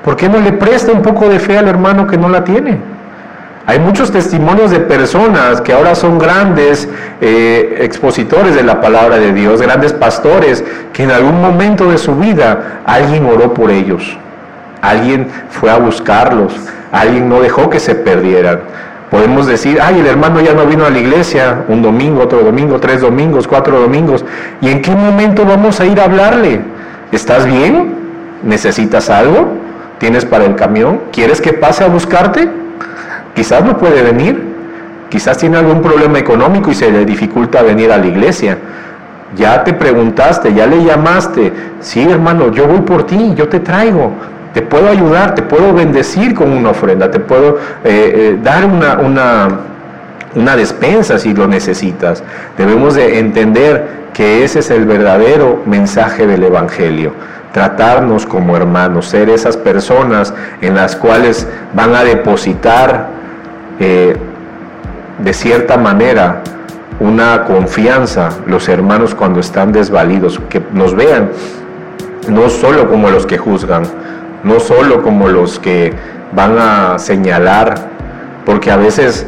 ¿Por 0.04 0.16
qué 0.16 0.28
no 0.28 0.38
le 0.38 0.52
presta 0.52 0.92
un 0.92 1.00
poco 1.00 1.30
de 1.30 1.38
fe 1.38 1.56
al 1.56 1.66
hermano 1.66 2.06
que 2.06 2.18
no 2.18 2.28
la 2.28 2.44
tiene? 2.44 2.76
Hay 3.64 3.78
muchos 3.78 4.12
testimonios 4.12 4.70
de 4.70 4.80
personas 4.80 5.62
que 5.62 5.72
ahora 5.72 5.94
son 5.94 6.18
grandes 6.18 6.90
eh, 7.22 7.78
expositores 7.80 8.54
de 8.54 8.64
la 8.64 8.82
palabra 8.82 9.16
de 9.16 9.32
Dios, 9.32 9.62
grandes 9.62 9.94
pastores, 9.94 10.62
que 10.92 11.04
en 11.04 11.10
algún 11.10 11.40
momento 11.40 11.90
de 11.90 11.96
su 11.96 12.16
vida 12.16 12.82
alguien 12.84 13.24
oró 13.24 13.54
por 13.54 13.70
ellos, 13.70 14.18
alguien 14.82 15.28
fue 15.48 15.70
a 15.70 15.78
buscarlos, 15.78 16.52
alguien 16.92 17.28
no 17.28 17.40
dejó 17.40 17.70
que 17.70 17.80
se 17.80 17.94
perdieran. 17.94 18.60
Podemos 19.10 19.46
decir, 19.46 19.78
ay, 19.82 20.00
el 20.00 20.06
hermano 20.06 20.40
ya 20.40 20.54
no 20.54 20.64
vino 20.66 20.86
a 20.86 20.90
la 20.90 20.98
iglesia 20.98 21.64
un 21.68 21.82
domingo, 21.82 22.22
otro 22.22 22.42
domingo, 22.42 22.78
tres 22.78 23.00
domingos, 23.00 23.48
cuatro 23.48 23.80
domingos. 23.80 24.24
¿Y 24.60 24.68
en 24.68 24.80
qué 24.80 24.90
momento 24.92 25.44
vamos 25.44 25.80
a 25.80 25.86
ir 25.86 26.00
a 26.00 26.04
hablarle? 26.04 26.60
¿Estás 27.10 27.44
bien? 27.44 27.94
¿Necesitas 28.42 29.10
algo? 29.10 29.48
¿Tienes 29.98 30.24
para 30.24 30.44
el 30.44 30.54
camión? 30.54 31.00
¿Quieres 31.12 31.40
que 31.40 31.52
pase 31.52 31.84
a 31.84 31.88
buscarte? 31.88 32.48
Quizás 33.34 33.64
no 33.64 33.76
puede 33.76 34.02
venir. 34.02 34.52
Quizás 35.10 35.36
tiene 35.36 35.58
algún 35.58 35.82
problema 35.82 36.18
económico 36.18 36.70
y 36.70 36.74
se 36.74 36.90
le 36.90 37.04
dificulta 37.04 37.62
venir 37.62 37.92
a 37.92 37.98
la 37.98 38.06
iglesia. 38.06 38.56
Ya 39.36 39.62
te 39.62 39.74
preguntaste, 39.74 40.54
ya 40.54 40.66
le 40.66 40.84
llamaste. 40.84 41.52
Sí, 41.80 42.02
hermano, 42.02 42.50
yo 42.50 42.66
voy 42.66 42.80
por 42.80 43.04
ti, 43.04 43.34
yo 43.36 43.48
te 43.48 43.60
traigo 43.60 44.12
te 44.52 44.62
puedo 44.62 44.88
ayudar, 44.88 45.34
te 45.34 45.42
puedo 45.42 45.72
bendecir 45.72 46.34
con 46.34 46.52
una 46.52 46.70
ofrenda, 46.70 47.10
te 47.10 47.20
puedo 47.20 47.58
eh, 47.84 48.12
eh, 48.34 48.38
dar 48.42 48.64
una, 48.66 49.58
una, 50.34 50.56
despensa 50.56 51.18
si 51.18 51.32
lo 51.32 51.46
necesitas. 51.46 52.22
Debemos 52.58 52.94
de 52.94 53.18
entender 53.18 54.02
que 54.12 54.44
ese 54.44 54.58
es 54.58 54.70
el 54.70 54.84
verdadero 54.84 55.62
mensaje 55.64 56.26
del 56.26 56.44
Evangelio. 56.44 57.12
Tratarnos 57.52 58.26
como 58.26 58.56
hermanos, 58.56 59.08
ser 59.08 59.30
esas 59.30 59.56
personas 59.56 60.34
en 60.60 60.74
las 60.74 60.96
cuales 60.96 61.46
van 61.74 61.94
a 61.94 62.04
depositar 62.04 63.08
eh, 63.78 64.16
de 65.18 65.32
cierta 65.32 65.76
manera 65.76 66.42
una 67.00 67.44
confianza 67.44 68.30
los 68.46 68.68
hermanos 68.68 69.14
cuando 69.14 69.40
están 69.40 69.72
desvalidos, 69.72 70.40
que 70.48 70.62
nos 70.72 70.94
vean 70.94 71.30
no 72.28 72.48
solo 72.48 72.88
como 72.88 73.10
los 73.10 73.26
que 73.26 73.38
juzgan, 73.38 73.84
no 74.44 74.60
solo 74.60 75.02
como 75.02 75.28
los 75.28 75.58
que 75.58 75.92
van 76.34 76.58
a 76.58 76.98
señalar, 76.98 77.74
porque 78.44 78.70
a 78.70 78.76
veces 78.76 79.26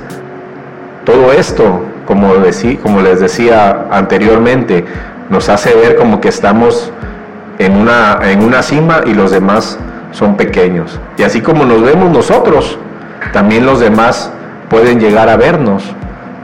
todo 1.04 1.32
esto, 1.32 1.82
como, 2.06 2.34
les 2.34 3.20
decía 3.20 3.86
anteriormente, 3.90 4.84
nos 5.30 5.48
hace 5.48 5.74
ver 5.74 5.96
como 5.96 6.20
que 6.20 6.28
estamos 6.28 6.92
en 7.58 7.76
una, 7.76 8.18
en 8.22 8.42
una 8.42 8.62
cima 8.62 9.02
y 9.06 9.14
los 9.14 9.30
demás 9.30 9.78
son 10.12 10.36
pequeños. 10.36 10.98
Y 11.16 11.22
así 11.22 11.40
como 11.40 11.64
nos 11.64 11.82
vemos 11.82 12.10
nosotros, 12.10 12.78
también 13.32 13.66
los 13.66 13.80
demás 13.80 14.30
pueden 14.68 15.00
llegar 15.00 15.28
a 15.28 15.36
vernos 15.36 15.84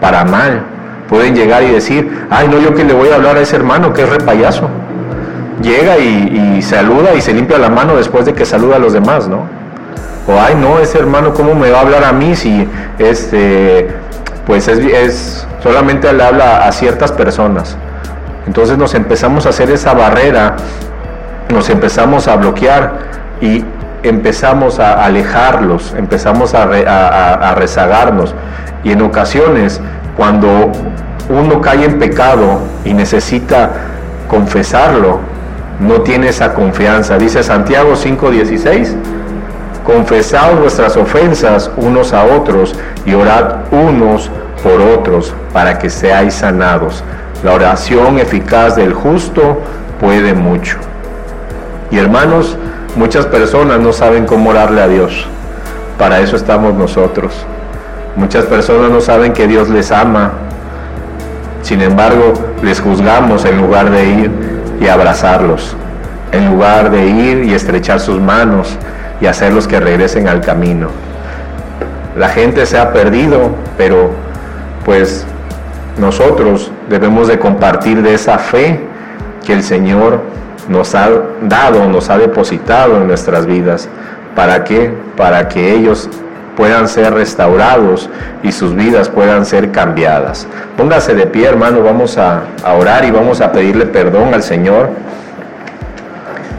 para 0.00 0.24
mal. 0.24 0.62
Pueden 1.08 1.34
llegar 1.34 1.64
y 1.64 1.70
decir, 1.70 2.26
ay, 2.30 2.46
no, 2.48 2.60
yo 2.60 2.74
que 2.74 2.84
le 2.84 2.92
voy 2.92 3.08
a 3.08 3.16
hablar 3.16 3.36
a 3.36 3.40
ese 3.40 3.56
hermano 3.56 3.92
que 3.92 4.02
es 4.02 4.08
repayazo 4.08 4.70
llega 5.62 5.98
y, 5.98 6.62
saluda 6.62 7.14
y 7.14 7.20
se 7.20 7.32
limpia 7.32 7.58
la 7.58 7.70
mano 7.70 7.96
después 7.96 8.26
de 8.26 8.34
que 8.34 8.44
saluda 8.44 8.76
a 8.76 8.78
los 8.78 8.92
demás, 8.92 9.28
¿no? 9.28 9.46
O, 10.28 10.38
ay, 10.38 10.54
no, 10.54 10.78
ese 10.78 10.98
hermano, 10.98 11.32
¿cómo 11.32 11.54
me 11.54 11.70
va 11.70 11.78
a 11.78 11.80
hablar 11.80 12.04
a 12.04 12.12
mí 12.12 12.36
si 12.36 12.68
este, 12.98 13.88
pues 14.46 14.68
es, 14.68 14.78
es 14.78 15.46
solamente 15.62 16.12
le 16.12 16.22
habla 16.22 16.66
a 16.66 16.72
ciertas 16.72 17.12
personas? 17.12 17.76
Entonces 18.46 18.78
nos 18.78 18.94
empezamos 18.94 19.46
a 19.46 19.50
hacer 19.50 19.70
esa 19.70 19.94
barrera, 19.94 20.56
nos 21.50 21.70
empezamos 21.70 22.28
a 22.28 22.36
bloquear 22.36 22.98
y 23.40 23.64
empezamos 24.02 24.78
a 24.78 25.04
alejarlos, 25.04 25.94
empezamos 25.96 26.54
a, 26.54 26.62
a, 26.62 27.54
rezagarnos. 27.54 28.34
Y 28.84 28.92
en 28.92 29.02
ocasiones, 29.02 29.80
cuando 30.16 30.72
uno 31.28 31.60
cae 31.60 31.84
en 31.84 31.98
pecado 31.98 32.60
y 32.84 32.94
necesita 32.94 33.70
confesarlo, 34.28 35.20
no 35.80 36.02
tiene 36.02 36.28
esa 36.28 36.52
confianza. 36.54 37.18
Dice 37.18 37.42
Santiago 37.42 37.96
5:16, 37.96 38.94
confesad 39.84 40.54
vuestras 40.60 40.96
ofensas 40.96 41.70
unos 41.76 42.12
a 42.12 42.24
otros 42.24 42.76
y 43.04 43.14
orad 43.14 43.64
unos 43.70 44.30
por 44.62 44.80
otros 44.80 45.34
para 45.52 45.78
que 45.78 45.88
seáis 45.88 46.34
sanados. 46.34 47.02
La 47.42 47.54
oración 47.54 48.18
eficaz 48.18 48.76
del 48.76 48.92
justo 48.92 49.60
puede 49.98 50.34
mucho. 50.34 50.76
Y 51.90 51.98
hermanos, 51.98 52.56
muchas 52.96 53.24
personas 53.26 53.80
no 53.80 53.92
saben 53.92 54.26
cómo 54.26 54.50
orarle 54.50 54.82
a 54.82 54.88
Dios. 54.88 55.26
Para 55.98 56.20
eso 56.20 56.36
estamos 56.36 56.74
nosotros. 56.74 57.32
Muchas 58.16 58.44
personas 58.44 58.90
no 58.90 59.00
saben 59.00 59.32
que 59.32 59.46
Dios 59.46 59.70
les 59.70 59.90
ama. 59.90 60.32
Sin 61.62 61.80
embargo, 61.80 62.34
les 62.62 62.80
juzgamos 62.80 63.44
en 63.44 63.58
lugar 63.58 63.90
de 63.90 64.04
ir 64.04 64.49
y 64.80 64.88
abrazarlos, 64.88 65.76
en 66.32 66.50
lugar 66.50 66.90
de 66.90 67.06
ir 67.06 67.44
y 67.44 67.54
estrechar 67.54 68.00
sus 68.00 68.18
manos 68.18 68.76
y 69.20 69.26
hacerlos 69.26 69.68
que 69.68 69.78
regresen 69.78 70.26
al 70.26 70.40
camino. 70.40 70.88
La 72.16 72.28
gente 72.28 72.66
se 72.66 72.78
ha 72.78 72.92
perdido, 72.92 73.50
pero 73.76 74.10
pues 74.84 75.24
nosotros 75.98 76.72
debemos 76.88 77.28
de 77.28 77.38
compartir 77.38 78.02
de 78.02 78.14
esa 78.14 78.38
fe 78.38 78.80
que 79.44 79.52
el 79.52 79.62
Señor 79.62 80.22
nos 80.68 80.94
ha 80.94 81.08
dado, 81.42 81.88
nos 81.88 82.08
ha 82.10 82.18
depositado 82.18 82.96
en 82.96 83.06
nuestras 83.06 83.46
vidas. 83.46 83.88
¿Para 84.34 84.64
qué? 84.64 84.92
Para 85.16 85.48
que 85.48 85.74
ellos 85.74 86.08
puedan 86.60 86.88
ser 86.88 87.14
restaurados 87.14 88.10
y 88.42 88.52
sus 88.52 88.74
vidas 88.74 89.08
puedan 89.08 89.46
ser 89.46 89.70
cambiadas. 89.70 90.46
Póngase 90.76 91.14
de 91.14 91.26
pie, 91.26 91.46
hermano, 91.46 91.82
vamos 91.82 92.18
a, 92.18 92.42
orar 92.78 93.02
y 93.06 93.10
vamos 93.10 93.40
a 93.40 93.50
pedirle 93.50 93.86
perdón 93.86 94.34
al 94.34 94.42
Señor. 94.42 94.90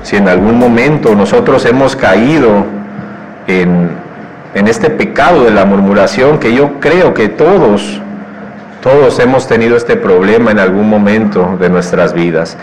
Si 0.02 0.16
en 0.16 0.28
algún 0.28 0.58
momento 0.58 1.14
nosotros 1.14 1.64
hemos 1.66 1.96
caído 1.96 2.66
en, 3.46 3.92
en 4.56 4.68
este 4.68 4.90
pecado 4.90 5.44
de 5.44 5.52
la 5.52 5.66
murmuración, 5.66 6.40
que 6.40 6.52
yo 6.52 6.80
creo 6.80 7.14
que 7.14 7.30
todos, 7.30 8.02
todos 8.82 9.20
hemos 9.20 9.48
tenido 9.48 9.78
este 9.78 9.98
problema 9.98 10.50
en 10.50 10.58
algún 10.58 10.90
momento 10.90 11.60
de 11.60 11.70
nuestras 11.70 12.12
vidas. 12.12 12.58